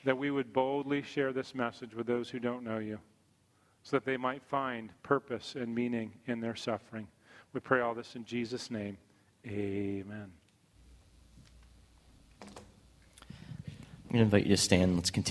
that 0.05 0.17
we 0.17 0.31
would 0.31 0.53
boldly 0.53 1.03
share 1.03 1.33
this 1.33 1.55
message 1.55 1.95
with 1.95 2.07
those 2.07 2.31
who 2.31 2.39
don't 2.39 2.63
know 2.63 2.79
you 2.79 2.99
so 3.83 3.97
that 3.97 4.05
they 4.05 4.17
might 4.17 4.43
find 4.45 4.93
purpose 5.03 5.55
and 5.55 5.75
meaning 5.75 6.13
in 6.27 6.41
their 6.41 6.55
suffering. 6.55 7.09
We 7.53 7.61
pray 7.61 7.81
all 7.81 7.95
this 7.95 8.15
in 8.17 8.25
Jesus' 8.25 8.71
name. 8.71 8.99
Amen. 9.47 10.31
I'm 14.11 14.13
going 14.13 14.19
to 14.19 14.37
invite 14.37 14.45
you 14.45 14.51
to 14.51 14.57
stand. 14.57 14.97
Let's 14.97 15.11
continue. 15.11 15.27